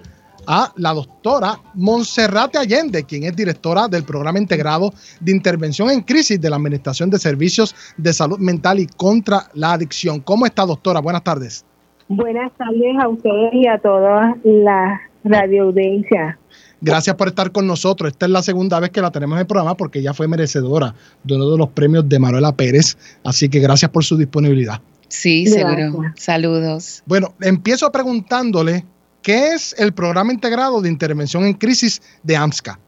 a 0.47 0.71
la 0.77 0.93
doctora 0.93 1.59
Monserrate 1.75 2.57
Allende, 2.57 3.03
quien 3.03 3.25
es 3.25 3.35
directora 3.35 3.87
del 3.87 4.03
programa 4.03 4.39
integrado 4.39 4.91
de 5.19 5.31
intervención 5.31 5.91
en 5.91 6.01
crisis 6.01 6.39
de 6.41 6.49
la 6.49 6.55
Administración 6.55 7.09
de 7.09 7.19
Servicios 7.19 7.75
de 7.97 8.13
Salud 8.13 8.39
Mental 8.39 8.79
y 8.79 8.87
contra 8.87 9.43
la 9.53 9.73
Adicción. 9.73 10.21
¿Cómo 10.21 10.45
está, 10.45 10.65
doctora? 10.65 11.01
Buenas 11.01 11.23
tardes. 11.23 11.65
Buenas 12.07 12.51
tardes 12.53 12.97
a 12.99 13.07
ustedes 13.09 13.53
y 13.53 13.67
a 13.67 13.77
toda 13.77 14.35
la 14.43 15.01
radio 15.25 15.63
audiencia. 15.63 16.39
Gracias 16.79 17.15
por 17.15 17.27
estar 17.27 17.51
con 17.51 17.65
nosotros. 17.65 18.11
Esta 18.11 18.27
es 18.27 18.31
la 18.31 18.43
segunda 18.43 18.79
vez 18.79 18.91
que 18.91 19.01
la 19.01 19.11
tenemos 19.11 19.35
en 19.37 19.41
el 19.41 19.47
programa 19.47 19.75
porque 19.75 19.99
ella 19.99 20.13
fue 20.13 20.27
merecedora 20.27 20.93
de 21.23 21.35
uno 21.35 21.49
de 21.49 21.57
los 21.57 21.69
premios 21.69 22.07
de 22.07 22.19
Manuela 22.19 22.51
Pérez. 22.55 22.97
Así 23.23 23.49
que 23.49 23.59
gracias 23.59 23.89
por 23.89 24.03
su 24.03 24.15
disponibilidad. 24.15 24.79
Sí, 25.07 25.47
seguro. 25.47 26.03
Saludos. 26.15 27.01
Bueno, 27.05 27.33
empiezo 27.41 27.91
preguntándole, 27.91 28.83
¿qué 29.21 29.53
es 29.53 29.75
el 29.79 29.93
programa 29.93 30.33
integrado 30.33 30.81
de 30.81 30.89
intervención 30.89 31.45
en 31.45 31.53
crisis 31.53 32.01
de 32.23 32.35
AMSCA? 32.35 32.79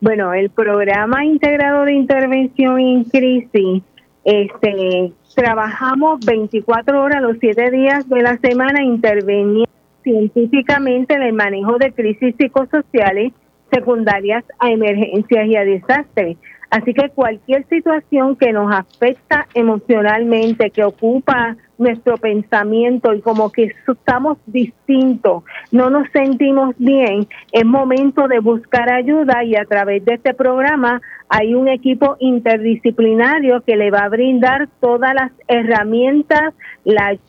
Bueno, 0.00 0.32
el 0.32 0.50
programa 0.50 1.24
integrado 1.24 1.84
de 1.84 1.94
intervención 1.94 2.78
en 2.78 3.04
crisis, 3.04 3.82
este, 4.24 5.12
trabajamos 5.34 6.24
24 6.24 7.02
horas 7.02 7.22
los 7.22 7.36
7 7.40 7.70
días 7.70 8.08
de 8.08 8.22
la 8.22 8.38
semana 8.38 8.82
interveniendo 8.82 9.67
científicamente 10.08 11.14
en 11.14 11.22
el 11.22 11.34
manejo 11.34 11.76
de 11.76 11.92
crisis 11.92 12.34
psicosociales 12.38 13.32
secundarias 13.70 14.42
a 14.58 14.70
emergencias 14.70 15.46
y 15.46 15.56
a 15.56 15.64
desastres. 15.64 16.38
Así 16.70 16.94
que 16.94 17.10
cualquier 17.10 17.66
situación 17.68 18.36
que 18.36 18.52
nos 18.52 18.74
afecta 18.74 19.46
emocionalmente, 19.54 20.70
que 20.70 20.84
ocupa 20.84 21.56
nuestro 21.78 22.16
pensamiento 22.16 23.14
y 23.14 23.20
como 23.20 23.50
que 23.50 23.72
estamos 23.86 24.38
distintos, 24.46 25.44
no 25.70 25.90
nos 25.90 26.08
sentimos 26.10 26.74
bien, 26.78 27.26
es 27.52 27.64
momento 27.64 28.28
de 28.28 28.40
buscar 28.40 28.90
ayuda 28.90 29.44
y 29.44 29.56
a 29.56 29.64
través 29.64 30.04
de 30.04 30.14
este 30.14 30.34
programa 30.34 31.00
hay 31.28 31.54
un 31.54 31.68
equipo 31.68 32.16
interdisciplinario 32.18 33.62
que 33.62 33.76
le 33.76 33.90
va 33.90 34.00
a 34.00 34.08
brindar 34.08 34.68
todas 34.80 35.14
las 35.14 35.32
herramientas, 35.46 36.52
la 36.84 37.06
ayuda 37.06 37.28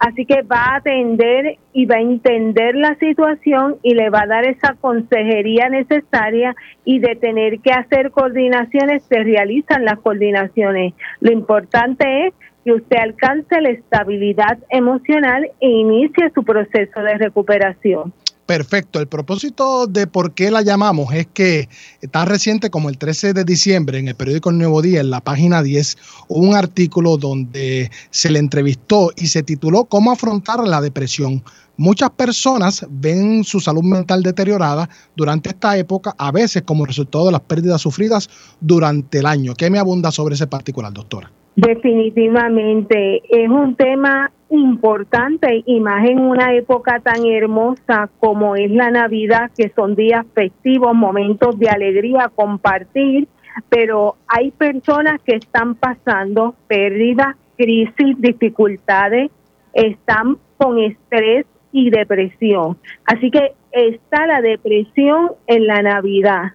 Así 0.00 0.24
que 0.24 0.40
va 0.40 0.64
a 0.64 0.76
atender 0.76 1.58
y 1.74 1.84
va 1.84 1.96
a 1.96 2.00
entender 2.00 2.74
la 2.74 2.94
situación 2.94 3.76
y 3.82 3.94
le 3.94 4.08
va 4.08 4.22
a 4.22 4.26
dar 4.26 4.46
esa 4.46 4.74
consejería 4.80 5.68
necesaria 5.68 6.56
y 6.86 7.00
de 7.00 7.16
tener 7.16 7.60
que 7.60 7.70
hacer 7.70 8.10
coordinaciones, 8.10 9.02
se 9.02 9.22
realizan 9.22 9.84
las 9.84 9.98
coordinaciones. 9.98 10.94
Lo 11.20 11.32
importante 11.32 12.26
es 12.26 12.34
que 12.64 12.72
usted 12.72 12.96
alcance 12.96 13.60
la 13.60 13.68
estabilidad 13.68 14.58
emocional 14.70 15.50
e 15.60 15.68
inicie 15.68 16.30
su 16.34 16.44
proceso 16.44 17.02
de 17.02 17.18
recuperación. 17.18 18.14
Perfecto. 18.50 18.98
El 18.98 19.06
propósito 19.06 19.86
de 19.86 20.08
por 20.08 20.34
qué 20.34 20.50
la 20.50 20.62
llamamos 20.62 21.14
es 21.14 21.28
que 21.32 21.68
tan 22.10 22.26
reciente 22.26 22.68
como 22.68 22.88
el 22.88 22.98
13 22.98 23.32
de 23.32 23.44
diciembre 23.44 24.00
en 24.00 24.08
el 24.08 24.16
periódico 24.16 24.50
El 24.50 24.58
Nuevo 24.58 24.82
Día, 24.82 25.02
en 25.02 25.10
la 25.10 25.20
página 25.20 25.62
10, 25.62 25.96
hubo 26.26 26.48
un 26.48 26.56
artículo 26.56 27.16
donde 27.16 27.92
se 28.10 28.28
le 28.28 28.40
entrevistó 28.40 29.12
y 29.16 29.28
se 29.28 29.44
tituló 29.44 29.84
¿Cómo 29.84 30.10
afrontar 30.10 30.66
la 30.66 30.80
depresión? 30.80 31.44
Muchas 31.76 32.10
personas 32.10 32.84
ven 32.90 33.44
su 33.44 33.60
salud 33.60 33.84
mental 33.84 34.24
deteriorada 34.24 34.90
durante 35.14 35.50
esta 35.50 35.78
época, 35.78 36.16
a 36.18 36.32
veces 36.32 36.62
como 36.62 36.84
resultado 36.84 37.26
de 37.26 37.32
las 37.32 37.42
pérdidas 37.42 37.80
sufridas 37.80 38.28
durante 38.60 39.20
el 39.20 39.26
año. 39.26 39.54
¿Qué 39.54 39.70
me 39.70 39.78
abunda 39.78 40.10
sobre 40.10 40.34
ese 40.34 40.48
particular, 40.48 40.92
doctora? 40.92 41.30
Definitivamente 41.56 43.22
es 43.28 43.48
un 43.48 43.74
tema 43.74 44.30
importante 44.50 45.62
y 45.66 45.80
más 45.80 46.08
en 46.08 46.20
una 46.20 46.54
época 46.54 47.00
tan 47.00 47.26
hermosa 47.26 48.08
como 48.18 48.56
es 48.56 48.70
la 48.70 48.90
Navidad, 48.90 49.50
que 49.56 49.70
son 49.74 49.94
días 49.94 50.26
festivos, 50.34 50.94
momentos 50.94 51.58
de 51.58 51.68
alegría, 51.68 52.30
compartir, 52.34 53.28
pero 53.68 54.16
hay 54.26 54.50
personas 54.52 55.20
que 55.22 55.36
están 55.36 55.74
pasando 55.74 56.54
pérdidas, 56.66 57.36
crisis, 57.56 58.16
dificultades, 58.18 59.30
están 59.72 60.38
con 60.56 60.78
estrés 60.78 61.46
y 61.72 61.90
depresión. 61.90 62.78
Así 63.04 63.30
que 63.30 63.52
está 63.72 64.26
la 64.26 64.40
depresión 64.40 65.32
en 65.46 65.66
la 65.66 65.82
Navidad. 65.82 66.52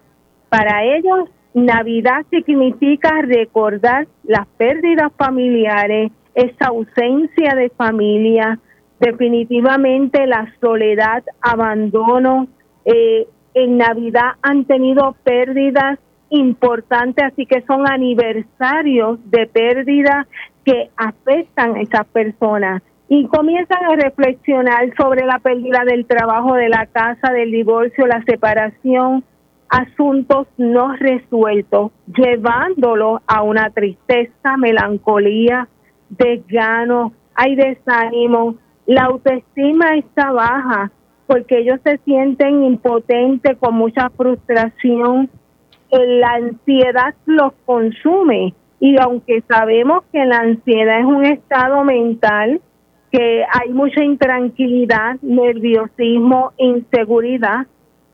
Para 0.48 0.84
ellos 0.84 1.30
Navidad 1.54 2.26
significa 2.28 3.22
recordar 3.22 4.06
las 4.26 4.46
pérdidas 4.58 5.12
familiares, 5.16 6.12
esa 6.34 6.68
ausencia 6.68 7.54
de 7.54 7.70
familia, 7.70 8.58
definitivamente 9.00 10.26
la 10.26 10.52
soledad, 10.60 11.24
abandono, 11.40 12.48
eh, 12.84 13.26
en 13.54 13.78
Navidad 13.78 14.32
han 14.42 14.64
tenido 14.66 15.16
pérdidas 15.24 15.98
importantes, 16.28 17.24
así 17.24 17.46
que 17.46 17.62
son 17.62 17.88
aniversarios 17.88 19.18
de 19.30 19.46
pérdidas 19.46 20.26
que 20.64 20.90
afectan 20.96 21.76
a 21.76 21.80
esas 21.80 22.06
personas. 22.08 22.82
Y 23.08 23.26
comienzan 23.28 23.84
a 23.84 23.94
reflexionar 23.94 24.92
sobre 24.96 25.24
la 25.24 25.38
pérdida 25.38 25.84
del 25.86 26.06
trabajo, 26.06 26.54
de 26.54 26.68
la 26.68 26.86
casa, 26.86 27.32
del 27.32 27.52
divorcio, 27.52 28.06
la 28.06 28.22
separación, 28.24 29.24
asuntos 29.68 30.46
no 30.56 30.94
resueltos, 30.96 31.92
llevándolo 32.06 33.20
a 33.26 33.42
una 33.42 33.70
tristeza, 33.70 34.56
melancolía, 34.56 35.68
desgano, 36.08 37.12
hay 37.34 37.56
desánimo, 37.56 38.56
la 38.86 39.04
autoestima 39.04 39.96
está 39.96 40.30
baja 40.30 40.90
porque 41.26 41.58
ellos 41.58 41.80
se 41.84 41.98
sienten 41.98 42.62
impotentes 42.62 43.56
con 43.58 43.74
mucha 43.74 44.10
frustración, 44.10 45.28
la 45.90 46.34
ansiedad 46.34 47.14
los 47.26 47.52
consume. 47.64 48.54
Y 48.78 48.96
aunque 49.00 49.42
sabemos 49.48 50.04
que 50.12 50.24
la 50.24 50.38
ansiedad 50.38 51.00
es 51.00 51.06
un 51.06 51.24
estado 51.24 51.82
mental, 51.84 52.60
que 53.10 53.44
hay 53.52 53.70
mucha 53.70 54.04
intranquilidad, 54.04 55.16
nerviosismo, 55.22 56.52
inseguridad, 56.58 57.66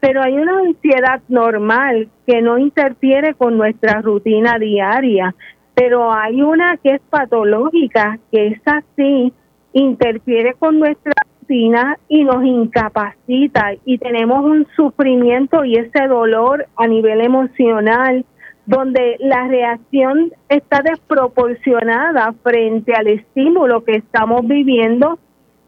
pero 0.03 0.21
hay 0.21 0.37
una 0.37 0.59
ansiedad 0.59 1.23
normal 1.29 2.09
que 2.27 2.43
no 2.43 2.59
interfiere 2.59 3.35
con 3.35 3.57
nuestra 3.57 4.01
rutina 4.01 4.59
diaria, 4.59 5.33
pero 5.75 6.13
hay 6.13 6.43
una 6.43 6.77
que 6.79 6.97
es 6.97 7.01
patológica, 7.09 8.19
que 8.33 8.49
es 8.49 8.61
así, 8.67 9.33
interfiere 9.73 10.55
con 10.55 10.81
nuestra 10.81 11.13
rutina 11.39 12.01
y 12.09 12.25
nos 12.25 12.45
incapacita. 12.45 13.75
Y 13.85 13.99
tenemos 13.99 14.45
un 14.45 14.67
sufrimiento 14.75 15.65
y 15.65 15.77
ese 15.77 16.09
dolor 16.09 16.67
a 16.75 16.89
nivel 16.89 17.21
emocional 17.21 18.25
donde 18.67 19.19
la 19.21 19.47
reacción 19.47 20.33
está 20.49 20.83
desproporcionada 20.83 22.35
frente 22.43 22.93
al 22.93 23.07
estímulo 23.07 23.85
que 23.85 23.99
estamos 23.99 24.49
viviendo 24.49 25.21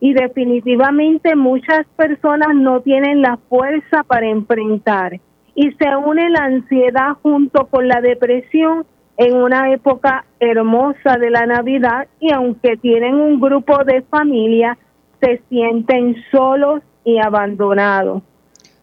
y 0.04 0.12
definitivamente 0.12 1.34
muchas 1.34 1.86
personas 1.96 2.54
no 2.54 2.82
tienen 2.82 3.22
la 3.22 3.38
fuerza 3.48 4.02
para 4.06 4.28
enfrentar 4.28 5.18
y 5.54 5.72
se 5.72 5.96
une 5.96 6.28
la 6.28 6.44
ansiedad 6.44 7.14
junto 7.22 7.68
con 7.68 7.88
la 7.88 8.02
depresión 8.02 8.84
en 9.16 9.34
una 9.34 9.72
época 9.72 10.26
hermosa 10.40 11.16
de 11.18 11.30
la 11.30 11.46
Navidad 11.46 12.06
y 12.20 12.30
aunque 12.34 12.76
tienen 12.76 13.14
un 13.14 13.40
grupo 13.40 13.82
de 13.82 14.02
familia, 14.02 14.76
se 15.22 15.40
sienten 15.48 16.16
solos 16.30 16.82
y 17.06 17.16
abandonados. 17.18 18.22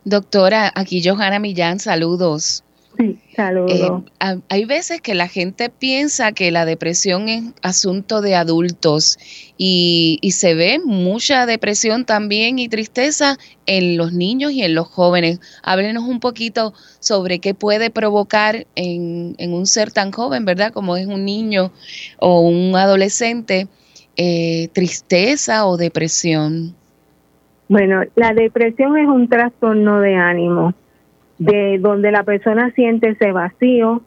Doctora, 0.04 0.72
aquí 0.74 1.08
Johanna 1.08 1.38
Millán, 1.38 1.78
saludos. 1.78 2.64
Sí. 3.02 3.20
Eh, 3.36 3.90
ha- 4.20 4.38
hay 4.50 4.66
veces 4.66 5.02
que 5.02 5.16
la 5.16 5.28
gente 5.28 5.70
piensa 5.70 6.32
que 6.34 6.52
la 6.52 6.66
depresión 6.66 7.30
es 7.30 7.44
asunto 7.64 8.22
de 8.22 8.36
adultos 8.36 9.18
y, 9.58 10.20
y 10.22 10.32
se 10.32 10.54
ve 10.54 10.80
mucha 10.86 11.46
depresión 11.48 12.06
también 12.06 12.60
y 12.60 12.70
tristeza 12.70 13.38
en 13.66 13.98
los 13.98 14.14
niños 14.14 14.52
y 14.52 14.62
en 14.64 14.76
los 14.76 14.88
jóvenes. 14.88 15.40
Háblenos 15.64 16.04
un 16.04 16.20
poquito 16.20 16.74
sobre 17.00 17.40
qué 17.40 17.54
puede 17.56 17.90
provocar 17.90 18.68
en, 18.76 19.36
en 19.40 19.54
un 19.54 19.66
ser 19.66 19.92
tan 19.92 20.12
joven, 20.12 20.46
¿verdad? 20.46 20.72
Como 20.72 20.96
es 20.96 21.08
un 21.08 21.26
niño 21.26 21.72
o 22.20 22.42
un 22.42 22.76
adolescente, 22.76 23.68
eh, 24.18 24.68
tristeza 24.74 25.66
o 25.66 25.78
depresión. 25.78 26.76
Bueno, 27.68 28.04
la 28.16 28.34
depresión 28.34 28.98
es 28.98 29.08
un 29.08 29.28
trastorno 29.30 30.02
de 30.02 30.16
ánimo, 30.16 30.74
de 31.42 31.80
donde 31.80 32.12
la 32.12 32.22
persona 32.22 32.72
siente 32.76 33.10
ese 33.10 33.32
vacío, 33.32 34.04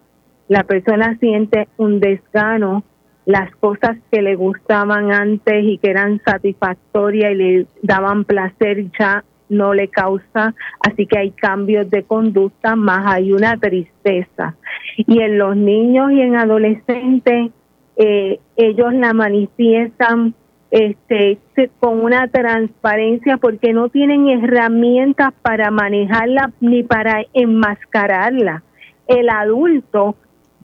la 0.47 0.63
persona 0.63 1.17
siente 1.19 1.67
un 1.79 1.99
desgano, 1.99 2.85
las 3.27 3.51
cosas 3.57 3.97
que 4.13 4.23
le 4.23 4.37
gustaban 4.37 5.11
antes 5.11 5.65
y 5.65 5.79
que 5.79 5.91
eran 5.91 6.21
satisfactorias 6.25 7.33
y 7.33 7.35
le 7.35 7.67
daban 7.83 8.25
placer 8.25 8.87
ya 8.97 9.25
no 9.49 9.75
le 9.75 9.89
causa, 9.89 10.55
así 10.79 11.07
que 11.07 11.19
hay 11.19 11.31
cambios 11.33 11.91
de 11.91 12.05
conducta, 12.05 12.77
más 12.77 13.05
hay 13.05 13.33
una 13.33 13.57
tristeza. 13.57 14.55
Y 14.97 15.19
en 15.19 15.37
los 15.37 15.57
niños 15.57 16.13
y 16.13 16.21
en 16.21 16.37
adolescentes, 16.37 17.51
eh, 17.97 18.39
ellos 18.57 18.95
la 18.95 19.13
manifiestan 19.13 20.35
este, 20.75 21.39
con 21.79 22.03
una 22.03 22.27
transparencia 22.27 23.37
porque 23.37 23.73
no 23.73 23.91
tienen 23.91 24.27
herramientas 24.29 25.33
para 25.41 25.71
manejarla 25.71 26.51
ni 26.61 26.83
para 26.83 27.25
enmascararla. 27.33 28.65
El 29.07 29.31
adulto 29.31 30.17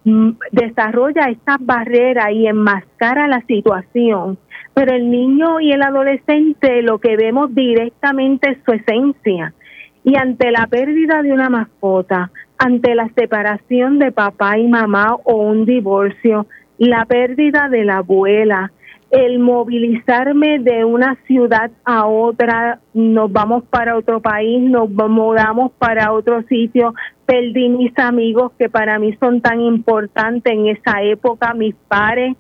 mm, 0.03 0.31
desarrolla 0.51 1.27
estas 1.27 1.59
barreras 1.61 2.33
y 2.33 2.49
enmascara 2.49 3.29
la 3.29 3.41
situación, 3.43 4.37
pero 4.75 4.97
el 4.97 5.13
niño 5.13 5.61
y 5.61 5.71
el 5.71 5.83
adolescente 5.83 6.83
lo 6.83 6.99
que 6.99 7.17
vemos 7.17 7.55
directamente 7.55 8.51
es 8.51 8.59
su 8.65 8.73
esencia. 8.73 9.55
Y 10.03 10.17
ante 10.17 10.51
la 10.51 10.67
pérdida 10.67 11.23
de 11.23 11.33
una 11.33 11.51
mascota, 11.51 12.33
ante 12.59 12.97
la 12.97 13.09
separación 13.15 14.01
de 14.01 14.11
papá 14.11 14.59
y 14.59 14.67
mamá 14.67 15.15
o 15.23 15.37
un 15.37 15.67
divorcio, 15.67 16.49
la 16.79 17.05
pérdida 17.05 17.69
de 17.69 17.85
la 17.85 17.99
abuela, 17.99 18.73
el 19.11 19.41
movilizarme 19.41 20.61
de 20.61 20.85
una 20.85 21.17
ciudad 21.27 21.71
a 21.85 22.07
otra, 22.07 22.79
nos 22.95 23.31
vamos 23.33 23.65
para 23.65 23.97
otro 23.97 24.21
país, 24.21 24.63
nos 24.63 24.89
mudamos 24.89 25.73
para 25.73 26.13
otro 26.13 26.43
sitio, 26.43 26.95
perdí 27.27 27.69
mis 27.69 27.97
amigos 27.99 28.53
que 28.57 28.69
para 28.69 28.99
mí 29.01 29.17
son 29.19 29.41
tan 29.41 29.61
importantes 29.61 30.53
en 30.53 30.69
esa 30.69 31.03
época, 31.03 31.55
mis 31.55 31.75
pares, 31.89 32.37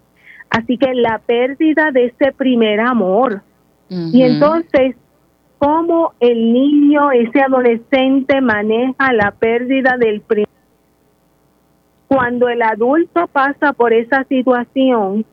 así 0.48 0.78
que 0.78 0.94
la 0.94 1.18
pérdida 1.18 1.90
de 1.90 2.06
ese 2.06 2.32
primer 2.32 2.80
amor. 2.80 3.42
Y 3.88 4.22
entonces, 4.22 4.94
¿cómo 5.58 6.12
el 6.20 6.52
niño, 6.52 7.10
ese 7.10 7.40
adolescente 7.40 8.40
maneja 8.40 9.12
la 9.12 9.32
pérdida 9.32 9.96
del 9.98 10.20
primer 10.20 10.48
cuando 12.06 12.48
el 12.48 12.62
adulto 12.62 13.28
pasa 13.28 13.72
por 13.72 13.92
esa 13.92 14.24
situación 14.24 15.24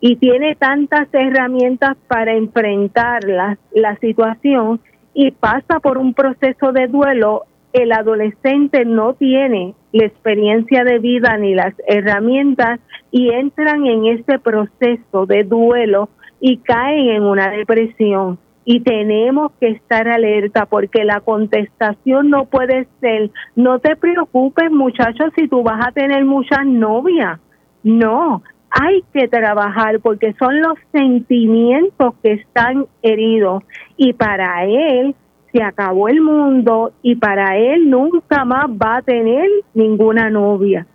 y 0.00 0.16
tiene 0.16 0.54
tantas 0.54 1.08
herramientas 1.12 1.96
para 2.06 2.34
enfrentar 2.34 3.24
la, 3.24 3.58
la 3.72 3.96
situación 3.96 4.80
y 5.14 5.32
pasa 5.32 5.80
por 5.80 5.98
un 5.98 6.14
proceso 6.14 6.72
de 6.72 6.86
duelo, 6.86 7.44
el 7.72 7.92
adolescente 7.92 8.84
no 8.84 9.14
tiene 9.14 9.74
la 9.92 10.06
experiencia 10.06 10.84
de 10.84 10.98
vida 10.98 11.36
ni 11.36 11.54
las 11.54 11.74
herramientas 11.86 12.80
y 13.10 13.30
entran 13.30 13.86
en 13.86 14.06
ese 14.06 14.38
proceso 14.38 15.26
de 15.26 15.44
duelo 15.44 16.08
y 16.40 16.58
caen 16.58 17.08
en 17.08 17.22
una 17.24 17.50
depresión. 17.50 18.38
Y 18.64 18.80
tenemos 18.80 19.52
que 19.60 19.68
estar 19.68 20.08
alerta 20.08 20.66
porque 20.66 21.04
la 21.04 21.20
contestación 21.20 22.28
no 22.28 22.44
puede 22.44 22.86
ser, 23.00 23.30
no 23.56 23.78
te 23.78 23.96
preocupes 23.96 24.70
muchachos 24.70 25.32
si 25.36 25.48
tú 25.48 25.62
vas 25.62 25.86
a 25.86 25.92
tener 25.92 26.24
muchas 26.24 26.66
novias. 26.66 27.40
No, 27.82 28.42
hay 28.70 29.02
que 29.12 29.28
trabajar 29.28 30.00
porque 30.00 30.34
son 30.38 30.60
los 30.60 30.74
sentimientos 30.92 32.14
que 32.22 32.32
están 32.32 32.86
heridos 33.02 33.62
y 33.96 34.12
para 34.12 34.64
él 34.64 35.14
se 35.52 35.62
acabó 35.62 36.08
el 36.08 36.20
mundo 36.20 36.92
y 37.02 37.16
para 37.16 37.56
él 37.56 37.88
nunca 37.88 38.44
más 38.44 38.66
va 38.66 38.96
a 38.96 39.02
tener 39.02 39.48
ninguna 39.74 40.28
novia. 40.28 40.86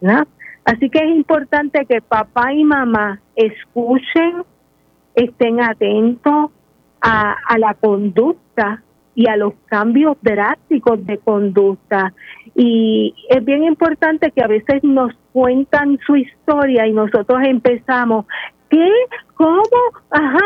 ¿verdad? 0.00 0.26
Así 0.64 0.90
que 0.90 0.98
es 0.98 1.16
importante 1.16 1.86
que 1.86 2.00
papá 2.00 2.52
y 2.52 2.64
mamá 2.64 3.20
escuchen, 3.34 4.44
estén 5.14 5.60
atentos 5.60 6.50
a, 7.00 7.34
a 7.48 7.58
la 7.58 7.74
conducta 7.74 8.82
y 9.14 9.28
a 9.28 9.36
los 9.36 9.54
cambios 9.66 10.16
drásticos 10.22 11.04
de 11.06 11.18
conducta. 11.18 12.12
Y 12.54 13.14
es 13.28 13.44
bien 13.44 13.64
importante 13.64 14.30
que 14.30 14.42
a 14.42 14.46
veces 14.46 14.82
nos 14.82 15.12
cuentan 15.32 15.98
su 16.06 16.16
historia 16.16 16.86
y 16.86 16.92
nosotros 16.92 17.40
empezamos, 17.44 18.26
¿qué? 18.70 18.88
¿Cómo? 19.34 19.62
Ajá. 20.10 20.38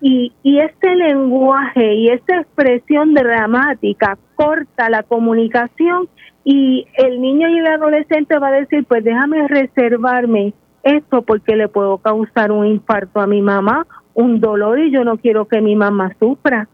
Y, 0.00 0.32
y 0.42 0.58
ese 0.58 0.94
lenguaje 0.96 1.94
y 1.94 2.08
esa 2.08 2.40
expresión 2.40 3.14
dramática 3.14 4.18
corta 4.34 4.90
la 4.90 5.02
comunicación 5.02 6.08
y 6.44 6.86
el 6.98 7.22
niño 7.22 7.48
y 7.48 7.58
el 7.58 7.66
adolescente 7.66 8.38
va 8.38 8.48
a 8.48 8.52
decir, 8.52 8.84
pues 8.84 9.02
déjame 9.02 9.48
reservarme 9.48 10.52
esto 10.82 11.22
porque 11.22 11.56
le 11.56 11.68
puedo 11.68 11.98
causar 11.98 12.52
un 12.52 12.66
infarto 12.66 13.20
a 13.20 13.26
mi 13.26 13.40
mamá, 13.40 13.86
un 14.12 14.40
dolor 14.40 14.78
y 14.78 14.92
yo 14.92 15.04
no 15.04 15.16
quiero 15.16 15.46
que 15.46 15.62
mi 15.62 15.74
mamá 15.74 16.14
sufra. 16.20 16.68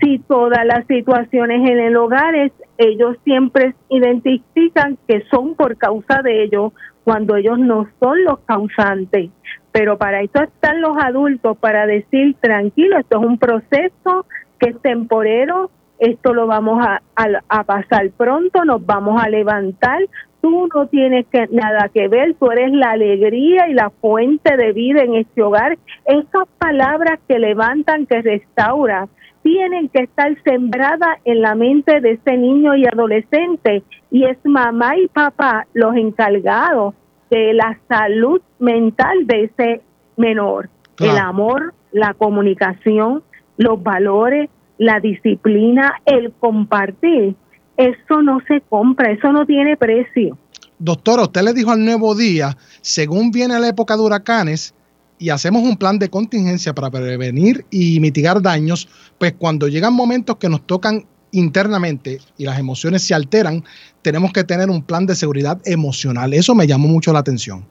Si 0.00 0.18
todas 0.18 0.66
las 0.66 0.86
situaciones 0.86 1.68
en 1.68 1.78
el 1.78 1.96
hogar 1.96 2.34
es, 2.34 2.52
ellos 2.76 3.16
siempre 3.24 3.74
identifican 3.88 4.98
que 5.08 5.24
son 5.30 5.54
por 5.54 5.76
causa 5.78 6.20
de 6.22 6.44
ellos 6.44 6.72
cuando 7.04 7.36
ellos 7.36 7.58
no 7.58 7.88
son 7.98 8.22
los 8.24 8.40
causantes. 8.40 9.30
Pero 9.72 9.96
para 9.96 10.20
eso 10.20 10.42
están 10.42 10.82
los 10.82 10.96
adultos, 11.02 11.56
para 11.56 11.86
decir, 11.86 12.36
tranquilo, 12.40 12.98
esto 12.98 13.18
es 13.18 13.26
un 13.26 13.38
proceso 13.38 14.26
que 14.58 14.70
es 14.70 14.82
temporero, 14.82 15.70
esto 15.98 16.34
lo 16.34 16.46
vamos 16.46 16.84
a 16.84 17.64
pasar 17.64 18.10
pronto, 18.10 18.64
nos 18.64 18.84
vamos 18.84 19.22
a 19.22 19.28
levantar, 19.30 20.00
tú 20.42 20.68
no 20.74 20.86
tienes 20.88 21.24
que, 21.28 21.48
nada 21.50 21.88
que 21.88 22.08
ver, 22.08 22.34
tú 22.34 22.50
eres 22.50 22.72
la 22.72 22.90
alegría 22.90 23.68
y 23.68 23.74
la 23.74 23.88
fuente 23.88 24.56
de 24.56 24.72
vida 24.72 25.02
en 25.02 25.14
este 25.14 25.40
hogar. 25.40 25.78
Esas 26.04 26.48
palabras 26.58 27.20
que 27.26 27.38
levantan, 27.38 28.06
que 28.06 28.20
restauran, 28.20 29.08
tienen 29.42 29.88
que 29.88 30.04
estar 30.04 30.36
sembradas 30.44 31.18
en 31.24 31.42
la 31.42 31.54
mente 31.54 32.00
de 32.00 32.12
ese 32.12 32.36
niño 32.36 32.74
y 32.76 32.86
adolescente 32.86 33.82
y 34.10 34.24
es 34.24 34.38
mamá 34.44 34.96
y 34.96 35.08
papá 35.08 35.66
los 35.72 35.96
encargados 35.96 36.94
de 37.30 37.54
la 37.54 37.78
salud 37.88 38.40
mental 38.58 39.26
de 39.26 39.44
ese 39.44 39.82
menor. 40.16 40.68
Claro. 40.94 41.12
El 41.12 41.18
amor, 41.18 41.74
la 41.92 42.14
comunicación, 42.14 43.22
los 43.56 43.82
valores, 43.82 44.50
la 44.78 45.00
disciplina, 45.00 45.94
el 46.04 46.32
compartir. 46.32 47.34
Eso 47.76 48.22
no 48.22 48.40
se 48.46 48.60
compra, 48.60 49.10
eso 49.10 49.32
no 49.32 49.46
tiene 49.46 49.76
precio. 49.76 50.36
Doctora, 50.78 51.22
usted 51.22 51.42
le 51.42 51.52
dijo 51.52 51.70
al 51.70 51.84
nuevo 51.84 52.14
día, 52.14 52.56
según 52.80 53.30
viene 53.30 53.58
la 53.58 53.68
época 53.68 53.96
de 53.96 54.02
huracanes 54.02 54.74
y 55.22 55.30
hacemos 55.30 55.62
un 55.62 55.76
plan 55.76 56.00
de 56.00 56.10
contingencia 56.10 56.74
para 56.74 56.90
prevenir 56.90 57.64
y 57.70 58.00
mitigar 58.00 58.42
daños, 58.42 58.88
pues 59.18 59.34
cuando 59.34 59.68
llegan 59.68 59.94
momentos 59.94 60.36
que 60.36 60.48
nos 60.48 60.66
tocan 60.66 61.04
internamente 61.30 62.18
y 62.36 62.44
las 62.44 62.58
emociones 62.58 63.06
se 63.06 63.14
alteran, 63.14 63.62
tenemos 64.02 64.32
que 64.32 64.42
tener 64.42 64.68
un 64.68 64.82
plan 64.82 65.06
de 65.06 65.14
seguridad 65.14 65.60
emocional. 65.64 66.34
Eso 66.34 66.56
me 66.56 66.66
llamó 66.66 66.88
mucho 66.88 67.12
la 67.12 67.20
atención. 67.20 67.64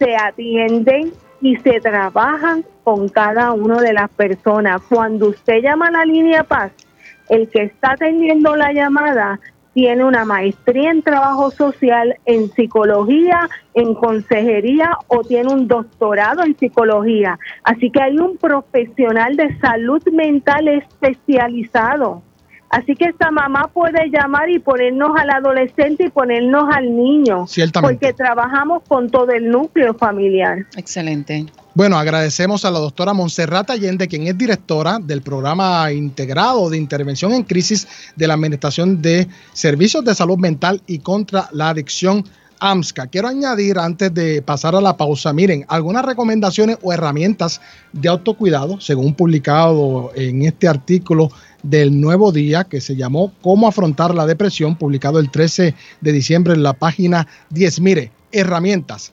se 0.00 0.16
atienden 0.16 1.12
y 1.40 1.54
se 1.58 1.78
trabajan 1.78 2.64
con 2.82 3.08
cada 3.08 3.52
una 3.52 3.80
de 3.80 3.92
las 3.92 4.10
personas. 4.10 4.82
Cuando 4.88 5.28
usted 5.28 5.62
llama 5.62 5.86
a 5.86 5.92
la 5.92 6.04
línea 6.04 6.42
Paz, 6.42 6.72
el 7.28 7.48
que 7.50 7.62
está 7.62 7.92
atendiendo 7.92 8.56
la 8.56 8.72
llamada 8.72 9.38
tiene 9.74 10.04
una 10.04 10.24
maestría 10.24 10.90
en 10.90 11.02
trabajo 11.02 11.50
social, 11.50 12.16
en 12.26 12.50
psicología, 12.50 13.48
en 13.74 13.94
consejería 13.94 14.90
o 15.08 15.22
tiene 15.22 15.52
un 15.52 15.66
doctorado 15.66 16.44
en 16.44 16.56
psicología. 16.56 17.38
Así 17.64 17.90
que 17.90 18.02
hay 18.02 18.18
un 18.18 18.36
profesional 18.36 19.36
de 19.36 19.58
salud 19.58 20.02
mental 20.12 20.68
especializado. 20.68 22.22
Así 22.72 22.94
que 22.96 23.04
esta 23.04 23.30
mamá 23.30 23.68
puede 23.72 24.08
llamar 24.08 24.48
y 24.48 24.58
ponernos 24.58 25.10
al 25.18 25.28
adolescente 25.28 26.06
y 26.06 26.08
ponernos 26.08 26.74
al 26.74 26.96
niño. 26.96 27.46
Ciertamente. 27.46 27.94
Porque 27.94 28.14
trabajamos 28.14 28.82
con 28.88 29.10
todo 29.10 29.30
el 29.30 29.50
núcleo 29.50 29.92
familiar. 29.92 30.64
Excelente. 30.74 31.44
Bueno, 31.74 31.96
agradecemos 31.96 32.66
a 32.66 32.70
la 32.70 32.80
doctora 32.80 33.14
Montserrat 33.14 33.70
Allende, 33.70 34.06
quien 34.06 34.26
es 34.26 34.36
directora 34.36 34.98
del 34.98 35.22
programa 35.22 35.90
integrado 35.90 36.68
de 36.68 36.76
intervención 36.76 37.32
en 37.32 37.44
crisis 37.44 37.88
de 38.14 38.26
la 38.26 38.34
Administración 38.34 39.00
de 39.00 39.26
Servicios 39.54 40.04
de 40.04 40.14
Salud 40.14 40.36
Mental 40.36 40.82
y 40.86 40.98
contra 40.98 41.48
la 41.52 41.70
Adicción 41.70 42.26
AMSCA. 42.60 43.06
Quiero 43.06 43.28
añadir 43.28 43.78
antes 43.78 44.12
de 44.12 44.42
pasar 44.42 44.74
a 44.74 44.82
la 44.82 44.98
pausa, 44.98 45.32
miren, 45.32 45.64
algunas 45.66 46.04
recomendaciones 46.04 46.76
o 46.82 46.92
herramientas 46.92 47.62
de 47.94 48.10
autocuidado, 48.10 48.78
según 48.78 49.14
publicado 49.14 50.12
en 50.14 50.42
este 50.42 50.68
artículo 50.68 51.30
del 51.62 51.98
Nuevo 51.98 52.32
Día 52.32 52.64
que 52.64 52.82
se 52.82 52.96
llamó 52.96 53.32
Cómo 53.40 53.66
afrontar 53.66 54.14
la 54.14 54.26
depresión, 54.26 54.76
publicado 54.76 55.18
el 55.20 55.30
13 55.30 55.74
de 56.02 56.12
diciembre 56.12 56.52
en 56.52 56.64
la 56.64 56.74
página 56.74 57.26
10. 57.48 57.80
Mire, 57.80 58.12
herramientas, 58.30 59.12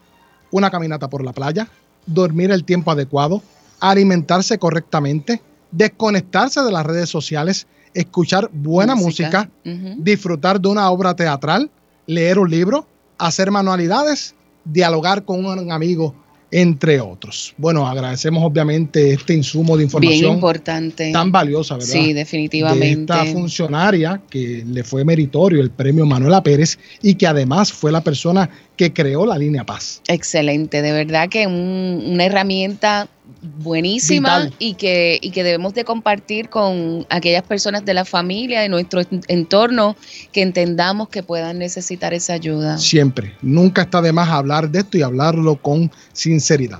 una 0.51 0.69
caminata 0.69 1.09
por 1.09 1.23
la 1.23 1.31
playa, 1.31 1.69
dormir 2.13 2.51
el 2.51 2.63
tiempo 2.63 2.91
adecuado, 2.91 3.41
alimentarse 3.79 4.57
correctamente, 4.57 5.41
desconectarse 5.71 6.61
de 6.61 6.71
las 6.71 6.85
redes 6.85 7.09
sociales, 7.09 7.67
escuchar 7.93 8.49
buena 8.51 8.95
música, 8.95 9.49
disfrutar 9.97 10.59
de 10.59 10.69
una 10.69 10.89
obra 10.89 11.15
teatral, 11.15 11.69
leer 12.05 12.39
un 12.39 12.49
libro, 12.49 12.87
hacer 13.17 13.51
manualidades, 13.51 14.35
dialogar 14.65 15.23
con 15.25 15.45
un 15.45 15.71
amigo, 15.71 16.15
entre 16.51 16.99
otros. 16.99 17.53
Bueno, 17.57 17.87
agradecemos 17.87 18.43
obviamente 18.43 19.13
este 19.13 19.35
insumo 19.35 19.77
de 19.77 19.85
Bien 19.85 19.87
información 19.87 20.33
importante. 20.33 21.11
tan 21.11 21.31
valiosa, 21.31 21.75
¿verdad? 21.75 21.89
Sí, 21.89 22.07
de 22.07 22.13
definitivamente. 22.15 23.01
esta 23.13 23.25
funcionaria 23.25 24.21
que 24.29 24.63
le 24.67 24.83
fue 24.83 25.05
meritorio 25.05 25.61
el 25.61 25.69
premio 25.69 26.05
Manuela 26.05 26.41
Pérez 26.41 26.79
y 27.03 27.15
que 27.15 27.27
además 27.27 27.71
fue 27.71 27.91
la 27.91 28.01
persona 28.01 28.49
que 28.79 28.93
creó 28.93 29.25
la 29.25 29.37
línea 29.37 29.65
Paz. 29.65 30.01
Excelente, 30.07 30.81
de 30.81 30.93
verdad 30.93 31.27
que 31.27 31.45
un- 31.45 32.01
una 32.13 32.23
herramienta 32.23 33.09
buenísima 33.57 34.39
Vital. 34.39 34.53
y 34.57 34.73
que, 34.75 35.19
y 35.21 35.31
que 35.31 35.43
debemos 35.43 35.73
de 35.73 35.83
compartir 35.83 36.47
con 36.47 37.05
aquellas 37.09 37.43
personas 37.43 37.83
de 37.83 37.93
la 37.93 38.05
familia, 38.05 38.61
de 38.61 38.69
nuestro 38.69 39.01
en- 39.01 39.21
entorno, 39.27 39.97
que 40.31 40.41
entendamos 40.41 41.09
que 41.09 41.23
puedan 41.23 41.59
necesitar 41.59 42.13
esa 42.13 42.31
ayuda. 42.33 42.77
Siempre. 42.77 43.33
Nunca 43.41 43.81
está 43.81 44.01
de 44.01 44.13
más 44.13 44.29
hablar 44.29 44.69
de 44.69 44.79
esto 44.79 44.97
y 44.97 45.01
hablarlo 45.01 45.57
con 45.61 45.91
sinceridad. 46.13 46.79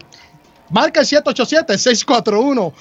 Marca 0.69 1.01
el 1.01 1.07
787-641-4022. 1.07 2.73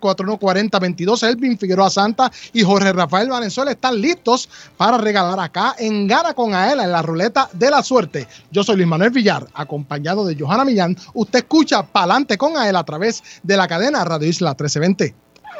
787-641-4022. 0.00 1.28
Elvin 1.28 1.58
Figueroa 1.58 1.90
Santa 1.90 2.32
y 2.52 2.62
Jorge 2.62 2.92
Rafael 2.92 3.28
Valenzuela 3.28 3.72
están 3.72 4.00
listos 4.00 4.48
para 4.76 4.98
regalar 4.98 5.40
acá 5.40 5.74
en 5.78 6.06
Gana 6.06 6.34
con 6.34 6.54
Aela 6.54 6.84
en 6.84 6.92
la 6.92 7.02
ruleta 7.02 7.48
de 7.52 7.70
la 7.70 7.82
suerte. 7.82 8.28
Yo 8.50 8.62
soy 8.62 8.76
Luis 8.76 8.88
Manuel 8.88 9.10
Villar, 9.10 9.46
acompañado 9.54 10.24
de 10.24 10.36
Johanna 10.38 10.64
Millán. 10.64 10.96
Usted 11.12 11.40
escucha 11.40 11.82
Palante 11.82 12.38
con 12.38 12.56
Aela 12.56 12.78
a 12.80 12.84
través 12.84 13.22
de 13.42 13.56
la 13.56 13.68
cadena 13.68 14.04
Radio 14.04 14.28
Isla 14.28 14.50
1320. 14.50 15.23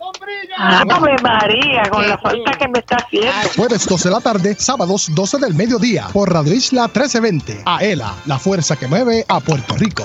Ave 0.59 1.16
María, 1.22 1.83
con 1.91 2.09
la 2.09 2.18
falta 2.18 2.53
que 2.53 2.68
me 2.68 2.79
está 2.81 2.97
haciendo. 2.97 3.31
Jueves 3.57 3.87
12 3.89 4.09
de 4.09 4.14
la 4.14 4.20
tarde, 4.20 4.55
sábados 4.59 5.09
12 5.14 5.39
del 5.39 5.55
mediodía 5.55 6.07
por 6.12 6.31
Radio 6.33 6.53
Isla 6.53 6.83
1320. 6.83 7.62
Aela, 7.64 8.14
la 8.26 8.39
fuerza 8.39 8.76
que 8.76 8.87
mueve 8.87 9.24
a 9.29 9.41
Puerto 9.41 9.74
Rico. 9.76 10.05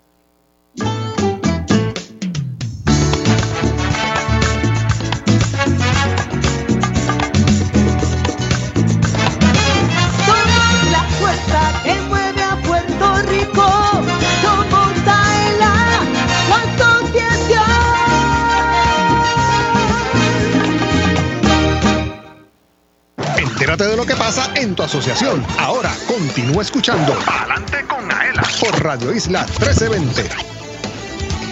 Entérate 23.81 23.89
de 23.89 23.97
lo 23.97 24.05
que 24.05 24.15
pasa 24.15 24.53
en 24.55 24.75
tu 24.75 24.83
asociación. 24.83 25.43
Ahora 25.57 25.91
continúa 26.07 26.61
escuchando 26.61 27.17
Adelante 27.25 27.83
con 27.87 28.11
Aela 28.11 28.43
por 28.59 28.83
Radio 28.83 29.11
Isla 29.11 29.47
1320. 29.59 30.29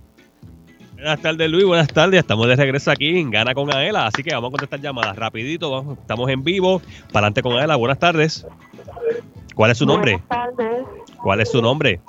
Buenas 0.94 1.22
tardes 1.22 1.48
Luis, 1.48 1.64
buenas 1.64 1.86
tardes. 1.86 2.18
Estamos 2.18 2.48
de 2.48 2.56
regreso 2.56 2.90
aquí 2.90 3.20
en 3.20 3.30
Gana 3.30 3.54
con 3.54 3.72
Aela, 3.72 4.08
así 4.08 4.24
que 4.24 4.34
vamos 4.34 4.48
a 4.48 4.50
contestar 4.50 4.80
llamadas 4.80 5.14
rapidito. 5.14 5.70
Vamos, 5.70 5.96
estamos 5.98 6.28
en 6.28 6.42
vivo. 6.42 6.82
Para 7.12 7.26
adelante 7.26 7.42
con 7.42 7.52
Aela, 7.52 7.76
buenas 7.76 8.00
tardes. 8.00 8.44
¿Cuál 9.54 9.70
es 9.70 9.78
su 9.78 9.86
nombre? 9.86 10.20
Buenas 10.28 10.56
tardes, 10.56 10.86
¿Cuál 11.22 11.40
es 11.40 11.50
su 11.52 11.62
nombre? 11.62 12.00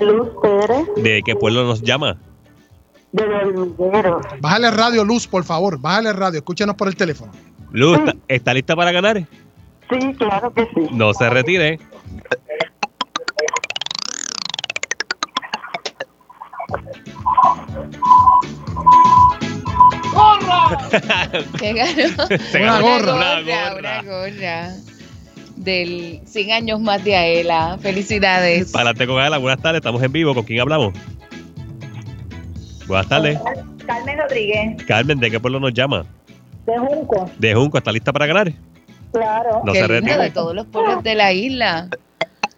Luz 0.00 0.28
Pérez, 0.42 0.86
¿De 0.96 1.22
qué 1.24 1.34
pueblo 1.36 1.64
nos 1.64 1.82
llama? 1.82 2.16
de 3.12 3.24
Hormiguero. 3.24 4.20
Bájale 4.40 4.70
radio, 4.70 5.04
Luz, 5.04 5.26
por 5.26 5.42
favor. 5.44 5.78
Bájale 5.80 6.12
radio. 6.12 6.38
Escúchenos 6.38 6.76
por 6.76 6.88
el 6.88 6.96
teléfono. 6.96 7.32
Luz, 7.72 7.98
¿está, 7.98 8.14
está 8.28 8.54
lista 8.54 8.76
para 8.76 8.92
ganar? 8.92 9.18
Sí, 9.90 10.14
claro 10.18 10.52
que 10.52 10.64
sí. 10.74 10.88
No 10.92 11.14
se 11.14 11.28
retire. 11.30 11.78
¿Qué 21.58 21.72
ganó? 21.74 22.26
Se 22.50 22.58
ganó 22.58 22.86
una 22.86 22.96
una 22.98 22.98
gorra, 22.98 23.40
gorra. 23.42 23.78
una 23.78 24.02
gorra. 24.02 24.70
Del 25.58 26.20
100 26.24 26.52
años 26.52 26.80
más 26.80 27.02
de 27.04 27.16
Aela. 27.16 27.78
Felicidades. 27.80 28.70
Para 28.70 28.90
adelante 28.90 29.06
con 29.06 29.20
Aela, 29.20 29.38
buenas 29.38 29.60
tardes. 29.60 29.78
Estamos 29.80 30.02
en 30.02 30.12
vivo. 30.12 30.34
¿Con 30.34 30.44
quién 30.44 30.60
hablamos? 30.60 30.92
Buenas 32.86 33.08
tardes. 33.08 33.38
Carmen 33.86 34.18
Rodríguez, 34.18 34.84
Carmen, 34.86 35.18
¿de 35.18 35.30
qué 35.30 35.40
pueblo 35.40 35.60
nos 35.60 35.72
llama? 35.72 36.04
de 36.66 36.78
Junco. 36.78 37.30
De 37.38 37.54
Junco, 37.54 37.78
¿está 37.78 37.90
lista 37.90 38.12
para 38.12 38.26
ganar? 38.26 38.52
Claro. 39.12 39.62
No 39.64 39.72
Qué 39.72 39.80
se 39.80 39.86
retire. 39.86 40.18
de 40.18 40.30
todos 40.30 40.54
los 40.54 40.66
pueblos 40.66 41.02
de 41.02 41.14
la 41.14 41.32
isla. 41.32 41.88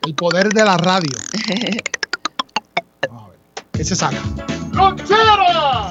El 0.05 0.15
poder 0.17 0.49
de 0.49 0.65
la 0.65 0.77
radio. 0.77 1.11
Vamos 3.09 3.23
a 3.23 3.29
ver. 3.29 3.39
¿Qué 3.73 3.85
se 3.85 3.95
saca? 3.95 4.19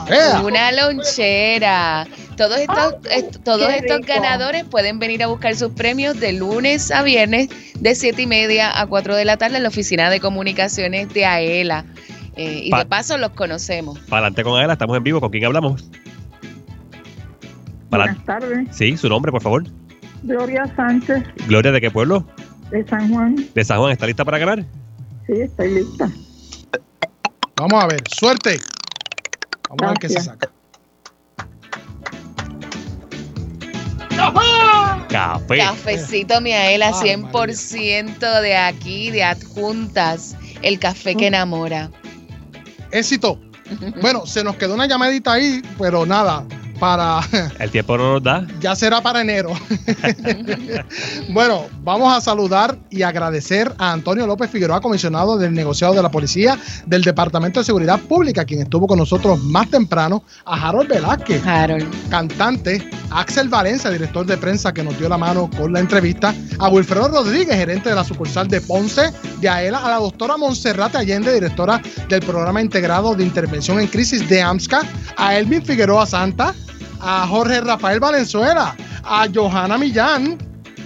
¡Ea! 0.09 0.41
Una 0.43 0.71
lonchera. 0.71 2.07
Todos 2.37 2.57
estos, 2.59 2.95
est- 3.11 3.37
todos 3.43 3.67
qué 3.67 3.77
estos 3.77 3.97
rico. 3.97 4.13
ganadores 4.13 4.63
pueden 4.63 4.97
venir 4.99 5.21
a 5.23 5.27
buscar 5.27 5.55
sus 5.55 5.71
premios 5.73 6.19
de 6.19 6.33
lunes 6.33 6.89
a 6.91 7.03
viernes 7.03 7.49
de 7.79 7.95
7 7.95 8.21
y 8.21 8.27
media 8.27 8.79
a 8.79 8.87
4 8.87 9.15
de 9.15 9.25
la 9.25 9.37
tarde 9.37 9.57
en 9.57 9.63
la 9.63 9.69
oficina 9.69 10.09
de 10.09 10.19
comunicaciones 10.19 11.13
de 11.13 11.25
AELA. 11.25 11.85
Eh, 12.35 12.61
y 12.65 12.69
Pa- 12.71 12.79
de 12.79 12.85
paso 12.85 13.17
los 13.17 13.31
conocemos. 13.31 13.99
Para 14.07 14.21
adelante 14.21 14.43
con 14.43 14.57
Aela, 14.59 14.73
estamos 14.73 14.95
en 14.95 15.03
vivo. 15.03 15.19
¿Con 15.19 15.29
quién 15.29 15.45
hablamos? 15.45 15.89
Para- 17.89 18.05
Buenas 18.05 18.25
tardes, 18.25 18.67
Sí, 18.71 18.95
su 18.97 19.09
nombre, 19.09 19.31
por 19.31 19.41
favor. 19.41 19.63
Gloria 20.23 20.65
Sánchez, 20.75 21.23
Gloria, 21.47 21.71
¿de 21.71 21.81
qué 21.81 21.91
pueblo? 21.91 22.25
de 22.71 22.85
San 22.87 23.11
Juan. 23.11 23.35
De 23.55 23.63
San 23.65 23.79
Juan, 23.79 23.91
¿está 23.91 24.05
lista 24.05 24.23
para 24.23 24.37
ganar? 24.37 24.63
Sí, 25.25 25.33
estoy 25.41 25.73
lista. 25.73 26.07
Vamos 27.59 27.83
a 27.83 27.87
ver, 27.87 28.01
suerte. 28.07 28.57
Vamos 29.67 29.83
a 29.83 29.87
ver 29.89 29.97
qué 29.99 30.07
se 30.07 30.21
saca. 30.21 30.49
Café. 35.09 35.57
Cafecito 35.57 36.39
Miaela, 36.39 36.87
Ay, 36.87 37.15
100% 37.17 38.41
de 38.41 38.55
aquí, 38.55 39.11
de 39.11 39.23
adjuntas. 39.23 40.37
El 40.61 40.79
café 40.79 41.15
que 41.15 41.27
enamora. 41.27 41.91
Éxito. 42.91 43.39
Bueno, 44.01 44.25
se 44.25 44.43
nos 44.43 44.55
quedó 44.55 44.73
una 44.73 44.87
llamadita 44.87 45.33
ahí, 45.33 45.61
pero 45.77 46.03
nada, 46.03 46.43
para 46.79 47.19
El 47.59 47.69
tiempo 47.71 47.97
no 47.97 48.13
nos 48.13 48.23
da. 48.23 48.47
ya 48.59 48.75
será 48.75 49.01
para 49.01 49.21
enero. 49.21 49.53
bueno, 51.29 51.65
vamos 51.81 52.15
a 52.15 52.21
saludar 52.21 52.77
y 52.89 53.01
agradecer 53.01 53.73
a 53.77 53.91
Antonio 53.91 54.25
López 54.25 54.49
Figueroa, 54.49 54.81
comisionado 54.81 55.37
del 55.37 55.53
negociado 55.53 55.93
de 55.93 56.01
la 56.01 56.09
policía 56.09 56.57
del 56.85 57.03
Departamento 57.03 57.59
de 57.59 57.65
Seguridad 57.65 57.99
Pública, 57.99 58.45
quien 58.45 58.61
estuvo 58.61 58.87
con 58.87 58.97
nosotros 58.97 59.43
más 59.43 59.69
temprano, 59.69 60.23
a 60.45 60.67
Harold 60.67 60.89
Velázquez, 60.89 61.41
cantante, 62.09 62.89
a 63.11 63.21
Axel 63.21 63.49
Valencia, 63.49 63.89
director 63.89 64.25
de 64.25 64.37
prensa 64.37 64.73
que 64.73 64.83
nos 64.83 64.97
dio 64.97 65.09
la 65.09 65.17
mano 65.17 65.49
con 65.57 65.73
la 65.73 65.79
entrevista, 65.79 66.33
a 66.59 66.69
Wilfredo 66.69 67.09
Rodríguez, 67.09 67.55
gerente 67.55 67.89
de 67.89 67.95
la 67.95 68.03
sucursal 68.03 68.47
de 68.47 68.61
Ponce, 68.61 69.11
de 69.41 69.49
AELA, 69.49 69.79
a 69.79 69.89
la 69.89 69.97
doctora 69.97 70.37
Monserrate 70.37 70.97
Allende, 70.97 71.33
directora 71.33 71.81
del 72.07 72.21
programa 72.21 72.61
integrado 72.61 73.15
de 73.15 73.23
intervención 73.23 73.79
en 73.79 73.87
crisis 73.87 74.27
de 74.29 74.41
AMSCA, 74.41 74.81
a 75.17 75.35
Elvin 75.37 75.63
Figueroa 75.63 76.05
Santa, 76.05 76.53
a 76.99 77.27
Jorge 77.27 77.61
Rafael 77.61 77.99
Valenzuela, 77.99 78.75
a 79.03 79.27
Johanna 79.33 79.77
Millán 79.77 80.37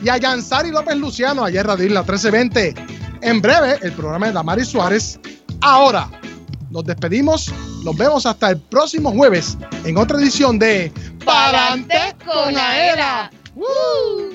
y 0.03 0.09
a 0.09 0.17
Yansari 0.17 0.71
López 0.71 0.95
Luciano, 0.97 1.43
ayer 1.43 1.65
Radio 1.65 1.85
Isla 1.85 2.01
1320. 2.01 2.75
En 3.21 3.41
breve, 3.41 3.77
el 3.81 3.93
programa 3.93 4.27
de 4.27 4.33
Damaris 4.33 4.67
Suárez. 4.67 5.19
Ahora, 5.61 6.09
nos 6.69 6.83
despedimos. 6.83 7.53
Nos 7.83 7.95
vemos 7.97 8.25
hasta 8.25 8.49
el 8.49 8.59
próximo 8.59 9.11
jueves 9.11 9.57
en 9.85 9.97
otra 9.97 10.17
edición 10.17 10.57
de 10.57 10.91
Pa'lante 11.25 12.15
con 12.25 12.57
Aela. 12.57 13.29
¡Woo! 13.55 14.33